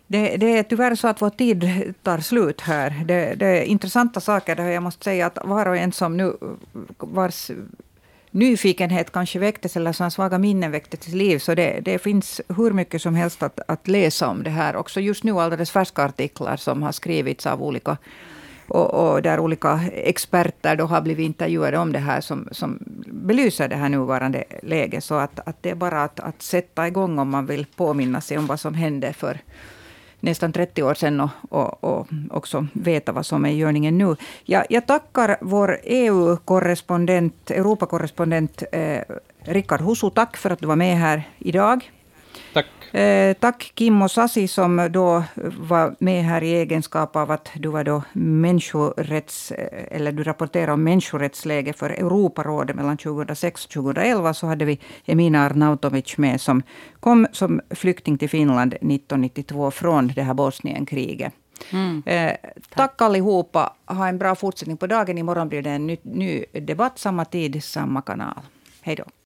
Det, 0.08 0.38
det, 0.38 0.58
är 0.58 0.64
tyvärr 0.64 0.96
så 0.96 1.08
att 1.08 1.22
vår 1.22 1.30
tid 1.30 1.94
tar 2.04 2.20
slut 2.20 2.62
här. 2.62 3.04
Det, 3.06 3.36
det 3.36 3.46
är 3.46 3.64
intressanta 3.64 4.20
saker. 4.20 4.56
Där 4.56 4.70
jag 4.70 4.84
måste 4.84 5.04
säga 5.04 5.26
att 5.26 5.38
var 5.44 5.66
och 5.66 5.78
en 5.78 5.92
som 5.92 6.18
nu 6.18 6.34
vars 6.98 7.52
nyfikenhet 8.32 9.12
kanske 9.12 9.40
väcktes 9.40 9.78
eller 9.78 9.94
som 9.94 10.12
svaga 10.12 10.38
minnen 10.38 10.72
väcktes 10.72 11.00
till 11.00 11.18
liv. 11.18 11.40
Så 11.40 11.56
det, 11.56 11.80
det, 11.80 12.00
finns 12.00 12.42
hur 12.58 12.72
mycket 12.72 13.02
som 13.02 13.16
helst 13.16 13.44
att, 13.44 13.60
att 13.68 13.88
läsa 13.88 14.28
om 14.28 14.44
det 14.44 14.50
här. 14.50 14.76
Också 14.76 15.00
just 15.00 15.24
nu 15.24 15.32
alldeles 15.32 15.72
färska 15.72 16.04
artiklar 16.04 16.58
som 16.58 16.84
har 16.84 16.92
skrivits 16.92 17.46
av 17.46 17.64
olika 17.64 17.98
och, 18.72 19.14
och, 19.14 19.22
där 19.22 19.40
olika 19.40 19.80
experter 19.94 20.76
då 20.76 20.86
har 20.86 21.02
blivit 21.02 21.26
intervjuade 21.26 21.78
om 21.78 21.92
det 21.92 22.00
här 22.00 22.22
som, 22.22 22.48
som 22.52 22.80
belyser 23.08 23.68
det 23.68 23.76
här 23.76 23.90
nuvarande 23.90 24.44
läget. 24.64 25.04
Så 25.04 25.16
att, 25.16 25.40
att 25.46 25.64
det 25.64 25.70
är 25.70 25.76
bara 25.76 26.04
att, 26.04 26.20
att 26.20 26.42
sätta 26.42 26.88
igång 26.88 27.20
om 27.20 27.30
man 27.30 27.46
vill 27.46 27.66
påminna 27.76 28.22
sig 28.22 28.38
om 28.38 28.48
vad 28.48 28.60
som 28.60 28.74
hände 28.74 29.14
för 29.14 29.40
nästan 30.20 30.54
30 30.54 30.84
år 30.84 30.94
sedan 30.94 31.20
och, 31.22 31.30
och, 31.50 31.84
och 31.84 32.08
också 32.30 32.68
veta 32.74 33.12
vad 33.12 33.26
som 33.26 33.46
är 33.46 33.50
i 33.50 33.58
görningen 33.58 33.98
nu. 33.98 34.16
Jag, 34.46 34.66
jag 34.70 34.88
tackar 34.88 35.38
vår 35.42 35.80
EU-korrespondent, 35.84 37.52
Europakorrespondent 37.52 38.64
eh, 38.72 39.02
Rickard 39.44 39.82
Husu. 39.82 40.10
Tack 40.10 40.38
för 40.38 40.50
att 40.50 40.60
du 40.60 40.68
var 40.68 40.76
med 40.76 40.98
här 40.98 41.24
idag. 41.40 41.92
Tack. 42.54 42.96
Eh, 42.96 43.34
tack 43.34 43.74
Kimmo 43.76 44.10
Sasi 44.10 44.48
som 44.48 44.90
då 44.92 45.24
var 45.60 45.96
med 46.00 46.24
här 46.24 46.44
i 46.44 46.54
egenskap 46.54 47.16
av 47.16 47.32
att 47.32 47.50
du 47.56 47.70
var 47.70 47.84
då 47.84 48.04
människorätts, 48.14 49.52
eh, 49.52 49.98
eller 49.98 50.12
du 50.12 50.24
rapporterade 50.24 50.72
om 50.72 50.84
människorättsläge 50.84 51.74
för 51.74 51.90
Europarådet 51.90 52.76
mellan 52.76 52.98
2006 52.98 53.66
och 53.66 53.72
2011. 53.72 54.34
Så 54.34 54.48
hade 54.48 54.66
vi 54.66 54.80
Emina 55.06 55.46
Arnautovic 55.46 56.18
med 56.18 56.42
som 56.42 56.64
kom 57.00 57.28
som 57.32 57.62
flykting 57.70 58.18
till 58.18 58.30
Finland 58.30 58.74
1992 58.74 59.72
från 59.72 60.08
det 60.08 60.22
här 60.22 60.34
Bosnienkriget. 60.34 61.34
Mm. 61.72 62.04
Eh, 62.06 62.32
tack. 62.54 62.76
tack 62.76 63.02
allihopa. 63.02 63.74
Ha 63.86 64.08
en 64.08 64.18
bra 64.18 64.36
fortsättning 64.36 64.78
på 64.78 64.88
dagen. 64.88 65.18
Imorgon 65.18 65.50
blir 65.50 65.62
det 65.62 65.70
en 65.70 65.88
ny, 65.88 65.98
ny 66.02 66.46
debatt, 66.54 67.00
samma 67.00 67.26
tid, 67.26 67.64
samma 67.64 68.02
kanal. 68.02 68.42
Hej 68.82 68.96
då. 68.96 69.04